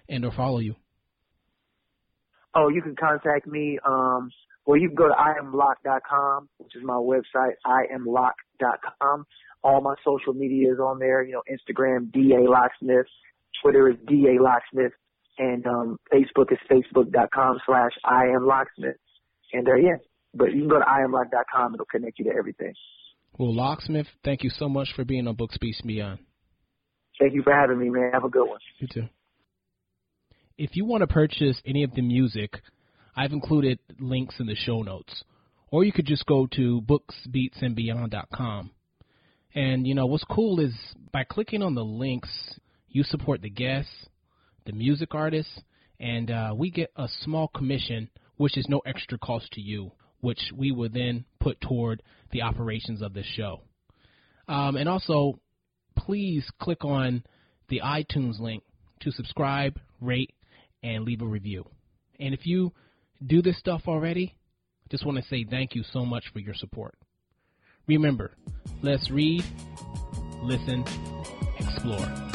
and 0.08 0.24
or 0.24 0.32
follow 0.32 0.60
you? 0.60 0.76
Oh, 2.56 2.70
you 2.70 2.82
can 2.82 2.96
contact 2.96 3.48
me. 3.48 3.80
Um, 3.86 4.30
well, 4.66 4.80
you 4.80 4.88
can 4.88 4.96
go 4.96 5.08
to 5.08 5.14
iamlock.com, 5.14 6.50
which 6.58 6.76
is 6.76 6.84
my 6.84 6.94
website, 6.94 7.54
iamlock.com. 7.66 9.26
All 9.64 9.82
my 9.82 9.96
social 10.06 10.34
media 10.34 10.72
is 10.72 10.80
on 10.80 11.00
there. 11.00 11.24
You 11.24 11.34
know, 11.34 11.44
Instagram, 11.52 12.12
DA 12.12 12.48
Locksmith. 12.48 13.08
Twitter 13.62 13.90
is 13.90 13.98
DA 14.08 14.38
Locksmith. 14.40 14.94
And 15.38 15.66
um, 15.66 16.00
Facebook 16.14 16.52
is 16.52 16.60
facebook.com 16.72 17.60
slash 17.66 17.92
iamlocksmith. 18.06 18.96
And 19.52 19.68
uh, 19.68 19.76
yeah, 19.76 19.98
but 20.34 20.54
you 20.54 20.62
can 20.62 20.70
go 20.70 20.80
to 20.80 20.86
iamlock.com. 20.86 21.74
It'll 21.74 21.86
connect 21.86 22.20
you 22.20 22.26
to 22.26 22.32
everything. 22.38 22.74
Well, 23.38 23.54
Locksmith, 23.56 24.08
thank 24.24 24.44
you 24.44 24.52
so 24.52 24.70
much 24.70 24.90
for 24.96 25.04
being 25.04 25.28
on 25.28 25.36
Books 25.36 25.58
Beats 25.60 25.82
Beyond. 25.82 26.20
Thank 27.20 27.34
you 27.34 27.42
for 27.42 27.54
having 27.54 27.80
me, 27.80 27.90
man. 27.90 28.12
Have 28.14 28.24
a 28.24 28.30
good 28.30 28.48
one. 28.48 28.60
You 28.80 28.88
too. 28.88 29.10
If 30.58 30.76
you 30.76 30.86
want 30.86 31.02
to 31.02 31.08
purchase 31.08 31.60
any 31.66 31.84
of 31.84 31.94
the 31.96 32.02
music, 32.02 32.62
I've 33.16 33.32
included 33.32 33.80
links 34.00 34.36
in 34.40 34.46
the 34.46 34.56
show 34.56 34.84
notes. 34.84 35.24
Or 35.72 35.84
you 35.84 35.92
could 35.92 36.06
just 36.06 36.28
go 36.28 36.48
to 36.56 36.82
booksbeatsandbeyond.com. 36.82 38.72
And 39.56 39.88
you 39.88 39.96
know 39.96 40.06
what's 40.06 40.24
cool 40.26 40.60
is 40.60 40.74
by 41.12 41.24
clicking 41.24 41.64
on 41.64 41.74
the 41.74 41.84
links, 41.84 42.30
you 42.88 43.04
support 43.04 43.42
the 43.42 43.50
guests, 43.50 43.92
the 44.66 44.74
music 44.74 45.16
artists, 45.16 45.60
and 46.00 46.30
uh, 46.30 46.54
we 46.56 46.70
get 46.70 46.92
a 46.96 47.08
small 47.22 47.48
commission, 47.48 48.10
which 48.38 48.58
is 48.58 48.68
no 48.70 48.82
extra 48.86 49.18
cost 49.18 49.52
to 49.54 49.62
you, 49.62 49.92
which 50.24 50.40
we 50.56 50.72
will 50.72 50.88
then 50.88 51.26
put 51.42 51.60
toward 51.60 52.02
the 52.32 52.42
operations 52.42 53.02
of 53.02 53.14
this 53.14 53.26
show. 53.26 53.60
Um, 54.48 54.78
and 54.78 54.88
also, 54.88 55.38
please 55.98 56.50
click 56.62 56.86
on 56.86 57.24
the 57.68 57.82
iTunes 57.84 58.40
link 58.40 58.64
to 59.02 59.12
subscribe, 59.12 59.78
rate, 60.00 60.34
and 60.82 61.04
leave 61.04 61.22
a 61.22 61.26
review. 61.26 61.66
And 62.22 62.34
if 62.34 62.46
you 62.46 62.72
do 63.26 63.42
this 63.42 63.60
stuff 63.60 63.82
already, 63.86 64.34
just 64.90 65.06
want 65.06 65.18
to 65.18 65.26
say 65.26 65.44
thank 65.44 65.76
you 65.76 65.84
so 65.92 66.06
much 66.06 66.24
for 66.32 66.40
your 66.40 66.56
support. 66.56 66.96
Remember, 67.86 68.32
let's 68.82 69.12
read, 69.12 69.44
listen, 70.42 70.86
explore. 71.60 72.33